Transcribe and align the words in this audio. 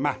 Ma 0.00 0.18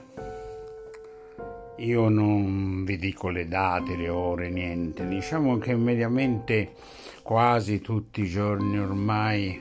io 1.78 2.08
non 2.10 2.84
vi 2.84 2.98
dico 2.98 3.30
le 3.30 3.48
date, 3.48 3.96
le 3.96 4.10
ore, 4.10 4.50
niente. 4.50 5.08
Diciamo 5.08 5.56
che 5.56 5.74
mediamente 5.74 6.74
quasi 7.22 7.80
tutti 7.80 8.20
i 8.20 8.28
giorni 8.28 8.78
ormai 8.78 9.58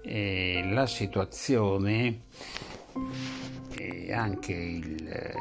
eh, 0.00 0.66
la 0.70 0.86
situazione 0.86 2.20
e 3.76 4.10
anche 4.10 4.54
il 4.54 5.06
eh, 5.06 5.34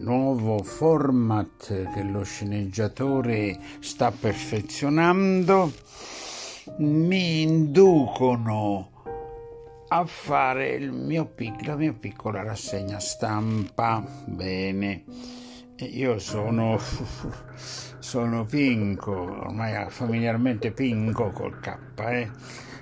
nuovo 0.00 0.62
format 0.62 1.90
che 1.94 2.02
lo 2.02 2.24
sceneggiatore 2.24 3.58
sta 3.80 4.10
perfezionando 4.10 5.72
mi 6.80 7.40
inducono 7.40 8.97
a 9.88 10.04
fare 10.04 10.78
mio, 10.78 11.32
la 11.64 11.76
mia 11.76 11.92
piccola 11.92 12.42
rassegna 12.42 12.98
stampa. 12.98 14.04
Bene, 14.26 15.04
io 15.76 16.18
sono, 16.18 16.78
sono 17.98 18.44
Pinco, 18.44 19.12
ormai 19.12 19.88
familiarmente 19.88 20.72
Pinco 20.72 21.30
col 21.30 21.58
K, 21.58 21.78
eh? 21.96 22.30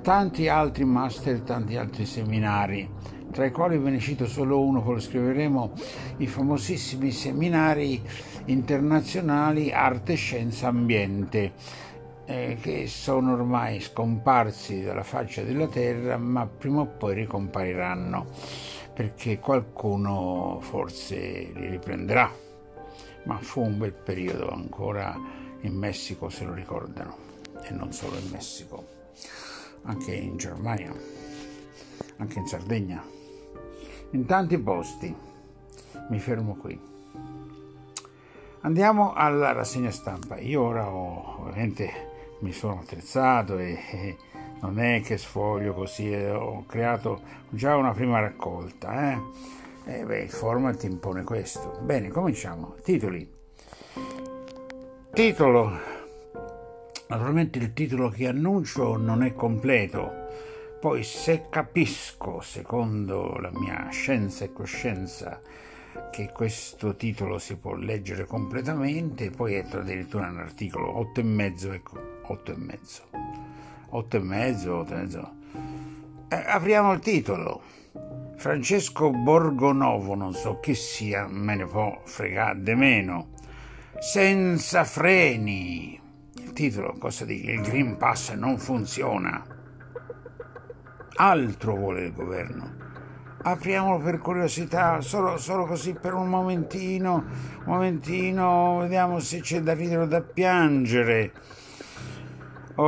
Tanti 0.03 0.49
altri 0.49 0.85
master, 0.85 1.41
tanti 1.41 1.77
altri 1.77 2.05
seminari, 2.07 2.89
tra 3.33 3.45
i 3.45 3.51
quali 3.51 3.77
ve 3.79 3.91
ne 3.91 3.99
cito 3.99 4.27
solo 4.27 4.65
uno, 4.65 4.83
poi 4.83 4.95
lo 4.95 5.01
scriveremo, 5.01 5.73
i 6.19 6.27
famosissimi 6.27 7.11
seminari 7.11 8.01
internazionali 8.47 9.73
arte, 9.73 10.15
scienza, 10.15 10.69
ambiente 10.69 11.53
eh, 12.27 12.59
che 12.61 12.87
sono 12.89 13.33
ormai 13.33 13.81
scomparsi 13.81 14.83
dalla 14.83 15.05
faccia 15.05 15.43
della 15.43 15.69
terra, 15.69 16.17
ma 16.19 16.47
prima 16.47 16.81
o 16.81 16.87
poi 16.87 17.15
ricompariranno, 17.15 18.27
perché 18.93 19.39
qualcuno 19.39 20.59
forse 20.61 21.51
li 21.55 21.69
riprenderà. 21.69 22.31
Ma 23.25 23.39
fu 23.39 23.63
un 23.63 23.79
bel 23.79 23.93
periodo, 23.93 24.51
ancora 24.51 25.17
in 25.61 25.75
Messico 25.75 26.29
se 26.29 26.45
lo 26.45 26.53
ricordano, 26.53 27.17
e 27.63 27.73
non 27.73 27.93
solo 27.93 28.17
in 28.19 28.29
Messico, 28.31 28.87
anche 29.83 30.15
in 30.15 30.37
Germania, 30.37 30.93
anche 32.19 32.39
in 32.39 32.47
Sardegna, 32.47 33.03
in 34.11 34.27
tanti 34.27 34.59
posti. 34.59 35.15
Mi 36.09 36.19
fermo 36.19 36.55
qui. 36.57 36.79
Andiamo 38.61 39.13
alla 39.13 39.53
rassegna 39.53 39.91
stampa. 39.91 40.39
Io 40.39 40.63
ora 40.63 40.89
ho 40.89 41.41
ovviamente 41.41 42.15
mi 42.41 42.53
sono 42.53 42.81
attrezzato 42.81 43.59
e, 43.59 44.17
non 44.61 44.79
è 44.79 45.01
che 45.03 45.19
sfoglio 45.19 45.75
così, 45.75 46.11
eh, 46.11 46.31
ho 46.31 46.65
creato 46.67 47.21
già 47.51 47.77
una 47.77 47.93
prima 47.93 48.21
raccolta. 48.21 49.13
Eh? 49.13 49.19
E 49.85 50.05
beh, 50.05 50.21
il 50.21 50.31
format 50.31 50.83
impone 50.85 51.23
questo. 51.23 51.79
Bene, 51.83 52.09
cominciamo. 52.09 52.77
Titoli. 52.83 53.31
Titolo. 55.13 55.95
Naturalmente 57.09 57.59
il 57.59 57.73
titolo 57.73 58.09
che 58.09 58.27
annuncio 58.27 58.97
non 58.97 59.23
è 59.23 59.35
completo. 59.35 60.25
Poi 60.81 61.05
se 61.05 61.47
capisco, 61.49 62.41
secondo 62.41 63.37
la 63.39 63.51
mia 63.53 63.89
scienza 63.91 64.45
e 64.45 64.53
coscienza, 64.53 65.41
che 66.11 66.31
questo 66.33 66.97
titolo 66.97 67.39
si 67.39 67.57
può 67.57 67.75
leggere 67.75 68.27
completamente, 68.27 69.31
poi 69.31 69.55
è 69.55 69.65
addirittura 69.71 70.29
un 70.29 70.39
articolo 70.39 70.99
8 70.99 71.21
e 71.21 71.23
mezzo, 71.23 71.73
ecco, 71.73 72.16
8 72.27 72.53
e 72.53 72.57
mezzo. 72.57 73.03
8 73.91 74.17
e 74.17 74.21
mezzo, 74.21 74.77
8 74.77 74.93
e 74.93 74.97
mezzo. 74.97 75.35
Eh, 76.29 76.45
apriamo 76.47 76.93
il 76.93 77.01
titolo. 77.01 77.63
Francesco 78.37 79.11
Borgonovo, 79.11 80.15
non 80.15 80.35
so 80.35 80.61
chi 80.61 80.75
sia, 80.75 81.27
me 81.29 81.55
ne 81.55 81.67
può 81.67 82.01
fregare 82.05 82.63
di 82.63 82.75
meno. 82.75 83.29
Senza 83.99 84.85
freni. 84.85 86.01
Il 86.35 86.53
titolo 86.53 86.97
cosa 86.99 87.25
dice? 87.25 87.53
Il 87.53 87.63
Green 87.63 87.97
Pass 87.97 88.33
non 88.33 88.59
funziona. 88.59 89.45
Altro 91.17 91.77
vuole 91.77 92.05
il 92.05 92.13
governo 92.13 92.85
apriamolo 93.51 94.03
per 94.03 94.19
curiosità, 94.19 95.01
solo, 95.01 95.37
solo, 95.37 95.67
così 95.67 95.95
per 95.95 96.15
un 96.15 96.29
momentino, 96.29 97.15
un 97.15 97.63
momentino, 97.65 98.79
vediamo 98.81 99.21
se 99.21 99.41
c'è 99.41 99.61
da 99.61 99.73
ridere 99.73 100.03
o 100.03 100.07
da 100.07 100.21
piangere. 100.21 101.33
Uh, 102.77 102.83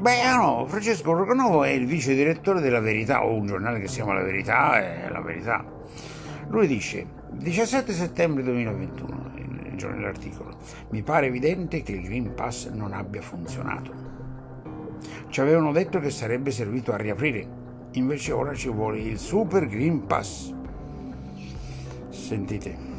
beh, 0.00 0.34
no, 0.34 0.64
Francesco 0.66 1.12
Rocanovo 1.12 1.62
è 1.62 1.68
il 1.70 1.86
vice 1.86 2.12
direttore 2.16 2.60
della 2.60 2.80
Verità, 2.80 3.24
o 3.24 3.34
un 3.34 3.46
giornale 3.46 3.78
che 3.78 3.86
si 3.86 3.94
chiama 3.96 4.14
La 4.14 4.24
Verità, 4.24 4.76
è 4.80 5.08
La 5.08 5.20
Verità. 5.20 5.64
Lui 6.48 6.66
dice, 6.66 7.06
17 7.30 7.92
settembre 7.92 8.42
2021, 8.42 9.30
il 9.70 9.76
giorno 9.76 9.96
dell'articolo, 9.96 10.56
mi 10.90 11.02
pare 11.02 11.26
evidente 11.26 11.82
che 11.82 11.92
il 11.92 12.02
Green 12.02 12.34
Pass 12.34 12.68
non 12.70 12.92
abbia 12.92 13.22
funzionato. 13.22 13.92
Ci 15.28 15.40
avevano 15.40 15.70
detto 15.70 16.00
che 16.00 16.10
sarebbe 16.10 16.50
servito 16.50 16.92
a 16.92 16.96
riaprire, 16.96 17.46
invece 17.92 18.32
ora 18.32 18.54
ci 18.54 18.68
vuole 18.70 18.98
il 18.98 19.20
Super 19.20 19.68
Green 19.68 20.04
Pass. 20.04 20.52
Sentite. 22.08 22.95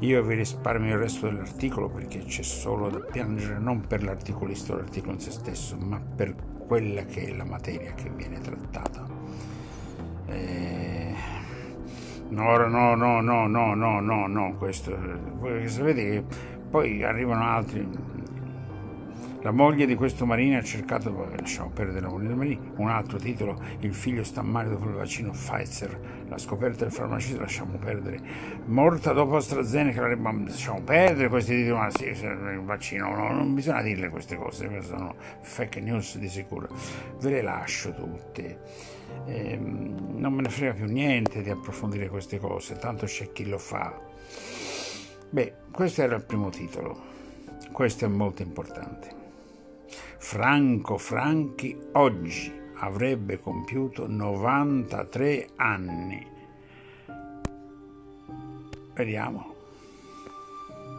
Io 0.00 0.22
vi 0.22 0.34
risparmio 0.34 0.94
il 0.94 0.98
resto 0.98 1.26
dell'articolo 1.26 1.90
perché 1.90 2.20
c'è 2.20 2.42
solo 2.42 2.88
da 2.88 3.00
piangere 3.00 3.58
non 3.58 3.86
per 3.86 4.02
l'articolista 4.02 4.72
o 4.72 4.76
l'articolo 4.76 5.12
in 5.12 5.20
se 5.20 5.30
stesso, 5.30 5.76
ma 5.76 6.00
per 6.00 6.34
quella 6.66 7.04
che 7.04 7.26
è 7.26 7.32
la 7.34 7.44
materia 7.44 7.92
che 7.92 8.08
viene 8.08 8.38
trattata. 8.40 9.06
Eh... 10.26 11.14
No, 12.30 12.56
no, 12.56 12.94
no, 12.94 13.20
no, 13.20 13.46
no, 13.46 13.74
no, 13.74 14.00
no, 14.00 14.26
no, 14.26 14.54
questo, 14.56 14.96
perché 15.40 15.68
sapete 15.68 16.02
che 16.02 16.24
poi 16.70 17.02
arrivano 17.02 17.42
altri, 17.42 17.86
la 19.42 19.50
moglie 19.52 19.86
di 19.86 19.94
questo 19.94 20.26
marino 20.26 20.58
ha 20.58 20.62
cercato, 20.62 21.28
lasciamo 21.36 21.70
perdere 21.70 22.00
la 22.00 22.08
moglie 22.08 22.28
del 22.28 22.36
marino, 22.36 22.72
un 22.76 22.88
altro 22.88 23.18
titolo, 23.18 23.58
il 23.80 23.94
figlio 23.94 24.22
sta 24.22 24.42
male 24.42 24.68
dopo 24.68 24.84
il 24.86 24.94
vaccino 24.94 25.30
Pfizer, 25.30 26.24
la 26.28 26.36
scoperta 26.36 26.84
del 26.84 26.92
farmacista 26.92 27.40
lasciamo 27.40 27.76
perdere, 27.78 28.20
morta 28.66 29.12
dopo 29.12 29.36
AstraZeneca, 29.36 30.06
lasciamo 30.06 30.82
perdere 30.82 31.28
questi 31.28 31.56
titoli, 31.56 31.78
ma 31.78 31.90
sì, 31.90 32.04
il 32.04 32.62
vaccino, 32.64 33.14
no, 33.14 33.32
non 33.32 33.54
bisogna 33.54 33.82
dirle 33.82 34.10
queste 34.10 34.36
cose, 34.36 34.82
sono 34.82 35.14
fake 35.40 35.80
news 35.80 36.18
di 36.18 36.28
sicuro, 36.28 36.68
ve 37.20 37.30
le 37.30 37.42
lascio 37.42 37.94
tutte. 37.94 38.98
Eh, 39.26 39.56
non 39.56 40.32
me 40.32 40.42
ne 40.42 40.48
frega 40.48 40.72
più 40.72 40.86
niente 40.86 41.42
di 41.42 41.50
approfondire 41.50 42.08
queste 42.08 42.38
cose, 42.38 42.78
tanto 42.78 43.06
c'è 43.06 43.32
chi 43.32 43.48
lo 43.48 43.58
fa. 43.58 43.92
Beh, 45.30 45.54
questo 45.72 46.02
era 46.02 46.14
il 46.16 46.24
primo 46.24 46.48
titolo, 46.48 47.00
questo 47.72 48.04
è 48.04 48.08
molto 48.08 48.42
importante. 48.42 49.19
Franco 50.22 50.98
Franchi 50.98 51.76
oggi 51.92 52.52
avrebbe 52.74 53.40
compiuto 53.40 54.06
93 54.06 55.48
anni. 55.56 56.26
Vediamo 58.94 59.54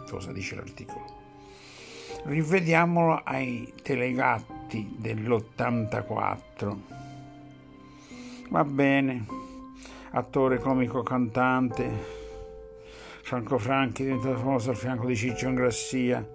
cosa 0.09 0.31
dice 0.33 0.55
l'articolo. 0.55 1.19
Rivediamolo 2.23 3.21
ai 3.23 3.71
telegatti 3.83 4.95
dell'84. 4.97 6.75
Va 8.49 8.63
bene, 8.65 9.25
attore 10.09 10.57
comico 10.57 11.03
cantante, 11.03 11.89
Franco 13.21 13.59
Franchi, 13.59 14.03
diventato 14.03 14.37
famoso 14.37 14.71
al 14.71 14.75
fianco 14.75 15.05
di 15.05 15.15
Ciccio 15.15 15.47
Ingrassia. 15.47 16.27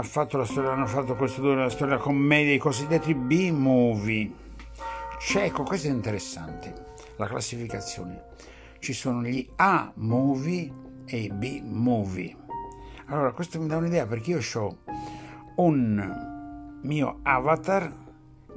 Ha 0.00 0.02
fatto 0.02 0.38
la 0.38 0.46
storia, 0.46 0.72
hanno 0.72 0.86
fatto 0.86 1.14
questo 1.14 1.42
due, 1.42 1.54
la 1.54 1.68
storia 1.68 1.98
commedia, 1.98 2.54
i 2.54 2.58
cosiddetti 2.58 3.14
B-movie. 3.14 4.32
Cieco, 5.18 5.62
questo 5.62 5.88
è 5.88 5.90
interessante, 5.90 6.94
la 7.16 7.26
classificazione. 7.26 8.22
Ci 8.78 8.94
sono 8.94 9.22
gli 9.24 9.46
A-movie 9.56 10.72
e 11.04 11.18
i 11.18 11.28
B-movie. 11.30 12.34
Allora, 13.08 13.32
questo 13.32 13.60
mi 13.60 13.66
dà 13.66 13.76
un'idea 13.76 14.06
perché 14.06 14.30
io 14.30 14.40
ho 14.54 14.78
un 15.56 16.78
mio 16.80 17.18
avatar 17.22 17.92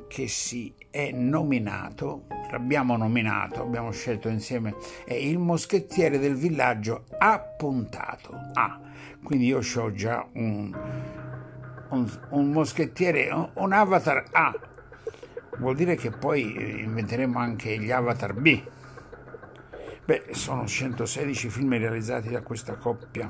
che 0.08 0.30
si 0.30 0.74
è 0.90 1.12
nominato, 1.12 2.24
l'abbiamo 2.52 2.96
nominato, 2.96 3.64
abbiamo 3.64 3.92
scelto 3.92 4.30
insieme, 4.30 4.76
è 5.04 5.16
il 5.16 5.40
moschettiere 5.40 6.20
del 6.20 6.36
villaggio 6.36 7.04
appuntato 7.18 8.34
A. 8.54 8.80
Quindi 9.22 9.48
io 9.48 9.60
ho 9.60 9.92
già 9.92 10.26
un, 10.34 10.74
un, 11.94 12.10
un 12.30 12.52
moschettiere, 12.52 13.30
un 13.54 13.72
avatar 13.72 14.26
A. 14.32 14.54
Vuol 15.58 15.76
dire 15.76 15.96
che 15.96 16.10
poi 16.12 16.82
inventeremo 16.82 17.38
anche 17.38 17.78
gli 17.78 17.92
avatar 17.92 18.34
B. 18.34 18.62
Beh, 20.06 20.26
sono 20.32 20.66
116 20.66 21.50
film 21.50 21.78
realizzati 21.78 22.30
da 22.30 22.42
questa 22.42 22.76
coppia 22.76 23.30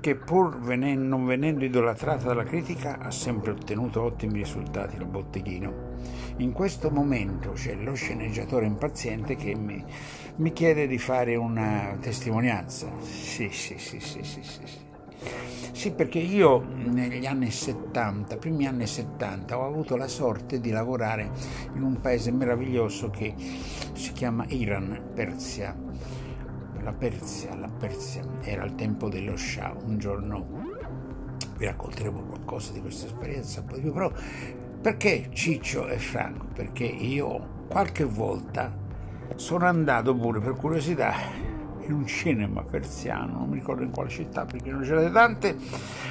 che 0.00 0.16
pur 0.16 0.58
venen- 0.58 1.06
non 1.06 1.24
venendo 1.24 1.64
idolatrata 1.64 2.26
dalla 2.26 2.42
critica 2.42 2.98
ha 2.98 3.12
sempre 3.12 3.52
ottenuto 3.52 4.02
ottimi 4.02 4.38
risultati 4.38 4.96
al 4.96 5.06
botteghino. 5.06 5.90
In 6.38 6.50
questo 6.50 6.90
momento 6.90 7.52
c'è 7.52 7.76
lo 7.76 7.94
sceneggiatore 7.94 8.66
impaziente 8.66 9.36
che 9.36 9.54
mi, 9.54 9.82
mi 10.36 10.52
chiede 10.52 10.88
di 10.88 10.98
fare 10.98 11.36
una 11.36 11.96
testimonianza. 12.00 12.88
Sì, 13.00 13.48
sì, 13.50 13.78
sì, 13.78 14.00
sì, 14.00 14.24
sì, 14.24 14.42
sì. 14.42 14.62
sì. 14.64 14.91
Sì, 15.72 15.92
perché 15.92 16.18
io 16.18 16.64
negli 16.84 17.26
anni 17.26 17.50
70, 17.50 18.36
primi 18.36 18.66
anni 18.66 18.86
70, 18.86 19.58
ho 19.58 19.66
avuto 19.66 19.96
la 19.96 20.06
sorte 20.06 20.60
di 20.60 20.70
lavorare 20.70 21.30
in 21.74 21.82
un 21.82 22.00
paese 22.00 22.30
meraviglioso 22.30 23.10
che 23.10 23.34
si 23.94 24.12
chiama 24.12 24.44
Iran, 24.48 25.10
Persia 25.14 25.74
la 26.82 26.92
Persia, 26.92 27.54
la 27.54 27.68
Persia 27.68 28.22
era 28.40 28.64
il 28.64 28.74
tempo 28.74 29.08
dello 29.08 29.36
Shah, 29.36 29.74
un 29.84 29.98
giorno 29.98 30.60
vi 31.56 31.64
racconteremo 31.64 32.22
qualcosa 32.22 32.72
di 32.72 32.80
questa 32.80 33.06
esperienza 33.06 33.60
un 33.60 33.66
po' 33.66 33.74
di 33.76 33.82
più, 33.82 33.92
però 33.92 34.10
perché 34.80 35.28
Ciccio 35.32 35.86
e 35.86 35.98
Franco? 35.98 36.46
Perché 36.52 36.84
io 36.84 37.66
qualche 37.68 38.04
volta 38.04 38.76
sono 39.36 39.66
andato 39.66 40.14
pure 40.14 40.40
per 40.40 40.54
curiosità 40.54 41.14
in 41.86 41.92
un 41.92 42.06
cinema 42.06 42.62
persiano, 42.62 43.38
non 43.38 43.48
mi 43.48 43.54
ricordo 43.56 43.82
in 43.82 43.90
quale 43.90 44.08
città 44.08 44.44
perché 44.44 44.70
non 44.70 44.82
c'erano 44.82 45.10
tante, 45.10 45.56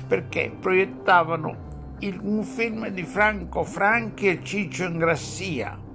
perché 0.07 0.51
proiettavano 0.57 1.69
il, 1.99 2.19
un 2.21 2.43
film 2.43 2.87
di 2.89 3.03
Franco 3.03 3.63
Franchi 3.63 4.27
e 4.27 4.43
Ciccio 4.43 4.85
Ingrassia 4.85 5.89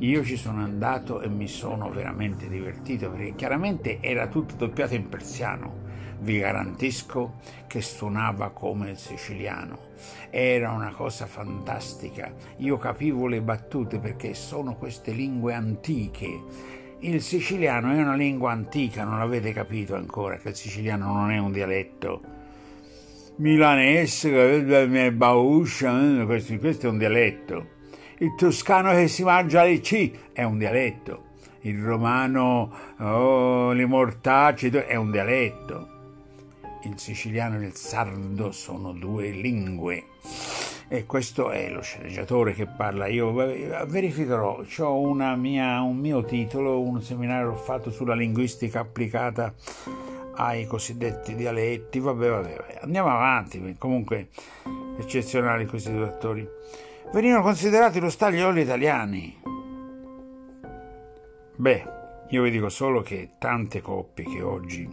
io 0.00 0.22
ci 0.24 0.36
sono 0.36 0.62
andato 0.62 1.22
e 1.22 1.28
mi 1.28 1.48
sono 1.48 1.90
veramente 1.90 2.48
divertito 2.48 3.08
perché 3.08 3.34
chiaramente 3.34 3.98
era 4.02 4.26
tutto 4.26 4.54
doppiato 4.54 4.94
in 4.94 5.08
persiano. 5.08 5.84
Vi 6.18 6.38
garantisco 6.38 7.36
che 7.66 7.80
suonava 7.80 8.50
come 8.50 8.90
il 8.90 8.98
siciliano. 8.98 9.78
Era 10.28 10.72
una 10.72 10.92
cosa 10.92 11.24
fantastica. 11.24 12.30
Io 12.58 12.76
capivo 12.76 13.26
le 13.26 13.40
battute 13.40 13.98
perché 13.98 14.34
sono 14.34 14.76
queste 14.76 15.12
lingue 15.12 15.54
antiche. 15.54 16.42
Il 17.00 17.20
siciliano 17.20 17.92
è 17.92 18.00
una 18.00 18.14
lingua 18.14 18.52
antica, 18.52 19.04
non 19.04 19.18
l'avete 19.18 19.52
capito 19.52 19.94
ancora 19.94 20.38
che 20.38 20.48
il 20.48 20.56
siciliano 20.56 21.12
non 21.12 21.30
è 21.30 21.36
un 21.36 21.52
dialetto. 21.52 22.22
Milanese, 23.36 25.12
bauscia, 25.12 26.24
questo, 26.24 26.56
questo 26.56 26.86
è 26.86 26.88
un 26.88 26.96
dialetto. 26.96 27.68
Il 28.18 28.34
toscano 28.34 28.92
che 28.92 29.08
si 29.08 29.24
mangia 29.24 29.62
le 29.64 29.80
C 29.80 30.10
è 30.32 30.42
un 30.42 30.56
dialetto, 30.56 31.24
il 31.60 31.82
romano, 31.82 32.72
oh, 32.98 33.72
le 33.72 33.84
mortacci 33.84 34.68
è 34.68 34.94
un 34.94 35.10
dialetto, 35.10 35.88
il 36.84 36.98
siciliano 36.98 37.60
e 37.60 37.66
il 37.66 37.74
sardo 37.74 38.52
sono 38.52 38.92
due 38.92 39.28
lingue. 39.28 40.04
E 40.88 41.04
questo 41.04 41.50
è 41.50 41.68
lo 41.68 41.82
sceneggiatore 41.82 42.52
che 42.52 42.66
parla. 42.66 43.06
Io 43.06 43.32
verificherò, 43.32 44.62
ho 44.78 45.14
mia, 45.36 45.80
un 45.80 45.96
mio 45.96 46.24
titolo, 46.24 46.80
un 46.80 47.02
seminario 47.02 47.54
fatto 47.56 47.90
sulla 47.90 48.14
linguistica 48.14 48.80
applicata 48.80 49.52
ai 50.36 50.66
cosiddetti 50.66 51.34
dialetti. 51.34 51.98
Vabbè, 51.98 52.28
vabbè, 52.28 52.56
vabbè. 52.56 52.78
andiamo 52.82 53.10
avanti. 53.10 53.74
Comunque, 53.78 54.28
eccezionali 54.98 55.66
questi 55.66 55.92
due 55.92 56.04
attori 56.04 56.48
venivano 57.12 57.42
considerati 57.42 58.00
lo 58.00 58.10
staglioli 58.10 58.62
italiani. 58.62 59.40
Beh, 61.56 61.84
io 62.28 62.42
vi 62.42 62.50
dico 62.50 62.68
solo 62.68 63.02
che 63.02 63.30
tante 63.38 63.80
coppie 63.80 64.24
che 64.24 64.42
oggi 64.42 64.88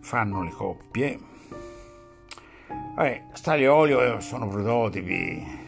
fanno 0.00 0.42
le 0.42 0.50
coppie, 0.50 1.18
vabbè, 2.94 3.22
Stagliolio 3.32 4.16
eh, 4.16 4.20
sono 4.20 4.48
prototipi, 4.48 5.60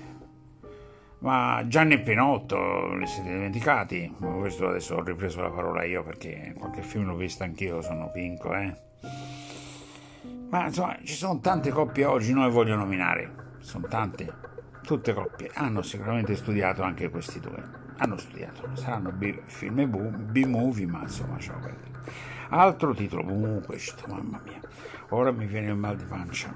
ma 1.18 1.62
Gianni 1.66 1.94
e 1.94 2.00
Pinotto 2.00 2.94
li 2.94 3.06
siete 3.06 3.30
dimenticati? 3.30 4.14
Questo 4.18 4.68
adesso 4.68 4.96
ho 4.96 5.02
ripreso 5.02 5.40
la 5.40 5.50
parola 5.50 5.84
io 5.84 6.02
perché 6.02 6.54
qualche 6.56 6.82
film 6.82 7.06
l'ho 7.06 7.16
visto 7.16 7.42
anch'io, 7.42 7.80
sono 7.82 8.10
pinco, 8.10 8.54
eh. 8.54 8.76
Ma 10.50 10.66
insomma, 10.66 10.96
ci 11.02 11.14
sono 11.14 11.40
tante 11.40 11.70
coppie 11.70 12.04
oggi, 12.04 12.32
noi 12.32 12.50
voglio 12.50 12.76
nominare, 12.76 13.56
sono 13.58 13.86
tante 13.88 14.52
tutte 14.84 15.14
coppie 15.14 15.50
hanno 15.54 15.82
sicuramente 15.82 16.36
studiato 16.36 16.82
anche 16.82 17.08
questi 17.08 17.40
due 17.40 17.82
hanno 17.96 18.18
studiato 18.18 18.68
saranno 18.74 19.10
B, 19.12 19.40
film 19.44 19.80
e 19.80 19.86
B-movie 19.86 20.86
ma 20.86 21.02
insomma 21.02 21.36
belli. 21.36 21.92
altro 22.50 22.92
titolo 22.92 23.24
questo 23.64 24.04
mamma 24.08 24.40
mia 24.44 24.60
ora 25.08 25.32
mi 25.32 25.46
viene 25.46 25.68
il 25.68 25.76
mal 25.76 25.96
di 25.96 26.04
pancia 26.04 26.52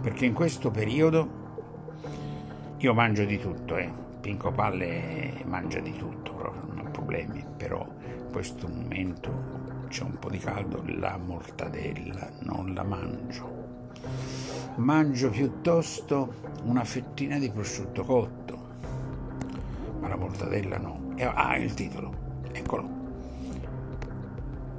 perché 0.00 0.24
in 0.24 0.34
questo 0.34 0.70
periodo 0.70 1.42
io 2.78 2.94
mangio 2.94 3.24
di 3.24 3.38
tutto 3.38 3.76
eh. 3.76 4.02
Pinco 4.20 4.52
Palle 4.52 5.42
mangia 5.44 5.80
di 5.80 5.92
tutto 5.96 6.32
non 6.32 6.86
ha 6.86 6.90
problemi 6.90 7.44
però 7.56 7.86
in 8.04 8.30
questo 8.30 8.68
momento 8.68 9.62
c'è 9.88 10.02
un 10.02 10.18
po' 10.18 10.30
di 10.30 10.38
caldo 10.38 10.82
la 10.86 11.18
mortadella 11.18 12.28
non 12.40 12.72
la 12.74 12.82
mangio 12.82 13.64
mangio 14.76 15.30
piuttosto 15.30 16.34
una 16.64 16.84
fettina 16.84 17.38
di 17.38 17.50
prosciutto 17.50 18.04
cotto, 18.04 18.58
ma 20.00 20.08
la 20.08 20.16
mortadella 20.16 20.78
no. 20.78 21.12
E, 21.16 21.24
ah, 21.24 21.56
il 21.56 21.74
titolo, 21.74 22.12
eccolo. 22.52 23.02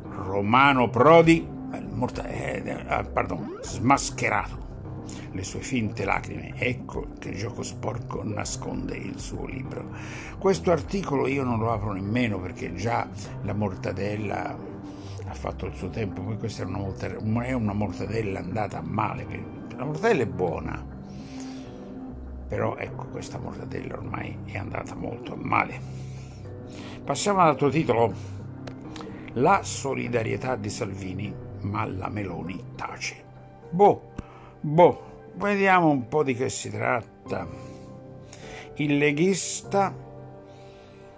Romano 0.10 0.90
Prodi, 0.90 1.48
morta, 1.92 2.26
eh, 2.28 2.86
ah, 2.88 3.04
pardon, 3.04 3.58
smascherato 3.62 4.65
le 5.32 5.44
sue 5.44 5.62
finte 5.62 6.06
lacrime. 6.06 6.54
Ecco 6.58 7.08
che 7.20 7.34
gioco 7.34 7.64
sporco 7.64 8.24
nasconde 8.24 8.96
il 8.96 9.20
suo 9.20 9.46
libro. 9.46 9.90
Questo 10.38 10.72
articolo 10.72 11.28
io 11.28 11.44
non 11.44 11.60
lo 11.60 11.72
apro 11.72 11.94
nemmeno 11.94 12.40
perché 12.40 12.74
già 12.76 13.08
la 13.44 13.54
mortadella 13.54 14.74
ha 15.28 15.34
fatto 15.34 15.66
il 15.66 15.74
suo 15.74 15.90
tempo, 15.90 16.22
poi 16.22 16.38
questa 16.38 16.64
è 16.64 16.66
una, 16.66 16.78
mortadella, 16.78 17.44
è 17.44 17.54
una 17.54 17.74
mortadella 17.74 18.40
andata 18.40 18.82
male 18.82 19.64
la 19.78 19.84
mortadella 19.84 20.24
è 20.24 20.28
buona, 20.28 20.86
però 22.48 22.78
ecco 22.78 23.08
questa 23.08 23.38
mortadella 23.38 23.96
ormai 23.96 24.38
è 24.46 24.58
andata 24.58 24.96
molto 24.96 25.36
male. 25.36 25.78
Passiamo 27.04 27.42
all'altro 27.42 27.70
titolo, 27.70 28.14
la 29.34 29.64
solidarietà 29.64 30.56
di 30.56 30.70
Salvini, 30.70 31.34
ma 31.62 31.86
la 31.86 32.08
Meloni 32.08 32.72
tace. 32.76 33.24
Boh, 33.70 34.14
boh, 34.66 35.32
vediamo 35.36 35.90
un 35.90 36.08
po' 36.08 36.24
di 36.24 36.34
che 36.34 36.50
si 36.50 36.72
tratta. 36.72 37.48
Il 38.76 38.98
leghista 38.98 39.94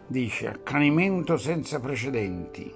dice 0.06 0.48
accanimento 0.48 1.38
senza 1.38 1.80
precedenti. 1.80 2.74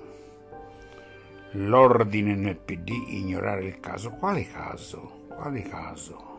L'ordine 1.55 2.35
nel 2.35 2.55
PD 2.55 2.89
ignorare 3.07 3.65
il 3.65 3.79
caso. 3.81 4.11
Quale 4.11 4.49
caso? 4.49 5.25
Quale 5.27 5.61
caso? 5.63 6.29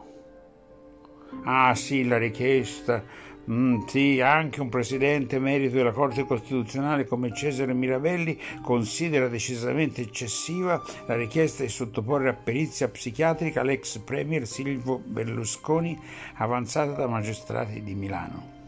Ah 1.44 1.74
sì, 1.74 2.06
la 2.06 2.16
richiesta. 2.16 3.04
Mm, 3.50 3.86
sì, 3.86 4.20
anche 4.20 4.60
un 4.60 4.68
presidente 4.68 5.40
merito 5.40 5.74
della 5.74 5.90
Corte 5.90 6.24
Costituzionale 6.24 7.06
come 7.06 7.34
Cesare 7.34 7.74
Mirabelli 7.74 8.38
considera 8.62 9.26
decisamente 9.26 10.00
eccessiva 10.00 10.80
la 11.06 11.16
richiesta 11.16 11.64
di 11.64 11.68
sottoporre 11.68 12.28
a 12.28 12.34
perizia 12.34 12.88
psichiatrica 12.88 13.64
l'ex 13.64 13.98
premier 13.98 14.46
Silvio 14.46 14.98
Berlusconi 14.98 15.98
avanzata 16.34 16.92
da 16.92 17.08
magistrati 17.08 17.82
di 17.82 17.94
Milano. 17.94 18.60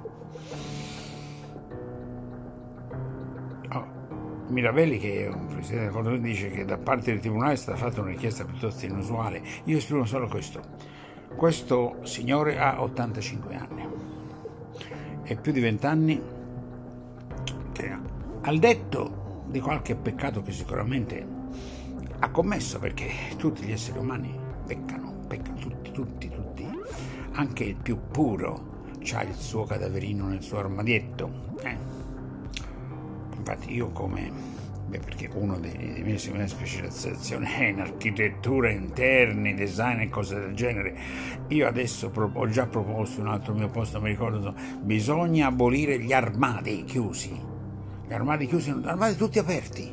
Mirabelli, 4.52 5.00
che 5.00 5.24
è 5.24 5.28
un 5.28 5.48
presidente 5.48 5.86
del 5.86 5.94
Consiglio, 5.94 6.18
dice 6.18 6.50
che 6.50 6.66
da 6.66 6.78
parte 6.78 7.12
del 7.12 7.22
Tribunale 7.22 7.54
è 7.54 7.56
stata 7.56 7.78
fatta 7.78 8.02
una 8.02 8.12
richiesta 8.12 8.44
piuttosto 8.44 8.86
inusuale. 8.86 9.42
Io 9.66 9.78
esprimo 9.78 10.06
solo 10.06 10.28
questo. 10.28 10.62
Questo 11.36 11.98
signore 12.04 12.60
ha 12.60 12.82
85 12.82 13.56
anni 13.56 13.88
e 15.24 15.36
più 15.36 15.52
di 15.52 15.60
20 15.60 15.86
anni 15.86 16.22
che 17.72 17.98
al 18.42 18.60
detto 18.60 19.44
di 19.48 19.60
qualche 19.60 19.96
peccato 19.96 20.42
che 20.42 20.52
sicuramente 20.52 21.26
ha 22.20 22.30
commesso, 22.30 22.80
perché 22.80 23.10
tutti 23.38 23.64
gli 23.64 23.72
esseri 23.72 23.98
umani 23.98 24.38
peccano, 24.66 25.24
peccano 25.28 25.58
tutti, 25.58 25.92
tutti, 25.92 26.30
tutti. 26.30 26.70
Anche 27.34 27.64
il 27.64 27.76
più 27.76 27.98
puro 28.12 28.70
ha 29.14 29.24
il 29.24 29.34
suo 29.34 29.64
cadaverino 29.64 30.28
nel 30.28 30.44
suo 30.44 30.60
armadietto. 30.60 31.50
Eh? 31.64 32.02
infatti 33.42 33.74
io 33.74 33.90
come 33.90 34.32
beh, 34.92 35.00
perché 35.00 35.30
uno 35.34 35.58
dei, 35.58 36.02
miei 36.04 36.20
miei 36.34 36.48
specializzazioni 36.48 37.48
è 37.48 37.64
in 37.68 37.80
architettura 37.80 38.70
interni, 38.70 39.54
design 39.54 40.02
e 40.02 40.10
cose 40.10 40.38
del 40.38 40.54
genere. 40.54 40.98
Io 41.48 41.66
adesso 41.66 42.12
ho 42.14 42.50
già 42.50 42.68
proposto 42.68 43.22
un 43.22 43.28
altro 43.28 43.54
mio 43.54 43.70
posto, 43.70 44.02
mi 44.02 44.10
ricordo, 44.10 44.54
bisogna 44.82 45.48
abolire 45.48 45.98
gli 45.98 46.12
armadi 46.12 46.84
chiusi. 46.84 47.32
Gli 48.06 48.14
armadi 48.14 48.48
chiusi, 48.48 48.74
gli 48.74 48.86
armadi 48.86 49.16
tutti 49.16 49.40
aperti, 49.40 49.90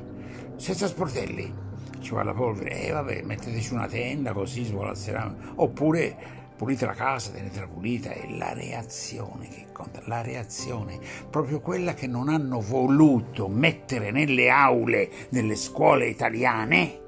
senza 0.57 0.89
sportelli. 0.89 1.67
Ci 2.01 2.15
va 2.15 2.23
la 2.25 2.35
polvere, 2.35 2.81
e 2.81 2.87
eh, 2.87 2.91
vabbè, 2.93 3.23
metteteci 3.23 3.73
una 3.73 3.87
tenda 3.87 4.33
così 4.33 4.65
svolazzerà. 4.65 5.33
Oppure 5.57 6.38
pulite 6.59 6.87
la 6.87 6.93
casa, 6.93 7.31
tenetela 7.31 7.69
pulita, 7.69 8.11
è 8.11 8.29
la 8.31 8.53
reazione 8.53 9.49
che 9.49 9.67
conta, 9.73 10.03
la 10.07 10.23
reazione, 10.23 10.99
proprio 11.31 11.61
quella 11.61 11.95
che 11.95 12.09
non 12.09 12.29
hanno 12.29 12.61
voluto 12.61 13.47
mettere 13.47 14.11
nelle 14.11 14.51
aule 14.51 15.09
delle 15.31 15.55
scuole 15.55 16.09
italiane, 16.09 17.01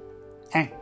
eh? 0.53 0.79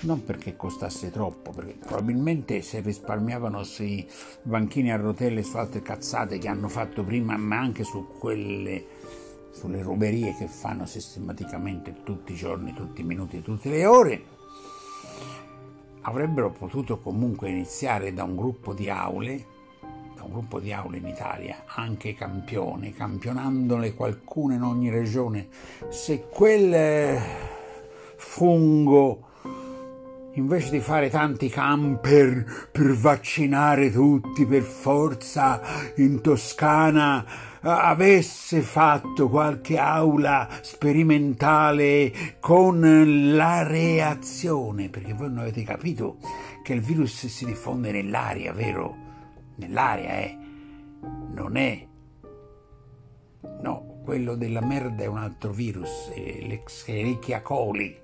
Non 0.00 0.24
perché 0.24 0.56
costasse 0.56 1.10
troppo, 1.10 1.50
perché 1.50 1.74
probabilmente 1.74 2.62
se 2.62 2.80
risparmiavano 2.80 3.62
sui 3.64 4.06
banchini 4.42 4.90
a 4.90 4.96
rotelle 4.96 5.42
su 5.42 5.58
altre 5.58 5.82
cazzate 5.82 6.38
che 6.38 6.48
hanno 6.48 6.68
fatto 6.68 7.04
prima, 7.04 7.36
ma 7.36 7.58
anche 7.58 7.84
su 7.84 8.14
quelle 8.18 8.86
sulle 9.52 9.82
ruberie 9.82 10.34
che 10.36 10.48
fanno 10.48 10.84
sistematicamente 10.84 12.02
tutti 12.02 12.32
i 12.32 12.36
giorni, 12.36 12.74
tutti 12.74 13.02
i 13.02 13.04
minuti, 13.04 13.40
tutte 13.40 13.70
le 13.70 13.86
ore, 13.86 14.24
avrebbero 16.06 16.50
potuto 16.50 16.98
comunque 16.98 17.48
iniziare 17.48 18.12
da 18.12 18.24
un 18.24 18.36
gruppo 18.36 18.72
di 18.74 18.90
aule, 18.90 19.46
da 20.14 20.22
un 20.24 20.30
gruppo 20.32 20.60
di 20.60 20.72
aule 20.72 20.98
in 20.98 21.06
Italia, 21.06 21.64
anche 21.66 22.14
campioni, 22.14 22.92
campionandole 22.92 23.94
qualcuna 23.94 24.54
in 24.54 24.62
ogni 24.62 24.90
regione. 24.90 25.48
Se 25.88 26.26
quel 26.28 26.74
eh, 26.74 27.20
fungo 28.16 29.32
invece 30.34 30.70
di 30.70 30.80
fare 30.80 31.08
tanti 31.10 31.48
camper 31.48 32.68
per 32.70 32.92
vaccinare 32.92 33.90
tutti 33.90 34.44
per 34.44 34.62
forza 34.62 35.60
in 35.96 36.20
Toscana, 36.20 37.24
avesse 37.64 38.60
fatto 38.60 39.28
qualche 39.28 39.78
aula 39.78 40.48
sperimentale 40.60 42.36
con 42.40 43.34
la 43.34 43.66
reazione, 43.66 44.88
perché 44.88 45.14
voi 45.14 45.28
non 45.28 45.38
avete 45.38 45.62
capito 45.62 46.18
che 46.62 46.74
il 46.74 46.80
virus 46.80 47.26
si 47.26 47.44
diffonde 47.44 47.90
nell'aria, 47.90 48.52
vero? 48.52 48.96
Nell'aria, 49.56 50.18
eh? 50.20 50.36
Non 51.32 51.56
è... 51.56 51.86
No, 53.60 54.00
quello 54.04 54.34
della 54.34 54.60
merda 54.60 55.04
è 55.04 55.06
un 55.06 55.18
altro 55.18 55.52
virus, 55.52 56.10
è 56.10 56.46
l'Escherichia 56.46 57.40
coli 57.42 58.02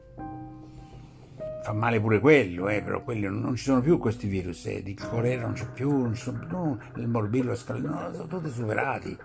fa 1.63 1.73
male 1.73 2.01
pure 2.01 2.21
quello, 2.21 2.69
eh, 2.69 2.81
però 2.83 3.03
quelli, 3.03 3.27
non 3.27 3.55
ci 3.55 3.65
sono 3.65 3.81
più 3.81 3.99
questi 3.99 4.27
virus, 4.27 4.67
eh, 4.67 4.83
di 4.83 4.95
colera 4.95 5.43
non 5.43 5.53
c'è 5.53 5.67
più, 5.67 5.91
non 5.91 6.15
ci 6.15 6.23
sono 6.23 6.39
più, 6.39 6.49
no, 6.49 6.79
il 6.97 7.09
morbillo, 7.09 7.51
no, 7.51 7.57
sono 8.13 8.27
tutti 8.27 8.51
superati. 8.51 9.17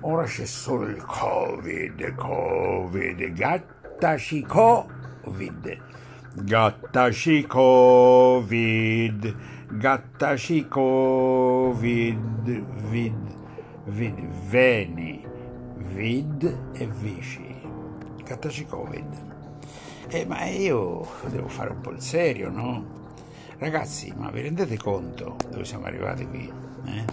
Ora 0.00 0.24
c'è 0.24 0.44
solo 0.44 0.86
il 0.86 1.02
Covid, 1.04 2.14
Covid, 2.14 3.32
gattaci 3.32 4.42
Covid, 4.42 5.78
gattaci 6.34 7.46
Covid, 7.46 9.36
gattaci 9.70 10.66
Covid, 10.68 12.48
vid, 12.88 13.34
vid, 13.84 14.20
veni, 14.48 15.26
vid 15.76 16.58
e 16.72 16.86
vici, 16.86 17.54
gattaci 18.24 18.64
Covid. 18.66 19.33
Eh, 20.08 20.26
ma 20.26 20.44
io 20.44 21.06
devo 21.28 21.48
fare 21.48 21.70
un 21.70 21.80
po' 21.80 21.90
il 21.90 22.00
serio, 22.00 22.50
no? 22.50 23.02
Ragazzi, 23.58 24.12
ma 24.16 24.30
vi 24.30 24.42
rendete 24.42 24.76
conto 24.76 25.36
dove 25.50 25.64
siamo 25.64 25.86
arrivati 25.86 26.26
qui? 26.26 26.52
Eh? 26.84 27.04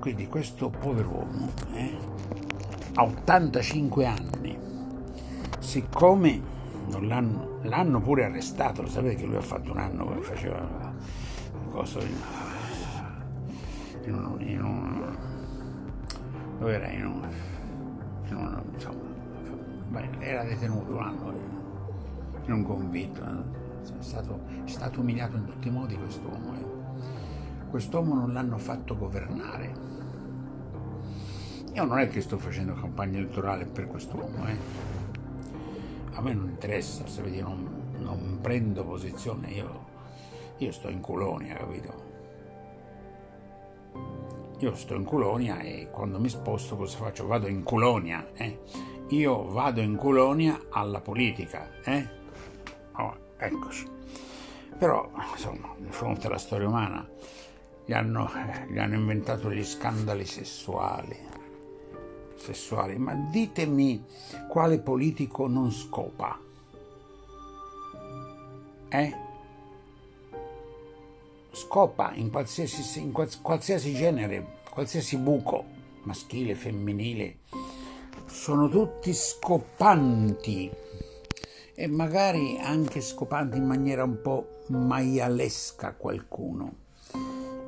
Quindi 0.00 0.26
questo 0.26 0.68
pover'uomo 0.68 1.50
eh, 1.72 1.96
ha 2.94 3.04
85 3.04 4.06
anni, 4.06 4.58
siccome 5.60 6.40
l'hanno, 7.00 7.58
l'hanno, 7.62 8.00
pure 8.00 8.24
arrestato, 8.24 8.82
lo 8.82 8.88
sapete 8.88 9.14
che 9.14 9.26
lui 9.26 9.36
ha 9.36 9.42
fatto 9.42 9.70
un 9.70 9.78
anno 9.78 10.12
che 10.14 10.20
faceva 10.20 10.92
cosa 11.70 12.00
in, 12.00 12.16
in 14.04 14.14
un, 14.14 14.40
in 14.40 14.62
un 14.62 15.16
dove 16.58 16.74
era 16.74 16.88
in 16.88 17.06
un, 17.06 17.28
in 18.26 18.36
un 18.36 18.62
Beh, 18.76 19.03
era 20.18 20.44
detenuto 20.44 20.92
un 20.92 21.02
anno 21.02 21.32
in 22.46 22.52
un 22.52 22.62
convitto, 22.62 23.22
è 23.22 24.02
stato, 24.02 24.40
è 24.64 24.68
stato 24.68 25.00
umiliato 25.00 25.36
in 25.36 25.46
tutti 25.46 25.68
i 25.68 25.70
modi 25.70 25.96
quest'uomo. 25.96 26.54
Eh. 26.54 27.68
Quest'uomo 27.70 28.14
non 28.14 28.32
l'hanno 28.32 28.58
fatto 28.58 28.96
governare. 28.96 29.92
Io 31.72 31.84
non 31.84 31.98
è 31.98 32.08
che 32.08 32.20
sto 32.20 32.38
facendo 32.38 32.74
campagna 32.74 33.18
elettorale 33.18 33.64
per 33.64 33.86
quest'uomo, 33.88 34.46
eh. 34.46 34.56
a 36.12 36.20
me 36.20 36.32
non 36.32 36.48
interessa, 36.48 37.06
se 37.06 37.22
non, 37.40 37.68
non 37.98 38.38
prendo 38.40 38.84
posizione, 38.84 39.50
io, 39.50 39.86
io 40.58 40.70
sto 40.70 40.88
in 40.88 41.00
colonia, 41.00 41.56
capito? 41.56 42.12
Io 44.58 44.74
sto 44.76 44.94
in 44.94 45.04
colonia 45.04 45.58
e 45.58 45.88
quando 45.90 46.20
mi 46.20 46.28
sposto 46.28 46.76
cosa 46.76 46.96
faccio? 46.96 47.26
Vado 47.26 47.48
in 47.48 47.64
colonia, 47.64 48.24
eh? 48.34 48.60
Io 49.14 49.48
vado 49.48 49.80
in 49.80 49.96
colonia 49.96 50.66
alla 50.70 51.00
politica, 51.00 51.70
eh? 51.84 52.08
Oh, 52.96 53.16
eccoci. 53.36 53.86
Però, 54.76 55.10
insomma, 55.32 55.74
di 55.78 55.90
fronte 55.90 56.26
alla 56.26 56.38
storia 56.38 56.68
umana, 56.68 57.08
gli 57.84 57.92
hanno, 57.92 58.30
gli 58.68 58.78
hanno 58.78 58.94
inventato 58.94 59.50
gli 59.50 59.64
scandali 59.64 60.24
sessuali. 60.24 61.16
Sessuali. 62.36 62.98
Ma 62.98 63.14
ditemi 63.14 64.04
quale 64.48 64.78
politico 64.78 65.46
non 65.46 65.70
scopa? 65.70 66.38
Eh? 68.88 69.16
Scopa 71.52 72.12
in 72.14 72.30
qualsiasi, 72.30 73.00
in 73.00 73.12
qualsiasi 73.12 73.94
genere, 73.94 74.58
qualsiasi 74.70 75.16
buco 75.18 75.82
maschile, 76.04 76.54
femminile, 76.54 77.38
sono 78.34 78.68
tutti 78.68 79.14
scopanti 79.14 80.68
e 81.72 81.86
magari 81.86 82.58
anche 82.60 83.00
scopanti 83.00 83.56
in 83.56 83.64
maniera 83.64 84.02
un 84.02 84.20
po' 84.20 84.64
maialesca 84.66 85.94
qualcuno. 85.94 86.82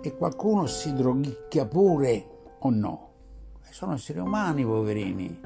E 0.02 0.16
qualcuno 0.16 0.66
si 0.66 0.92
droghicchia 0.92 1.66
pure 1.66 2.26
o 2.58 2.70
no. 2.70 3.10
Sono 3.70 3.94
esseri 3.94 4.18
umani, 4.18 4.64
poverini. 4.64 5.40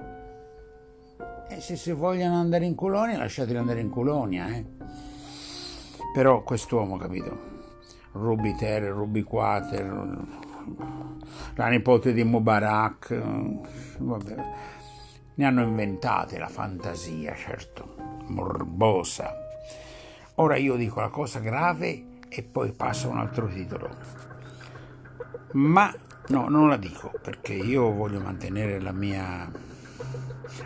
E 1.48 1.60
se 1.60 1.76
si 1.76 1.92
vogliono 1.92 2.40
andare 2.40 2.64
in 2.64 2.74
colonia, 2.74 3.18
lasciateli 3.18 3.58
andare 3.58 3.80
in 3.80 3.90
colonia, 3.90 4.48
eh. 4.48 4.64
Però 6.14 6.42
quest'uomo, 6.42 6.96
capito? 6.96 7.48
Ruby 8.12 8.56
Ter, 8.56 8.84
Ruby 8.84 9.22
Quater, 9.22 10.18
la 11.56 11.68
nipote 11.68 12.12
di 12.12 12.24
Mubarak, 12.24 13.22
vabbè, 13.98 14.34
ne 15.34 15.44
hanno 15.44 15.62
inventate 15.62 16.38
la 16.38 16.48
fantasia, 16.48 17.34
certo, 17.34 17.94
morbosa. 18.26 19.34
Ora 20.36 20.56
io 20.56 20.76
dico 20.76 21.00
la 21.00 21.08
cosa 21.08 21.38
grave 21.38 22.18
e 22.28 22.42
poi 22.42 22.72
passo 22.72 23.08
a 23.08 23.12
un 23.12 23.18
altro 23.18 23.48
titolo. 23.48 23.96
Ma 25.52 25.92
no, 26.28 26.48
non 26.48 26.68
la 26.68 26.76
dico 26.76 27.12
perché 27.20 27.52
io 27.52 27.90
voglio 27.92 28.20
mantenere 28.20 28.80
la 28.80 28.92
mia 28.92 29.50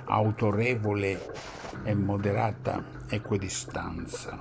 autorevole 0.05 1.33
e 1.85 1.95
moderata 1.95 2.83
equidistanza. 3.09 4.39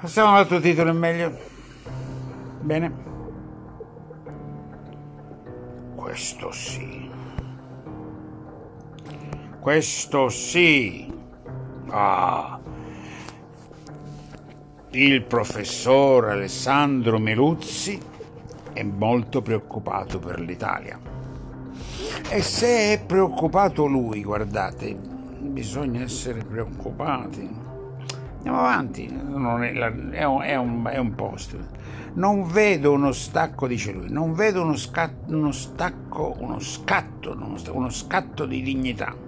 Passiamo 0.00 0.30
all'altro 0.30 0.60
titolo, 0.60 0.90
è 0.90 0.92
meglio. 0.92 1.38
Bene. 2.60 3.04
Questo 5.94 6.50
sì. 6.52 7.15
Questo 9.66 10.28
sì. 10.28 11.12
Ah. 11.88 12.56
Il 14.90 15.22
professor 15.24 16.28
Alessandro 16.28 17.18
Meluzzi 17.18 18.00
è 18.72 18.84
molto 18.84 19.42
preoccupato 19.42 20.20
per 20.20 20.38
l'Italia. 20.38 20.96
E 22.30 22.42
se 22.42 22.92
è 22.92 23.04
preoccupato 23.04 23.86
lui, 23.86 24.22
guardate, 24.22 24.94
bisogna 24.94 26.02
essere 26.02 26.44
preoccupati. 26.44 27.50
Andiamo 28.36 28.60
avanti, 28.60 29.06
è, 29.06 29.10
è, 29.10 30.24
un, 30.24 30.42
è, 30.42 30.54
un, 30.54 30.88
è, 30.92 30.96
un, 30.96 31.14
post. 31.16 31.56
Non 32.12 32.46
vedo 32.46 32.92
uno 32.92 33.10
stacco, 33.10 33.66
dice 33.66 33.90
lui, 33.90 34.10
non 34.10 34.32
vedo 34.32 34.62
uno, 34.62 34.76
scatto, 34.76 35.34
uno 35.34 35.50
stacco, 35.50 36.36
uno 36.38 36.60
scatto, 36.60 37.32
uno, 37.32 37.56
uno 37.72 37.90
scatto 37.90 38.46
di 38.46 38.62
dignità. 38.62 39.25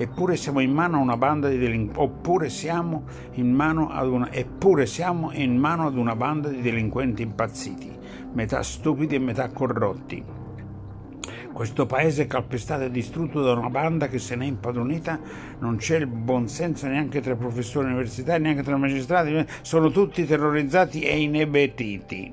Eppure 0.00 0.36
siamo 0.36 0.60
in 0.60 0.72
mano 0.72 0.98
a 0.98 1.00
una 1.00 1.16
banda 1.16 1.48
di 1.48 1.58
delinquenti, 1.58 2.00
oppure 2.00 2.48
siamo 2.50 3.02
in 3.32 3.52
mano 3.52 3.90
ad 3.90 4.06
una, 4.06 4.30
eppure 4.32 4.86
siamo 4.86 5.32
in 5.32 5.56
mano 5.56 5.86
ad 5.86 5.96
una 5.96 6.14
banda 6.14 6.48
di 6.48 6.60
delinquenti 6.60 7.22
impazziti, 7.22 7.90
metà 8.32 8.62
stupidi 8.62 9.16
e 9.16 9.18
metà 9.18 9.48
corrotti 9.48 10.36
questo 11.58 11.86
paese 11.86 12.22
è 12.22 12.26
calpestato 12.28 12.84
e 12.84 12.90
distrutto 12.92 13.42
da 13.42 13.50
una 13.54 13.68
banda 13.68 14.06
che 14.06 14.20
se 14.20 14.36
n'è 14.36 14.44
impadronita, 14.44 15.18
non 15.58 15.74
c'è 15.74 15.96
il 15.96 16.06
buonsenso 16.06 16.86
neanche 16.86 17.20
tra 17.20 17.32
i 17.32 17.36
professori 17.36 17.86
universitari, 17.86 18.40
neanche 18.40 18.62
tra 18.62 18.76
i 18.76 18.78
magistrati, 18.78 19.44
sono 19.62 19.90
tutti 19.90 20.24
terrorizzati 20.24 21.00
e 21.00 21.18
inebetiti. 21.18 22.32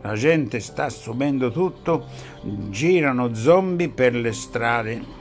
La 0.00 0.14
gente 0.14 0.58
sta 0.60 0.84
assumendo 0.84 1.50
tutto, 1.50 2.06
girano 2.70 3.34
zombie 3.34 3.90
per 3.90 4.14
le 4.14 4.32
strade. 4.32 5.19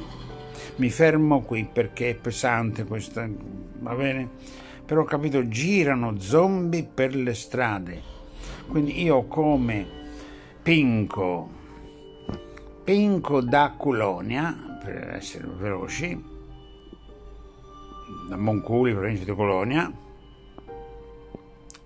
Mi 0.79 0.89
fermo 0.89 1.41
qui 1.41 1.65
perché 1.65 2.11
è 2.11 2.15
pesante 2.15 2.85
questa, 2.85 3.27
va 3.79 3.93
bene? 3.95 4.29
Però 4.85 5.01
ho 5.01 5.03
capito, 5.03 5.45
girano 5.49 6.17
zombie 6.21 6.85
per 6.85 7.13
le 7.13 7.33
strade. 7.33 8.01
Quindi 8.65 9.03
io 9.03 9.25
come 9.25 9.85
Pinco, 10.63 11.49
Pinco 12.85 13.41
da 13.41 13.73
Colonia, 13.77 14.79
per 14.81 15.15
essere 15.15 15.47
veloci, 15.47 16.23
da 18.29 18.37
Monculi, 18.37 18.93
provincia 18.93 19.25
di 19.25 19.35
Colonia, 19.35 19.91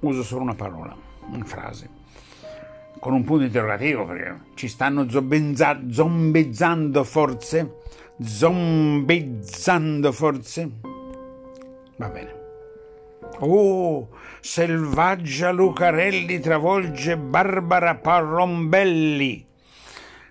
uso 0.01 0.21
solo 0.21 0.43
una 0.43 0.53
parola, 0.53 0.95
una 1.31 1.45
frase, 1.45 1.89
con 2.99 3.13
un 3.13 3.23
punto 3.23 3.45
interrogativo 3.45 4.05
perché 4.05 4.39
ci 4.53 4.67
stanno 4.67 5.09
zombizzando 5.09 7.03
forse, 7.03 7.81
zombizzando 8.21 10.11
forse, 10.11 10.69
va 11.97 12.09
bene. 12.09 12.41
Oh, 13.39 14.09
selvaggia 14.41 15.51
Lucarelli 15.51 16.39
travolge 16.39 17.17
Barbara 17.17 17.95
Parrombelli 17.95 19.51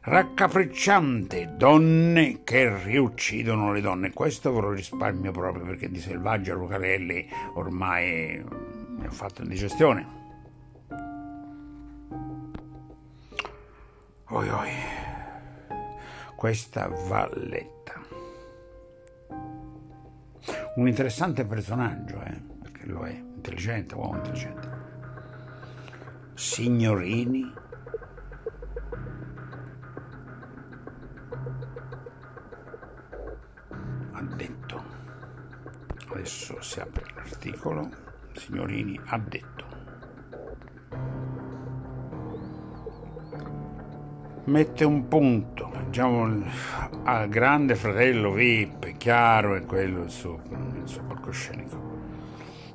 raccapricciante, 0.05 1.55
donne 1.57 2.41
che 2.43 2.77
riuccidono 2.83 3.73
le 3.73 3.81
donne. 3.81 4.13
Questo 4.13 4.53
ve 4.53 4.61
lo 4.61 4.71
risparmio 4.73 5.31
proprio 5.31 5.65
perché 5.65 5.91
di 5.91 6.01
Selvaggio 6.01 6.55
Lucarelli 6.55 7.29
ormai 7.55 8.43
ne 8.99 9.07
ho 9.07 9.11
fatto 9.11 9.43
indigestione. 9.43 10.21
Oi 14.29 14.49
oi, 14.49 14.71
questa 16.43 16.89
Valletta. 16.89 18.01
Un 20.75 20.89
interessante 20.89 21.45
personaggio, 21.45 22.21
eh, 22.21 22.43
perché 22.61 22.85
lo 22.87 23.05
è, 23.05 23.13
intelligente, 23.13 23.95
uomo 23.95 24.17
intelligente. 24.17 24.71
Signorini 26.35 27.55
adesso 36.09 36.61
si 36.61 36.81
apre 36.81 37.05
l'articolo 37.15 37.89
signorini 38.33 38.99
ha 39.07 39.19
detto 39.19 39.65
mette 44.45 44.85
un 44.85 45.09
punto 45.09 45.72
diciamo 45.93 46.43
al 47.03 47.29
grande 47.29 47.75
fratello 47.75 48.33
VIP 48.33 48.97
chiaro 48.97 49.57
è 49.57 49.67
quello 49.67 50.05
il 50.05 50.11
suo, 50.11 50.41
il 50.49 50.85
suo 50.89 51.03
palcoscenico 51.03 51.99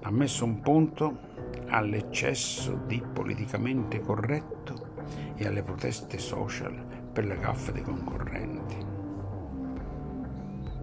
ha 0.04 0.12
messo 0.12 0.46
un 0.46 0.60
punto 0.60 1.18
all'eccesso 1.70 2.80
di 2.86 3.02
politicamente 3.12 4.02
corretto 4.02 4.90
e 5.34 5.48
alle 5.48 5.64
proteste 5.64 6.20
social 6.20 6.76
per 7.12 7.26
le 7.26 7.40
gaffe 7.40 7.72
dei 7.72 7.82
concorrenti 7.82 8.86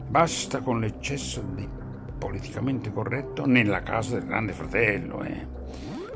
basta 0.09 0.59
con 0.59 0.81
l'eccesso 0.81 1.40
di 1.40 1.68
politicamente 2.18 2.92
corretto 2.92 3.47
nella 3.47 3.83
casa 3.83 4.18
del 4.18 4.27
grande 4.27 4.53
fratello. 4.53 5.23
Eh. 5.23 5.47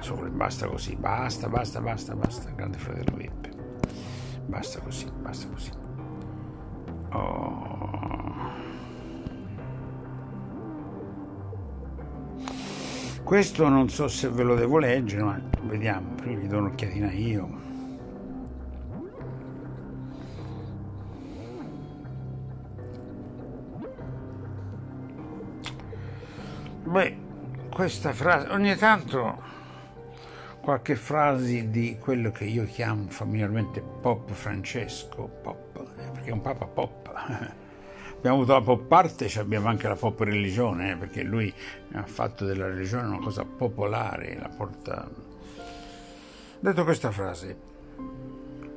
Solo, 0.01 0.31
basta 0.31 0.67
così, 0.67 0.97
basta, 0.97 1.49
basta, 1.49 1.81
basta, 1.81 2.15
basta, 2.15 2.51
grande 2.55 2.79
fratello 2.79 3.17
VIP. 3.17 3.49
Basta 4.47 4.81
così, 4.81 5.07
basta 5.21 5.49
così. 5.49 5.88
Oh. 7.11 7.69
Questo 13.23 13.69
non 13.69 13.91
so 13.91 14.09
se 14.09 14.31
ve 14.31 14.43
lo 14.43 14.55
devo 14.55 14.79
leggere, 14.79 15.23
ma 15.23 15.39
vediamo, 15.63 16.15
prima 16.15 16.41
gli 16.41 16.47
do 16.47 16.59
un'occhiatina 16.59 17.13
io. 17.13 17.67
Beh, 26.85 27.17
questa 27.71 28.15
frase, 28.15 28.49
ogni 28.49 28.75
tanto 28.77 29.43
qualche 30.63 30.97
frase 30.97 31.69
di 31.69 31.99
quello 32.01 32.31
che 32.31 32.45
io 32.45 32.65
chiamo 32.65 33.05
familiarmente 33.09 33.83
Pop 33.83 34.31
Francesco, 34.33 35.29
pop, 35.43 35.68
perché 36.29 36.31
è 36.31 36.33
un 36.33 36.41
papa 36.41 36.67
pop. 36.67 37.11
abbiamo 38.19 38.37
avuto 38.37 38.53
la 38.53 38.61
pop 38.61 38.93
arte 38.93 39.31
abbiamo 39.39 39.69
anche 39.69 39.89
la 39.89 39.97
pop 39.97 40.21
religione, 40.21 40.93
eh, 40.93 40.97
perché 40.97 41.23
lui 41.23 41.53
ha 41.93 42.05
fatto 42.05 42.45
della 42.45 42.67
religione 42.67 43.07
una 43.07 43.19
cosa 43.19 43.45
popolare, 43.45 44.37
la 44.39 44.49
porta... 44.49 45.09
Detto 46.61 46.85
questa 46.85 47.11
frase, 47.13 47.57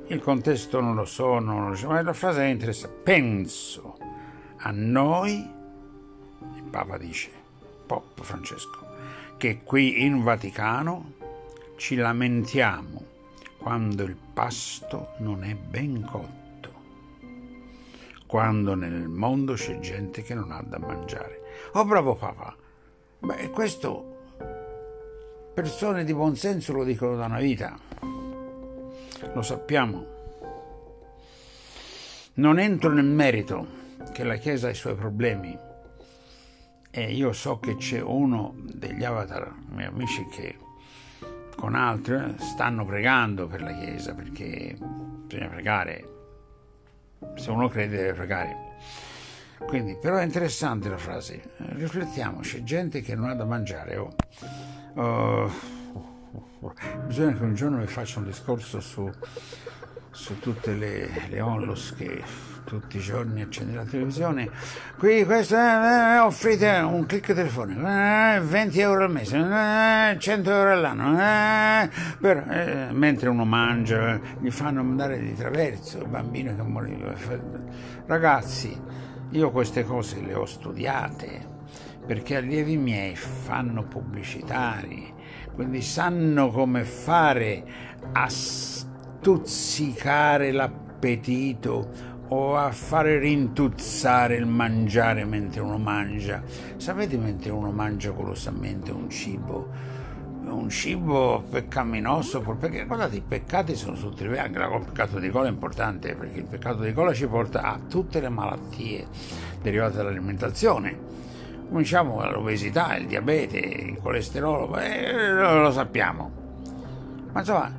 il 0.06 0.20
contesto 0.20 0.80
non 0.80 0.94
lo 0.94 1.04
so, 1.04 1.40
non 1.40 1.68
lo 1.68 1.74
so, 1.74 1.88
ma 1.88 2.00
la 2.00 2.12
frase 2.12 2.42
è 2.42 2.48
interessante. 2.48 3.00
Penso 3.02 3.98
a 4.58 4.70
noi, 4.70 5.50
il 6.54 6.62
Papa 6.70 6.96
dice, 6.96 7.30
Pop 7.86 8.22
Francesco, 8.22 8.86
che 9.36 9.62
qui 9.64 10.04
in 10.04 10.22
Vaticano 10.22 11.14
ci 11.76 11.96
lamentiamo 11.96 13.10
quando 13.58 14.04
il 14.04 14.16
pasto 14.32 15.14
non 15.18 15.42
è 15.42 15.54
ben 15.56 16.02
cotto, 16.08 16.41
quando 18.32 18.74
nel 18.74 19.08
mondo 19.08 19.52
c'è 19.52 19.78
gente 19.80 20.22
che 20.22 20.32
non 20.32 20.52
ha 20.52 20.62
da 20.62 20.78
mangiare. 20.78 21.42
Oh 21.72 21.84
bravo 21.84 22.14
papà! 22.14 22.56
Beh, 23.18 23.50
questo 23.50 24.20
persone 25.52 26.02
di 26.02 26.14
buon 26.14 26.34
senso 26.34 26.72
lo 26.72 26.82
dicono 26.82 27.14
da 27.14 27.26
una 27.26 27.40
vita, 27.40 27.78
lo 29.34 29.42
sappiamo. 29.42 30.06
Non 32.36 32.58
entro 32.58 32.90
nel 32.90 33.04
merito 33.04 33.66
che 34.14 34.24
la 34.24 34.36
Chiesa 34.36 34.68
ha 34.68 34.70
i 34.70 34.74
suoi 34.76 34.94
problemi 34.94 35.54
e 36.90 37.12
io 37.12 37.34
so 37.34 37.58
che 37.58 37.76
c'è 37.76 38.00
uno 38.00 38.54
degli 38.56 39.04
avatar, 39.04 39.54
miei 39.72 39.88
amici, 39.88 40.26
che 40.28 40.56
con 41.54 41.74
altri 41.74 42.34
stanno 42.38 42.86
pregando 42.86 43.46
per 43.46 43.60
la 43.60 43.74
Chiesa 43.74 44.14
perché 44.14 44.74
bisogna 45.26 45.48
pregare. 45.48 46.20
Se 47.34 47.50
uno 47.50 47.68
crede 47.68 47.96
deve 47.96 48.12
pregare. 48.12 48.56
Quindi, 49.66 49.96
però 50.00 50.16
è 50.16 50.24
interessante 50.24 50.88
la 50.88 50.98
frase. 50.98 51.42
Riflettiamo, 51.56 52.40
c'è 52.40 52.62
gente 52.62 53.00
che 53.00 53.14
non 53.14 53.28
ha 53.28 53.34
da 53.34 53.44
mangiare. 53.44 53.96
Oh. 53.96 54.14
Uh, 54.94 55.50
bisogna 57.06 57.32
che 57.36 57.42
un 57.42 57.54
giorno 57.54 57.78
vi 57.78 57.86
faccia 57.86 58.18
un 58.18 58.26
discorso 58.26 58.80
su, 58.80 59.10
su 60.10 60.38
tutte 60.38 60.74
le, 60.74 61.28
le 61.28 61.40
onlus 61.40 61.94
che 61.96 62.22
tutti 62.64 62.96
i 62.96 63.00
giorni 63.00 63.42
accende 63.42 63.74
la 63.74 63.84
televisione. 63.84 64.48
Qui 64.96 65.24
questo 65.24 65.56
eh, 65.56 66.18
offrite 66.18 66.68
un 66.78 67.06
click 67.06 67.32
telefonico, 67.32 67.80
eh, 67.80 68.40
20 68.42 68.80
euro 68.80 69.04
al 69.04 69.10
mese, 69.10 69.36
eh, 69.36 70.18
100 70.18 70.50
euro 70.50 70.72
all'anno, 70.72 71.20
eh, 71.20 71.90
per, 72.20 72.36
eh, 72.48 72.88
mentre 72.92 73.28
uno 73.28 73.44
mangia 73.44 74.20
gli 74.40 74.50
fanno 74.50 74.80
andare 74.80 75.20
di 75.20 75.34
traverso, 75.34 76.04
bambino 76.06 76.54
che 76.54 76.62
moriva. 76.62 77.14
Ragazzi, 78.06 78.80
io 79.30 79.50
queste 79.50 79.84
cose 79.84 80.20
le 80.20 80.34
ho 80.34 80.44
studiate 80.44 81.50
perché 82.04 82.36
allievi 82.36 82.76
miei 82.76 83.16
fanno 83.16 83.84
pubblicitari, 83.84 85.14
quindi 85.54 85.80
sanno 85.82 86.50
come 86.50 86.82
fare 86.84 87.64
a 88.12 88.28
stuzzicare 89.22 90.50
l'appetito 90.50 92.11
o 92.32 92.56
a 92.56 92.72
fare 92.72 93.18
rintuzzare 93.18 94.36
il 94.36 94.46
mangiare 94.46 95.26
mentre 95.26 95.60
uno 95.60 95.76
mangia. 95.76 96.42
Sapete 96.76 97.18
mentre 97.18 97.50
uno 97.50 97.70
mangia 97.70 98.10
golosamente 98.10 98.90
un 98.90 99.10
cibo? 99.10 99.68
Un 100.44 100.70
cibo 100.70 101.44
peccaminoso, 101.48 102.40
perché 102.40 102.84
guardate, 102.86 103.16
i 103.16 103.22
peccati 103.26 103.74
sono 103.74 103.96
tutti, 103.96 104.24
anche 104.24 104.58
il 104.58 104.82
peccato 104.84 105.18
di 105.18 105.30
gola 105.30 105.48
è 105.48 105.50
importante 105.50 106.14
perché 106.14 106.38
il 106.38 106.46
peccato 106.46 106.82
di 106.82 106.92
gola 106.92 107.12
ci 107.12 107.26
porta 107.26 107.62
a 107.62 107.78
tutte 107.86 108.20
le 108.20 108.28
malattie 108.28 109.06
derivate 109.60 109.96
dall'alimentazione. 109.96 111.10
Cominciamo 111.68 112.20
dall'obesità, 112.20 112.96
il 112.96 113.06
diabete, 113.06 113.58
il 113.58 113.98
colesterolo, 114.00 114.78
eh, 114.78 115.32
lo 115.32 115.70
sappiamo. 115.70 116.30
Ma 117.32 117.40
insomma, 117.40 117.72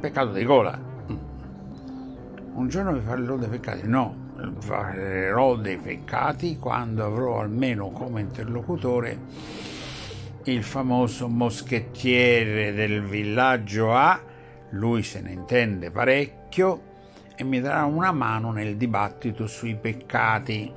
peccato 0.00 0.32
di 0.32 0.44
gola, 0.44 0.78
un 2.56 2.68
giorno 2.68 2.92
vi 2.92 3.00
parlerò 3.00 3.36
dei 3.36 3.48
peccati, 3.48 3.86
no, 3.86 4.14
parlerò 4.66 5.56
dei 5.56 5.76
peccati 5.76 6.58
quando 6.58 7.04
avrò 7.04 7.40
almeno 7.40 7.90
come 7.90 8.22
interlocutore 8.22 9.18
il 10.44 10.62
famoso 10.62 11.28
moschettiere 11.28 12.72
del 12.72 13.02
villaggio 13.02 13.94
A, 13.94 14.20
lui 14.70 15.02
se 15.02 15.20
ne 15.20 15.32
intende 15.32 15.90
parecchio 15.90 16.94
e 17.36 17.44
mi 17.44 17.60
darà 17.60 17.84
una 17.84 18.12
mano 18.12 18.52
nel 18.52 18.76
dibattito 18.76 19.46
sui 19.46 19.76
peccati. 19.76 20.72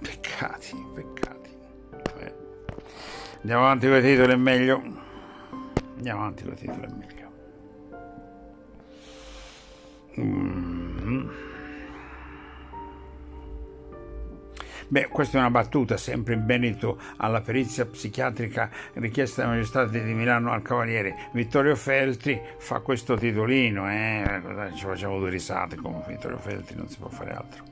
Peccati, 0.00 0.74
peccati. 0.94 1.50
Vabbè. 1.90 2.34
Andiamo 3.40 3.64
avanti 3.64 3.88
con 3.88 3.96
i 3.98 4.02
titoli, 4.02 4.32
è 4.32 4.36
meglio. 4.36 4.82
Andiamo 5.96 6.20
avanti 6.20 6.44
con 6.44 6.52
i 6.52 6.56
titoli, 6.56 6.82
è 6.82 6.88
meglio. 6.88 7.01
Mm. 10.20 11.28
Beh, 14.92 15.08
questa 15.08 15.38
è 15.38 15.40
una 15.40 15.48
battuta, 15.48 15.96
sempre 15.96 16.34
in 16.34 16.44
merito 16.44 17.00
alla 17.16 17.40
perizia 17.40 17.86
psichiatrica 17.86 18.68
richiesta 18.92 19.40
dai 19.40 19.52
magistrati 19.52 20.02
di 20.02 20.12
Milano 20.12 20.52
al 20.52 20.60
Cavaliere. 20.60 21.30
Vittorio 21.32 21.74
Feltri 21.76 22.38
fa 22.58 22.80
questo 22.80 23.16
titolino, 23.16 23.90
eh? 23.90 24.42
ci 24.74 24.84
facciamo 24.84 25.18
due 25.18 25.30
risate 25.30 25.76
come 25.76 26.02
Vittorio 26.06 26.36
Feltri, 26.36 26.76
non 26.76 26.90
si 26.90 26.98
può 26.98 27.08
fare 27.08 27.32
altro. 27.32 27.64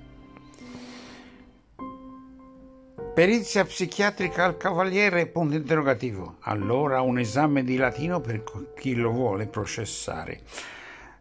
Perizia 3.14 3.64
psichiatrica 3.64 4.44
al 4.44 4.56
Cavaliere, 4.56 5.26
punto 5.26 5.56
interrogativo. 5.56 6.36
Allora 6.44 7.02
un 7.02 7.18
esame 7.18 7.64
di 7.64 7.76
latino 7.76 8.20
per 8.20 8.44
chi 8.74 8.94
lo 8.94 9.10
vuole 9.10 9.46
processare. 9.46 10.40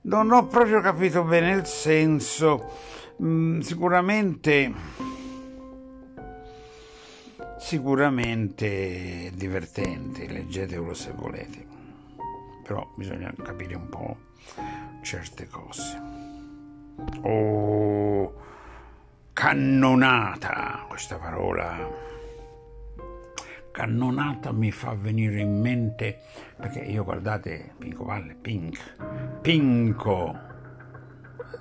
Non 0.02 0.32
ho 0.32 0.48
proprio 0.48 0.80
capito 0.80 1.24
bene 1.24 1.52
il 1.52 1.66
senso. 1.66 2.72
Mm, 3.22 3.60
sicuramente. 3.60 4.74
Sicuramente 7.58 9.32
divertente, 9.34 10.28
leggetelo 10.28 10.94
se 10.94 11.12
volete. 11.14 11.66
Però 12.64 12.90
bisogna 12.96 13.34
capire 13.44 13.76
un 13.76 13.90
po' 13.90 14.18
certe 15.02 15.48
cose. 15.48 16.02
Oh, 17.22 18.34
cannonata, 19.34 20.86
questa 20.88 21.18
parola 21.18 22.09
cannonata 23.72 24.52
mi 24.52 24.72
fa 24.72 24.94
venire 24.94 25.40
in 25.40 25.60
mente, 25.60 26.20
perché 26.56 26.80
io 26.80 27.04
guardate, 27.04 27.74
Pinco 27.78 28.06
Valle, 28.06 28.36
Pink, 28.40 28.96
Pinco 29.42 30.38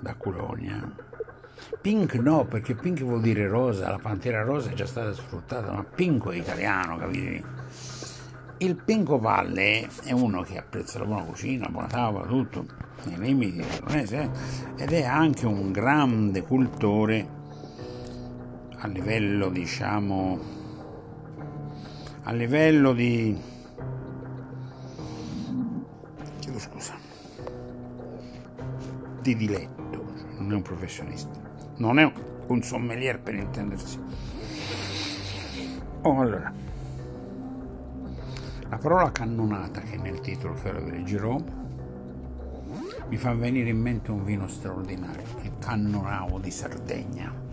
da 0.00 0.14
Culonia. 0.14 1.06
Pink 1.80 2.14
no, 2.14 2.44
perché 2.44 2.74
pink 2.74 3.02
vuol 3.02 3.20
dire 3.20 3.46
rosa, 3.48 3.90
la 3.90 3.98
pantera 3.98 4.42
rosa 4.42 4.70
è 4.70 4.74
già 4.74 4.86
stata 4.86 5.12
sfruttata, 5.12 5.72
ma 5.72 5.82
pinco 5.82 6.30
è 6.30 6.36
italiano, 6.36 6.96
capite? 6.96 7.42
Il 8.58 8.74
Pinco 8.74 9.18
Valle 9.18 9.88
è 10.02 10.12
uno 10.12 10.42
che 10.42 10.58
apprezza 10.58 10.98
la 10.98 11.04
buona 11.04 11.22
cucina, 11.22 11.64
la 11.64 11.70
buona 11.70 11.86
tavola, 11.86 12.26
tutto, 12.26 12.66
nei 13.04 13.18
limiti 13.18 13.64
eh? 13.90 14.30
ed 14.76 14.92
è 14.92 15.04
anche 15.04 15.46
un 15.46 15.70
grande 15.70 16.42
cultore 16.42 17.36
a 18.78 18.86
livello, 18.88 19.48
diciamo, 19.48 20.57
a 22.28 22.32
livello 22.32 22.92
di 22.92 23.34
chiedo 26.40 26.58
scusa. 26.58 26.94
Di 29.22 29.34
diletto 29.34 30.12
non 30.36 30.52
è 30.52 30.54
un 30.54 30.62
professionista. 30.62 31.40
Non 31.76 31.98
è 31.98 32.12
un 32.48 32.62
sommelier 32.62 33.18
per 33.18 33.34
intendersi. 33.34 33.98
Oh 36.02 36.20
allora. 36.20 36.52
La 38.68 38.76
parola 38.76 39.10
cannonata 39.10 39.80
che 39.80 39.96
nel 39.96 40.20
titolo 40.20 40.52
che 40.52 40.68
ora 40.68 40.80
vi 40.80 40.90
leggerò 40.90 41.40
mi 43.08 43.16
fa 43.16 43.32
venire 43.32 43.70
in 43.70 43.80
mente 43.80 44.10
un 44.10 44.22
vino 44.22 44.46
straordinario 44.48 45.24
il 45.40 45.52
cannonau 45.58 46.38
di 46.38 46.50
Sardegna 46.50 47.47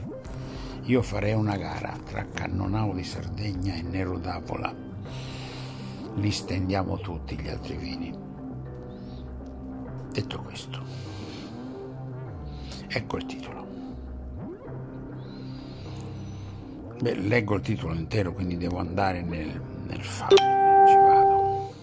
io 0.86 1.02
farei 1.02 1.34
una 1.34 1.58
gara 1.58 1.98
tra 2.06 2.28
Cannonau 2.28 2.94
di 2.94 3.04
Sardegna 3.04 3.74
e 3.74 3.82
Nero 3.82 4.20
d'Apola. 4.20 4.74
Li 6.16 6.32
stendiamo 6.32 7.00
tutti 7.00 7.36
gli 7.40 7.50
altri 7.50 7.76
vini. 7.76 8.14
Detto 10.12 10.42
questo, 10.42 10.80
ecco 12.88 13.18
il 13.18 13.26
titolo. 13.26 13.68
Beh, 17.02 17.16
leggo 17.16 17.56
il 17.56 17.62
titolo 17.62 17.94
intero, 17.96 18.32
quindi 18.32 18.56
devo 18.56 18.78
andare 18.78 19.24
nel, 19.24 19.60
nel 19.88 20.04
file. 20.04 20.86
Ci 20.88 20.96
vado. 20.96 21.74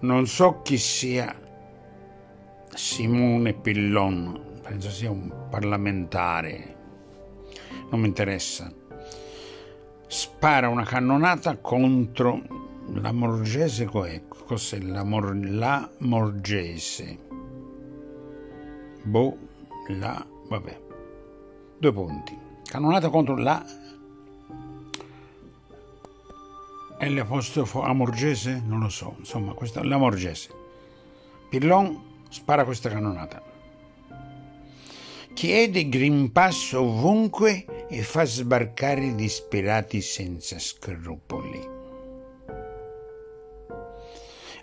Non 0.00 0.26
so 0.26 0.62
chi 0.62 0.78
sia 0.78 1.34
Simone 2.72 3.52
Pillon 3.52 4.48
penso 4.70 4.88
sia 4.88 5.10
un 5.10 5.48
parlamentare, 5.50 6.76
non 7.90 7.98
mi 7.98 8.06
interessa, 8.06 8.72
spara 10.06 10.68
una 10.68 10.84
cannonata 10.84 11.56
contro 11.56 12.40
la 12.92 13.10
Morgese, 13.10 13.86
cos'è 13.86 14.78
la, 14.78 15.02
Mor, 15.02 15.34
la 15.34 15.90
Morgese? 15.98 17.18
Boh, 19.02 19.38
la, 19.88 20.24
vabbè, 20.48 20.80
due 21.76 21.92
punti. 21.92 22.38
Cannonata 22.62 23.08
contro 23.08 23.36
la 23.36 23.66
l'apostrofo 26.96 27.82
amorgese? 27.82 28.62
Non 28.64 28.78
lo 28.78 28.88
so, 28.88 29.16
insomma, 29.18 29.52
questa 29.52 29.82
l'amorgese. 29.82 30.48
Pillon 31.48 32.20
spara 32.28 32.64
questa 32.64 32.88
canonata. 32.88 33.49
Chiede 35.34 35.88
Green 35.88 36.32
Pass 36.32 36.72
ovunque 36.72 37.86
e 37.88 38.02
fa 38.02 38.24
sbarcare 38.24 39.06
i 39.06 39.14
disperati 39.14 40.00
senza 40.00 40.58
scrupoli 40.58 41.78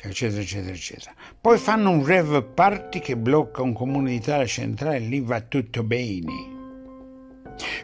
eccetera, 0.08 0.42
eccetera, 0.42 0.74
eccetera. 0.74 1.14
Poi 1.40 1.58
fanno 1.58 1.92
un 1.92 2.06
rave 2.06 2.42
party 2.44 3.00
che 3.00 3.18
blocca 3.18 3.62
un 3.62 3.74
comune 3.74 4.12
d'Italia 4.12 4.46
centrale 4.46 4.98
e 4.98 5.00
lì 5.00 5.20
va 5.20 5.42
tutto 5.42 5.84
bene. 5.84 6.56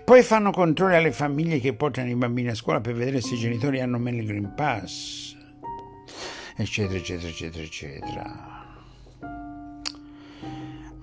Poi 0.03 0.21
fanno 0.21 0.51
controlli 0.51 0.95
alle 0.95 1.11
famiglie 1.11 1.59
che 1.59 1.73
portano 1.73 2.09
i 2.09 2.15
bambini 2.15 2.49
a 2.49 2.55
scuola 2.55 2.81
per 2.81 2.93
vedere 2.93 3.21
se 3.21 3.35
i 3.35 3.39
genitori 3.39 3.81
hanno 3.81 3.97
meno 3.97 4.21
il 4.21 4.27
Green 4.27 4.53
Pass, 4.55 5.35
eccetera, 6.55 6.99
eccetera, 6.99 7.29
eccetera, 7.29 7.63
eccetera. 7.63 8.52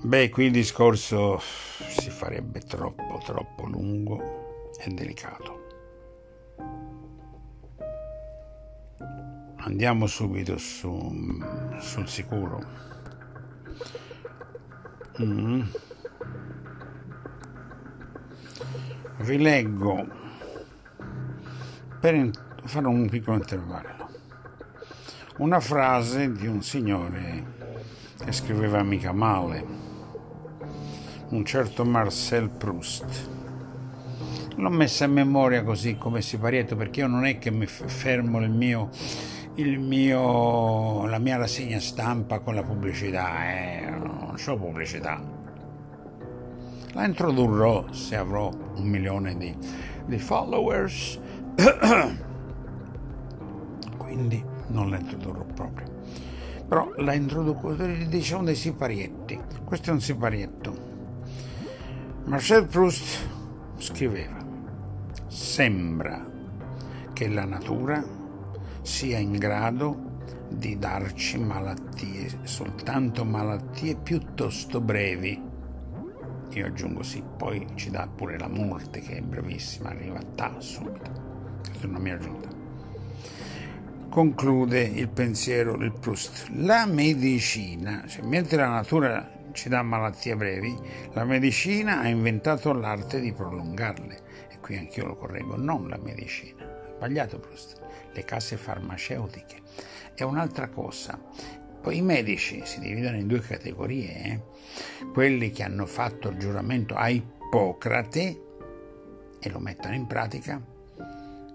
Beh, 0.03 0.31
qui 0.31 0.47
il 0.47 0.53
discorso 0.53 1.39
si 1.39 2.11
farebbe 2.11 2.61
troppo, 2.61 3.21
troppo 3.25 3.67
lungo 3.67 4.73
e 4.79 4.91
delicato. 4.91 5.59
Andiamo 9.57 10.07
subito 10.07 10.57
su, 10.57 11.39
sul 11.81 12.09
sicuro. 12.09 12.61
Mm. 15.21 15.63
Vi 19.19 19.39
leggo 19.39 20.07
per 22.01 22.31
fare 22.65 22.87
un 22.87 23.07
piccolo 23.09 23.37
intervallo 23.37 24.01
una 25.41 25.61
frase 25.61 26.33
di 26.33 26.47
un 26.47 26.63
signore 26.63 27.57
che 28.23 28.31
scriveva 28.31 28.83
mica 28.83 29.13
male, 29.13 29.65
un 31.31 31.45
certo 31.45 31.85
Marcel 31.85 32.49
Proust. 32.49 33.29
L'ho 34.57 34.71
messa 34.71 35.05
a 35.05 35.09
memoria 35.09 35.63
così 35.63 35.97
come 35.97 36.23
siparietto 36.23 36.77
perché 36.77 37.01
io 37.01 37.07
non 37.07 37.25
è 37.25 37.39
che 37.39 37.51
mi 37.51 37.67
fermo 37.67 38.41
il 38.41 38.51
mio 38.51 38.91
mio, 39.79 41.07
la 41.07 41.19
mia 41.19 41.37
rassegna 41.37 41.81
stampa 41.81 42.39
con 42.39 42.55
la 42.55 42.63
pubblicità, 42.63 43.51
eh, 43.51 43.91
non 43.91 44.37
ho 44.45 44.57
pubblicità. 44.57 45.21
La 46.93 47.05
introdurrò 47.05 47.93
se 47.93 48.17
avrò 48.17 48.49
un 48.49 48.89
milione 48.89 49.37
di, 49.37 49.55
di 50.07 50.19
followers, 50.19 51.21
quindi 53.97 54.43
non 54.69 54.91
la 54.91 54.99
introdurrò 54.99 55.45
proprio. 55.45 55.99
Però 56.67 56.93
la 56.99 57.15
introduco, 57.15 57.75
diciamo 57.75 58.45
dei 58.45 58.55
siparietti. 58.55 59.41
Questo 59.65 59.91
è 59.91 59.93
un 59.93 60.01
siparietto. 60.01 60.90
Marcel 62.25 62.67
Proust 62.67 63.29
scriveva, 63.77 64.37
sembra 65.27 66.25
che 67.13 67.29
la 67.29 67.45
natura 67.45 68.05
sia 68.83 69.19
in 69.19 69.33
grado 69.33 70.19
di 70.49 70.79
darci 70.79 71.39
malattie, 71.39 72.41
soltanto 72.43 73.25
malattie 73.25 73.97
piuttosto 73.97 74.81
brevi. 74.81 75.43
Io 76.51 76.67
aggiungo 76.67 77.03
sì, 77.03 77.23
poi 77.37 77.67
ci 77.75 77.91
dà 77.91 78.07
pure 78.07 78.39
la 78.39 78.49
morte 78.49 79.01
che 79.01 79.17
è 79.17 79.21
brevissima, 79.23 79.91
arriva 79.91 80.21
ta 80.35 80.55
subito. 80.59 81.11
Questa 81.63 81.85
è 81.85 81.89
una 81.89 81.99
mia 81.99 82.15
aggiunta. 82.15 82.49
Conclude 84.09 84.83
il 84.83 85.09
pensiero 85.09 85.77
del 85.77 85.93
Proust. 85.93 86.49
La 86.55 86.85
medicina, 86.87 88.05
cioè, 88.07 88.25
mentre 88.25 88.57
la 88.57 88.69
natura 88.69 89.39
ci 89.53 89.69
dà 89.69 89.83
malattie 89.83 90.37
brevi, 90.37 90.77
la 91.13 91.25
medicina 91.25 92.01
ha 92.01 92.09
inventato 92.09 92.73
l'arte 92.73 93.21
di 93.21 93.33
prolungarle. 93.33 94.19
E 94.51 94.59
qui 94.61 94.77
anch'io 94.77 95.07
lo 95.07 95.17
correggo, 95.17 95.57
non 95.57 95.89
la 95.89 95.99
medicina. 95.99 96.65
Sbagliato 96.97 97.39
Proust 97.39 97.81
le 98.13 98.25
case 98.25 98.57
farmaceutiche. 98.57 99.61
È 100.15 100.23
un'altra 100.23 100.69
cosa. 100.69 101.19
Poi 101.81 101.97
i 101.97 102.03
medici 102.03 102.63
si 102.65 102.81
dividono 102.81 103.17
in 103.17 103.27
due 103.27 103.41
categorie, 103.41 104.23
eh? 104.23 104.41
quelli 105.13 105.51
che 105.51 105.63
hanno 105.63 105.87
fatto 105.87 106.29
il 106.29 106.39
giuramento 106.39 106.95
a 106.95 107.09
Ippocrate 107.09 108.41
e 109.41 109.49
lo 109.49 109.59
mettono 109.59 109.95
in 109.95 110.07
pratica 110.07 110.61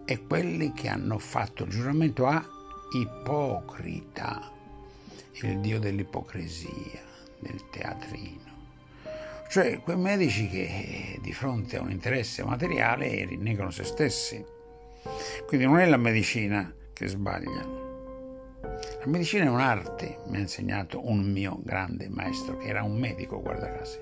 e 0.03 0.25
quelli 0.25 0.73
che 0.73 0.87
hanno 0.87 1.19
fatto 1.19 1.63
il 1.63 1.69
giuramento 1.69 2.25
a 2.25 2.43
Ipocrita, 2.91 4.51
il 5.41 5.59
dio 5.59 5.79
dell'ipocrisia, 5.79 7.01
del 7.45 7.69
teatrino. 7.69 8.53
Cioè 9.47 9.79
quei 9.81 9.97
medici 9.97 10.49
che 10.49 11.19
di 11.21 11.31
fronte 11.31 11.77
a 11.77 11.81
un 11.81 11.91
interesse 11.91 12.43
materiale 12.43 13.25
rinnegano 13.25 13.69
se 13.71 13.83
stessi 13.83 14.53
quindi 15.45 15.65
non 15.65 15.77
è 15.77 15.85
la 15.85 15.97
medicina 15.97 16.73
che 16.91 17.07
sbaglia. 17.07 17.83
La 18.61 19.05
medicina 19.05 19.45
è 19.45 19.49
un'arte, 19.49 20.19
mi 20.27 20.37
ha 20.37 20.39
insegnato 20.39 21.07
un 21.07 21.31
mio 21.31 21.59
grande 21.63 22.09
maestro 22.09 22.57
che 22.57 22.67
era 22.67 22.81
un 22.81 22.97
medico, 22.97 23.39
guarda 23.41 23.71
caso. 23.71 23.99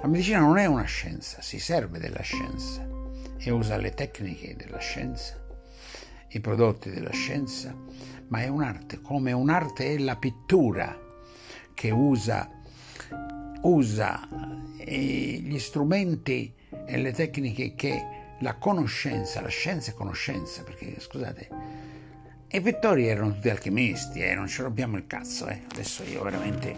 La 0.00 0.08
medicina 0.08 0.38
non 0.38 0.56
è 0.56 0.64
una 0.64 0.84
scienza, 0.84 1.42
si 1.42 1.58
serve 1.58 1.98
della 1.98 2.22
scienza 2.22 2.88
e 3.36 3.50
usa 3.50 3.76
le 3.76 3.92
tecniche 3.92 4.56
della 4.56 4.78
scienza, 4.78 5.38
i 6.28 6.40
prodotti 6.40 6.90
della 6.90 7.12
scienza, 7.12 7.76
ma 8.28 8.40
è 8.40 8.48
un'arte, 8.48 9.02
come 9.02 9.32
un'arte 9.32 9.94
è 9.94 9.98
la 9.98 10.16
pittura 10.16 10.98
che 11.74 11.90
usa, 11.90 12.50
usa 13.62 14.28
eh, 14.78 15.40
gli 15.42 15.58
strumenti 15.58 16.52
e 16.86 16.96
le 16.96 17.12
tecniche 17.12 17.74
che 17.74 18.20
la 18.40 18.54
conoscenza, 18.54 19.40
la 19.40 19.48
scienza 19.48 19.92
è 19.92 19.94
conoscenza, 19.94 20.62
perché 20.62 20.98
scusate, 20.98 21.48
i 22.48 22.60
pittori 22.60 23.06
erano 23.06 23.32
tutti 23.32 23.48
alchimisti 23.48 24.20
e 24.20 24.28
eh, 24.28 24.34
non 24.34 24.46
ci 24.46 24.62
rompiamo 24.62 24.96
il 24.96 25.06
cazzo, 25.06 25.46
eh. 25.46 25.62
adesso 25.72 26.02
io 26.02 26.22
veramente, 26.22 26.76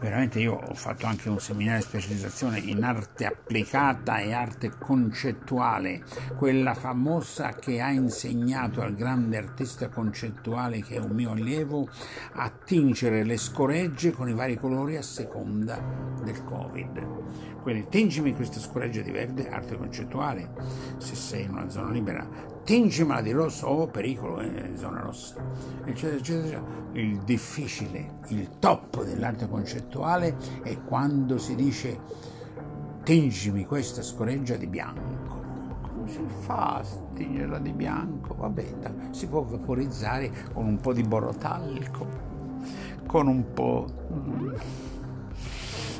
veramente 0.00 0.40
io 0.40 0.54
ho 0.54 0.74
fatto 0.74 1.06
anche 1.06 1.28
un 1.28 1.40
seminario 1.40 1.80
di 1.80 1.86
specializzazione 1.86 2.58
in 2.58 2.82
arte 2.82 3.26
applicata 3.26 4.18
e 4.18 4.32
arte 4.32 4.72
concettuale, 4.78 6.04
quella 6.36 6.74
famosa 6.74 7.54
che 7.54 7.80
ha 7.80 7.90
insegnato 7.90 8.82
al 8.82 8.94
grande 8.94 9.36
artista 9.36 9.88
concettuale 9.88 10.82
che 10.82 10.96
è 10.96 10.98
un 10.98 11.12
mio 11.12 11.32
allievo 11.32 11.88
a 12.34 12.50
tingere 12.50 13.24
le 13.24 13.36
scoregge 13.36 14.12
con 14.12 14.28
i 14.28 14.34
vari 14.34 14.56
colori 14.56 14.96
a 14.96 15.02
seconda 15.02 15.80
del 16.22 16.44
Covid. 16.44 17.54
Quindi 17.62 17.88
tingimi 17.88 18.32
questa 18.34 18.60
scoreggia 18.60 19.00
di 19.00 19.10
verde, 19.10 19.48
arte 19.48 19.76
concettuale, 19.76 20.52
se 20.98 21.16
sei 21.16 21.42
in 21.44 21.50
una 21.50 21.68
zona 21.68 21.90
libera, 21.90 22.24
tingimela 22.62 23.20
di 23.20 23.32
rosso, 23.32 23.66
oh 23.66 23.86
pericolo, 23.88 24.40
eh, 24.40 24.76
zona 24.76 25.00
rossa, 25.00 25.34
eccetera, 25.84 26.16
eccetera. 26.16 26.62
Il 26.92 27.18
difficile, 27.24 28.18
il 28.28 28.58
top 28.60 29.02
dell'arte 29.02 29.48
concettuale 29.48 29.85
è 30.62 30.82
quando 30.82 31.38
si 31.38 31.54
dice 31.54 32.00
tingimi 33.02 33.64
questa 33.64 34.02
scoreggia 34.02 34.56
di 34.56 34.66
bianco. 34.66 35.44
Come 35.82 36.08
si 36.08 36.24
fa 36.40 36.76
a 36.76 36.84
tingerla 37.14 37.58
di 37.58 37.72
bianco? 37.72 38.34
Vabbè, 38.34 38.64
si 39.10 39.26
può 39.28 39.42
vaporizzare 39.42 40.30
con 40.52 40.66
un 40.66 40.78
po' 40.78 40.92
di 40.92 41.02
borotalco, 41.02 42.06
con 43.06 43.28
un 43.28 43.52
po'... 43.52 43.86
Mm, 44.12 44.54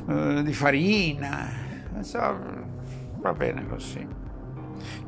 eh, 0.08 0.42
di 0.42 0.52
farina, 0.52 1.48
va 3.20 3.32
bene 3.32 3.66
così. 3.66 4.25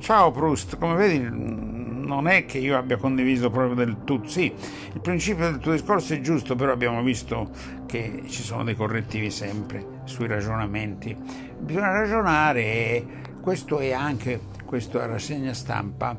Ciao 0.01 0.31
Proust, 0.31 0.79
come 0.79 0.95
vedi 0.95 1.19
non 1.19 2.29
è 2.29 2.47
che 2.47 2.59
io 2.59 2.79
abbia 2.79 2.97
condiviso 2.97 3.51
proprio 3.51 3.75
del 3.75 4.05
tutto, 4.05 4.29
sì, 4.29 4.45
il 4.93 5.01
principio 5.01 5.51
del 5.51 5.59
tuo 5.59 5.73
discorso 5.73 6.15
è 6.15 6.21
giusto, 6.21 6.55
però 6.55 6.73
abbiamo 6.73 7.03
visto 7.03 7.51
che 7.85 8.23
ci 8.27 8.43
sono 8.43 8.65
dei 8.65 8.75
correttivi 8.75 9.31
sempre 9.31 10.01
sui 10.05 10.27
ragionamenti. 10.27 11.15
Bisogna 11.59 11.91
ragionare 11.91 12.61
e 12.63 13.07
questo 13.43 13.79
è 13.81 13.93
anche, 13.93 14.41
questa 14.65 15.05
rassegna 15.05 15.53
stampa 15.53 16.17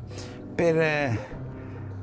per... 0.54 0.78
Eh, 0.78 1.38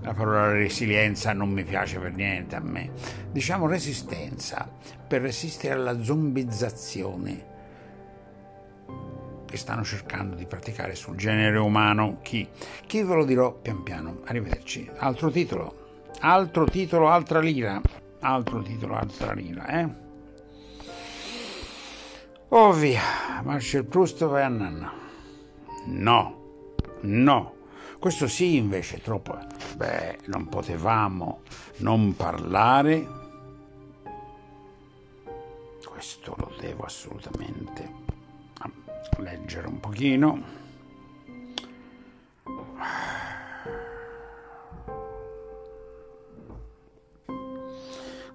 la 0.02 0.14
parola 0.14 0.52
resilienza 0.52 1.34
non 1.34 1.50
mi 1.50 1.66
piace 1.66 2.00
per 2.00 2.14
niente 2.14 2.56
a 2.56 2.62
me. 2.62 2.92
Diciamo 3.30 3.68
resistenza, 3.68 4.70
per 5.06 5.22
resistere 5.22 5.74
alla 5.74 6.02
zombizzazione 6.02 7.47
che 9.48 9.58
stanno 9.58 9.84
cercando 9.84 10.36
di 10.36 10.46
praticare 10.46 10.94
sul 10.94 11.16
genere 11.16 11.58
umano. 11.58 12.20
Chi? 12.22 12.48
Chi 12.86 13.02
ve 13.02 13.16
lo 13.16 13.26
dirò 13.26 13.54
pian 13.54 13.82
piano. 13.82 14.22
Arrivederci. 14.26 14.90
Altro 14.98 15.32
titolo. 15.32 15.86
Altro 16.20 16.66
titolo, 16.66 17.10
altra 17.10 17.40
lira. 17.40 17.82
Altro 18.20 18.62
titolo, 18.62 18.96
altra 18.96 19.34
lira, 19.34 19.66
eh? 19.68 20.06
Oh 22.50 22.72
via, 22.72 23.42
Marcel 23.44 23.86
Proust 23.86 24.26
vai 24.26 24.44
a 24.44 24.48
nanna. 24.48 24.92
No, 25.88 26.42
no, 27.02 27.54
Questo 28.00 28.28
sì, 28.28 28.56
invece, 28.56 29.02
troppo. 29.02 29.38
Beh, 29.76 30.20
non 30.26 30.48
potevamo 30.48 31.42
non 31.78 32.16
parlare. 32.16 33.16
Questo 35.84 36.36
lo 36.38 36.54
devo 36.60 36.84
assolutamente 36.84 38.07
leggere 39.18 39.68
un 39.68 39.80
pochino. 39.80 40.56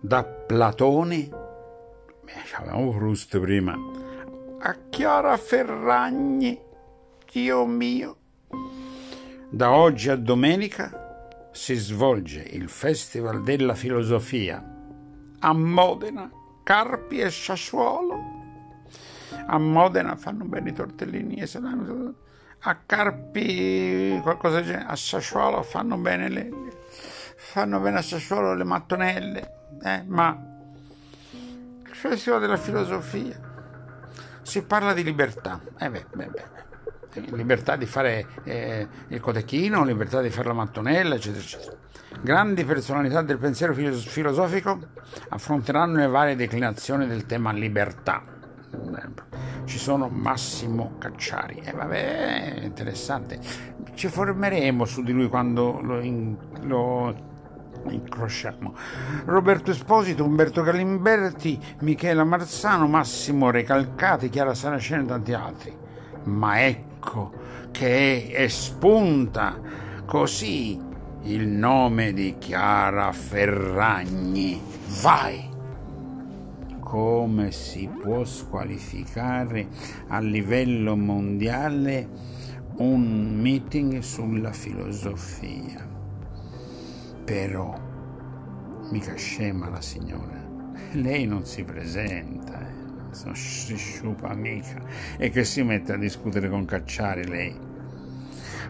Da 0.00 0.24
Platone, 0.24 1.30
avevamo 2.56 2.90
Proust 2.90 3.38
prima, 3.38 3.76
a 4.58 4.76
Chiara 4.90 5.36
Ferragni, 5.36 6.60
Dio 7.30 7.66
mio. 7.66 8.16
Da 9.48 9.72
oggi 9.72 10.08
a 10.08 10.16
domenica 10.16 11.48
si 11.52 11.74
svolge 11.74 12.40
il 12.40 12.68
Festival 12.68 13.42
della 13.42 13.74
Filosofia 13.74 14.72
a 15.44 15.52
Modena, 15.52 16.30
Carpi 16.62 17.18
e 17.18 17.30
Sassuolo. 17.30 18.41
A 19.46 19.58
Modena 19.58 20.16
fanno 20.16 20.44
bene 20.44 20.70
i 20.70 20.72
tortellini 20.72 21.36
e 21.36 21.46
salami, 21.46 22.14
a 22.60 22.76
Carpi 22.86 24.18
qualcosa 24.22 24.56
del 24.56 24.66
genere, 24.66 24.84
a 24.86 24.96
Sassuolo 24.96 25.62
fanno 25.62 25.96
bene 25.96 26.28
le, 26.28 26.50
fanno 27.36 27.80
bene 27.80 27.98
a 27.98 28.02
Sassuolo 28.02 28.54
le 28.54 28.64
mattonelle, 28.64 29.52
eh, 29.82 30.04
ma 30.06 30.38
il 31.32 31.94
Festival 31.94 32.40
della 32.40 32.56
Filosofia 32.56 33.50
si 34.42 34.62
parla 34.62 34.92
di 34.92 35.02
libertà. 35.02 35.60
Eh 35.78 35.90
beh, 35.90 36.06
beh, 36.14 36.26
beh 36.26 36.62
libertà 37.32 37.76
di 37.76 37.86
fare 37.86 38.26
eh, 38.44 38.86
il 39.08 39.20
cotechino, 39.20 39.84
libertà 39.84 40.20
di 40.20 40.30
fare 40.30 40.48
la 40.48 40.54
mattonella, 40.54 41.14
eccetera, 41.16 41.42
eccetera. 41.42 41.76
Grandi 42.20 42.64
personalità 42.64 43.22
del 43.22 43.38
pensiero 43.38 43.74
filosofico 43.74 44.78
affronteranno 45.30 45.98
le 45.98 46.06
varie 46.06 46.36
declinazioni 46.36 47.06
del 47.06 47.26
tema 47.26 47.52
libertà. 47.52 48.31
Ci 49.64 49.78
sono 49.78 50.08
Massimo 50.08 50.94
Cacciari, 50.98 51.60
e 51.62 51.70
eh, 51.70 51.72
vabbè, 51.72 52.54
è 52.60 52.64
interessante. 52.64 53.38
Ci 53.94 54.08
formeremo 54.08 54.84
su 54.84 55.02
di 55.02 55.12
lui 55.12 55.28
quando 55.28 55.80
lo, 55.80 56.00
in, 56.00 56.36
lo 56.62 57.14
incrociamo. 57.88 58.74
Roberto 59.24 59.70
Esposito, 59.70 60.24
Umberto 60.24 60.62
Galimberti, 60.62 61.58
Michela 61.80 62.24
Marzano, 62.24 62.86
Massimo 62.86 63.50
Recalcati, 63.50 64.28
Chiara 64.28 64.54
Saraceno 64.54 65.02
e 65.02 65.06
tanti 65.06 65.32
altri. 65.32 65.76
Ma 66.24 66.64
ecco 66.64 67.32
che 67.70 68.30
espunta 68.34 69.58
così 70.04 70.80
il 71.22 71.48
nome 71.48 72.12
di 72.12 72.36
Chiara 72.38 73.12
Ferragni. 73.12 74.60
Vai! 75.02 75.51
Come 76.92 77.52
si 77.52 77.88
può 77.88 78.22
squalificare 78.22 79.66
a 80.08 80.18
livello 80.18 80.94
mondiale 80.94 82.06
un 82.80 83.34
meeting 83.40 84.00
sulla 84.00 84.52
filosofia? 84.52 85.88
Però, 87.24 87.74
mica 88.90 89.14
scema 89.14 89.70
la 89.70 89.80
signora, 89.80 90.46
lei 90.92 91.24
non 91.24 91.46
si 91.46 91.64
presenta. 91.64 92.60
Eh 92.60 93.34
si 93.34 93.74
sciupa 93.74 94.34
mica 94.34 94.82
e 95.16 95.30
che 95.30 95.44
si 95.44 95.62
mette 95.62 95.94
a 95.94 95.96
discutere 95.96 96.50
con 96.50 96.66
Cacciari 96.66 97.26
lei. 97.26 97.58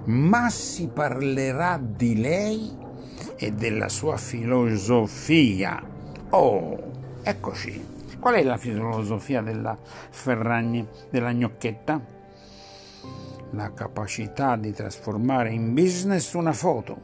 Ma 0.05 0.49
si 0.49 0.87
parlerà 0.87 1.77
di 1.77 2.21
lei 2.21 2.71
e 3.35 3.51
della 3.51 3.89
sua 3.89 4.17
filosofia. 4.17 5.83
Oh, 6.31 6.79
eccoci. 7.21 7.92
Qual 8.23 8.35
è 8.35 8.45
la 8.45 8.57
filosofia 8.57 9.43
della 9.43 9.77
Ferragni, 9.83 10.87
della 11.11 11.33
gnocchetta? 11.33 12.01
La 13.51 13.73
capacità 13.73 14.55
di 14.55 14.71
trasformare 14.71 15.51
in 15.51 15.75
business 15.75 16.33
una 16.35 16.53
foto. 16.53 16.97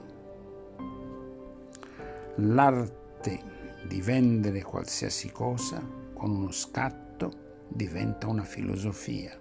L'arte 2.36 3.42
di 3.88 4.00
vendere 4.00 4.62
qualsiasi 4.62 5.32
cosa 5.32 5.82
con 6.14 6.30
uno 6.30 6.52
scatto 6.52 7.32
diventa 7.66 8.28
una 8.28 8.44
filosofia. 8.44 9.36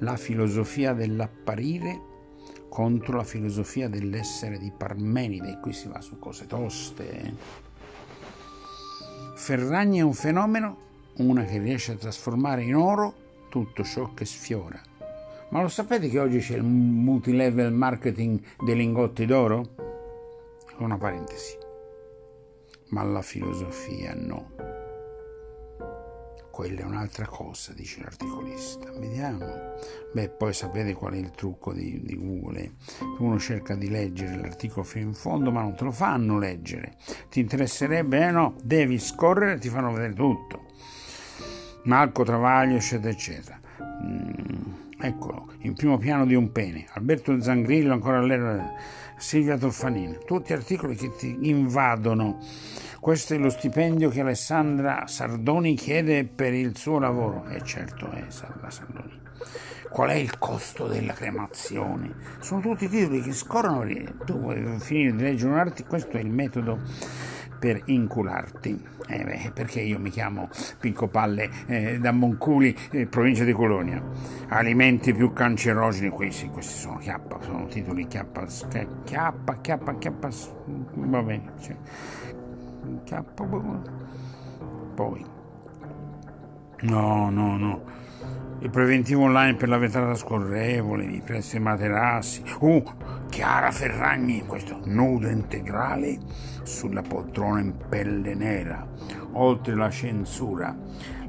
La 0.00 0.16
filosofia 0.18 0.92
dell'apparire 0.92 1.98
contro 2.68 3.16
la 3.16 3.24
filosofia 3.24 3.88
dell'essere 3.88 4.58
di 4.58 4.70
Parmenide, 4.70 5.60
qui 5.62 5.72
si 5.72 5.88
va 5.88 6.02
su 6.02 6.18
cose 6.18 6.46
toste. 6.46 7.10
Eh? 7.10 7.69
Ferragni 9.40 10.00
è 10.00 10.02
un 10.02 10.12
fenomeno, 10.12 10.76
una 11.16 11.44
che 11.44 11.58
riesce 11.58 11.92
a 11.92 11.96
trasformare 11.96 12.62
in 12.62 12.76
oro 12.76 13.14
tutto 13.48 13.82
ciò 13.82 14.12
che 14.12 14.26
sfiora. 14.26 14.78
Ma 15.48 15.62
lo 15.62 15.68
sapete 15.68 16.10
che 16.10 16.18
oggi 16.18 16.40
c'è 16.40 16.56
il 16.56 16.62
multilevel 16.62 17.72
marketing 17.72 18.38
dei 18.62 18.76
lingotti 18.76 19.24
d'oro? 19.24 19.66
Una 20.76 20.98
parentesi. 20.98 21.56
Ma 22.90 23.02
la 23.02 23.22
filosofia 23.22 24.12
no 24.14 24.69
quella 26.60 26.80
è 26.80 26.84
un'altra 26.84 27.24
cosa, 27.24 27.72
dice 27.72 28.02
l'articolista. 28.02 28.92
Vediamo. 28.92 29.46
Beh, 30.12 30.28
poi 30.28 30.52
sapete 30.52 30.92
qual 30.92 31.14
è 31.14 31.16
il 31.16 31.30
trucco 31.30 31.72
di, 31.72 32.02
di 32.02 32.14
Google. 32.14 32.72
Uno 33.18 33.38
cerca 33.38 33.74
di 33.74 33.88
leggere 33.88 34.36
l'articolo 34.36 34.84
fino 34.84 35.06
in 35.08 35.14
fondo, 35.14 35.50
ma 35.50 35.62
non 35.62 35.74
te 35.74 35.84
lo 35.84 35.90
fanno 35.90 36.38
leggere. 36.38 36.96
Ti 37.30 37.40
interesserebbe? 37.40 38.26
Eh 38.26 38.30
no, 38.30 38.56
devi 38.62 38.98
scorrere, 38.98 39.58
ti 39.58 39.70
fanno 39.70 39.90
vedere 39.90 40.12
tutto. 40.12 40.66
Marco 41.84 42.24
Travaglio, 42.24 42.76
eccetera, 42.76 43.08
eccetera. 43.08 43.58
Mm, 44.04 44.72
eccolo, 45.00 45.52
in 45.60 45.72
primo 45.72 45.96
piano 45.96 46.26
di 46.26 46.34
un 46.34 46.52
pene. 46.52 46.88
Alberto 46.92 47.40
Zangrillo, 47.40 47.94
ancora 47.94 48.18
all'era. 48.18 48.70
Silvia 49.20 49.56
Toffanini. 49.56 50.18
Tutti 50.26 50.52
articoli 50.52 50.96
che 50.96 51.14
ti 51.14 51.36
invadono 51.42 52.38
questo 53.00 53.32
è 53.32 53.38
lo 53.38 53.48
stipendio 53.48 54.10
che 54.10 54.20
Alessandra 54.20 55.06
Sardoni 55.06 55.74
chiede 55.74 56.26
per 56.26 56.52
il 56.52 56.76
suo 56.76 56.98
lavoro. 56.98 57.46
E 57.46 57.56
eh 57.56 57.64
certo 57.64 58.10
è 58.10 58.20
la 58.60 58.70
Sardoni. 58.70 59.18
Qual 59.90 60.10
è 60.10 60.14
il 60.14 60.38
costo 60.38 60.86
della 60.86 61.14
cremazione? 61.14 62.14
Sono 62.40 62.60
tutti 62.60 62.90
titoli 62.90 63.22
che 63.22 63.32
scorrono. 63.32 63.86
Tu 64.26 64.38
vuoi 64.38 64.78
finire 64.80 65.16
di 65.16 65.22
leggere 65.22 65.50
un 65.50 65.58
articolo, 65.58 65.88
questo 65.88 66.18
è 66.18 66.20
il 66.20 66.28
metodo 66.28 66.78
per 67.60 67.82
incularti. 67.84 68.84
Eh 69.06 69.24
beh, 69.24 69.52
perché 69.54 69.80
io 69.80 70.00
mi 70.00 70.10
chiamo 70.10 70.48
Pinco 70.80 71.06
Palle 71.06 71.48
eh, 71.66 71.98
da 72.00 72.10
Monculi, 72.10 72.76
eh, 72.90 73.06
provincia 73.06 73.44
di 73.44 73.52
Colonia. 73.52 74.02
Alimenti 74.48 75.12
più 75.14 75.32
cancerogeni, 75.32 76.08
questi, 76.08 76.48
questi 76.48 76.78
sono 76.78 76.96
chiappa, 76.98 77.38
sono 77.42 77.66
titoli 77.66 78.06
chiappa, 78.08 78.46
chiappa, 79.04 79.60
chiappa, 79.60 79.94
chiappa, 79.98 80.28
va 80.94 81.22
bene. 81.22 81.52
Cioè 81.60 81.76
chiappa 83.04 83.44
poi 84.94 85.24
no 86.80 87.30
no 87.30 87.56
no 87.56 87.82
il 88.60 88.68
preventivo 88.68 89.22
online 89.22 89.54
per 89.54 89.68
la 89.68 89.78
vetrata 89.78 90.14
scorrevole, 90.14 91.04
i 91.04 91.22
prezzi 91.24 91.58
materassi. 91.58 92.42
Uh, 92.60 92.82
Chiara 93.30 93.70
Ferragni, 93.70 94.44
questo 94.44 94.80
nudo 94.84 95.28
integrale 95.28 96.18
sulla 96.62 97.00
poltrona 97.00 97.60
in 97.60 97.74
pelle 97.88 98.34
nera, 98.34 98.86
oltre 99.32 99.74
la 99.74 99.90
censura, 99.90 100.76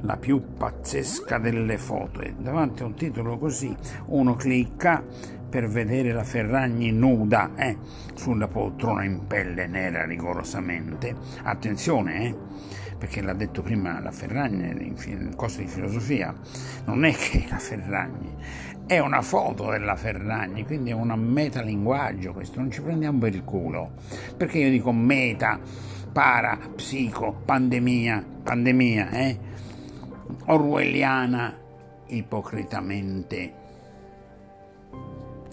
la 0.02 0.18
più 0.18 0.56
pazzesca 0.58 1.38
delle 1.38 1.78
foto. 1.78 2.20
E 2.20 2.36
davanti 2.38 2.84
a 2.84 2.88
un 2.88 2.96
titolo 2.96 3.38
così 3.38 3.74
uno 4.08 4.36
clicca 4.36 5.02
per 5.50 5.68
vedere 5.68 6.12
la 6.12 6.24
Ferragni 6.24 6.92
nuda 6.92 7.52
eh, 7.56 7.78
sulla 8.14 8.48
poltrona 8.48 9.04
in 9.04 9.28
pelle 9.28 9.68
nera 9.68 10.06
rigorosamente. 10.06 11.16
Attenzione, 11.44 12.26
eh, 12.26 12.36
perché 13.02 13.24
l'ha 13.24 13.34
detto 13.34 13.64
prima 13.64 14.00
la 14.00 14.12
Ferragni 14.12 14.62
nel 14.62 15.34
corso 15.36 15.62
di 15.62 15.66
filosofia, 15.66 16.36
non 16.86 17.04
è 17.04 17.12
che 17.12 17.48
la 17.50 17.58
Ferragni, 17.58 18.30
è 18.86 19.00
una 19.00 19.24
foto 19.24 19.72
della 19.72 19.96
Ferragni, 19.96 20.64
quindi 20.64 20.92
è 20.92 20.94
un 20.94 21.10
metalinguaggio 21.10 22.32
questo, 22.32 22.60
non 22.60 22.70
ci 22.70 22.80
prendiamo 22.80 23.18
per 23.18 23.34
il 23.34 23.44
culo, 23.44 23.94
perché 24.38 24.60
io 24.60 24.70
dico 24.70 24.92
meta, 24.92 25.60
para, 26.12 26.60
psico, 26.76 27.42
pandemia, 27.44 28.24
pandemia, 28.44 29.10
eh? 29.10 29.40
orwelliana, 30.46 31.58
ipocritamente 32.06 33.54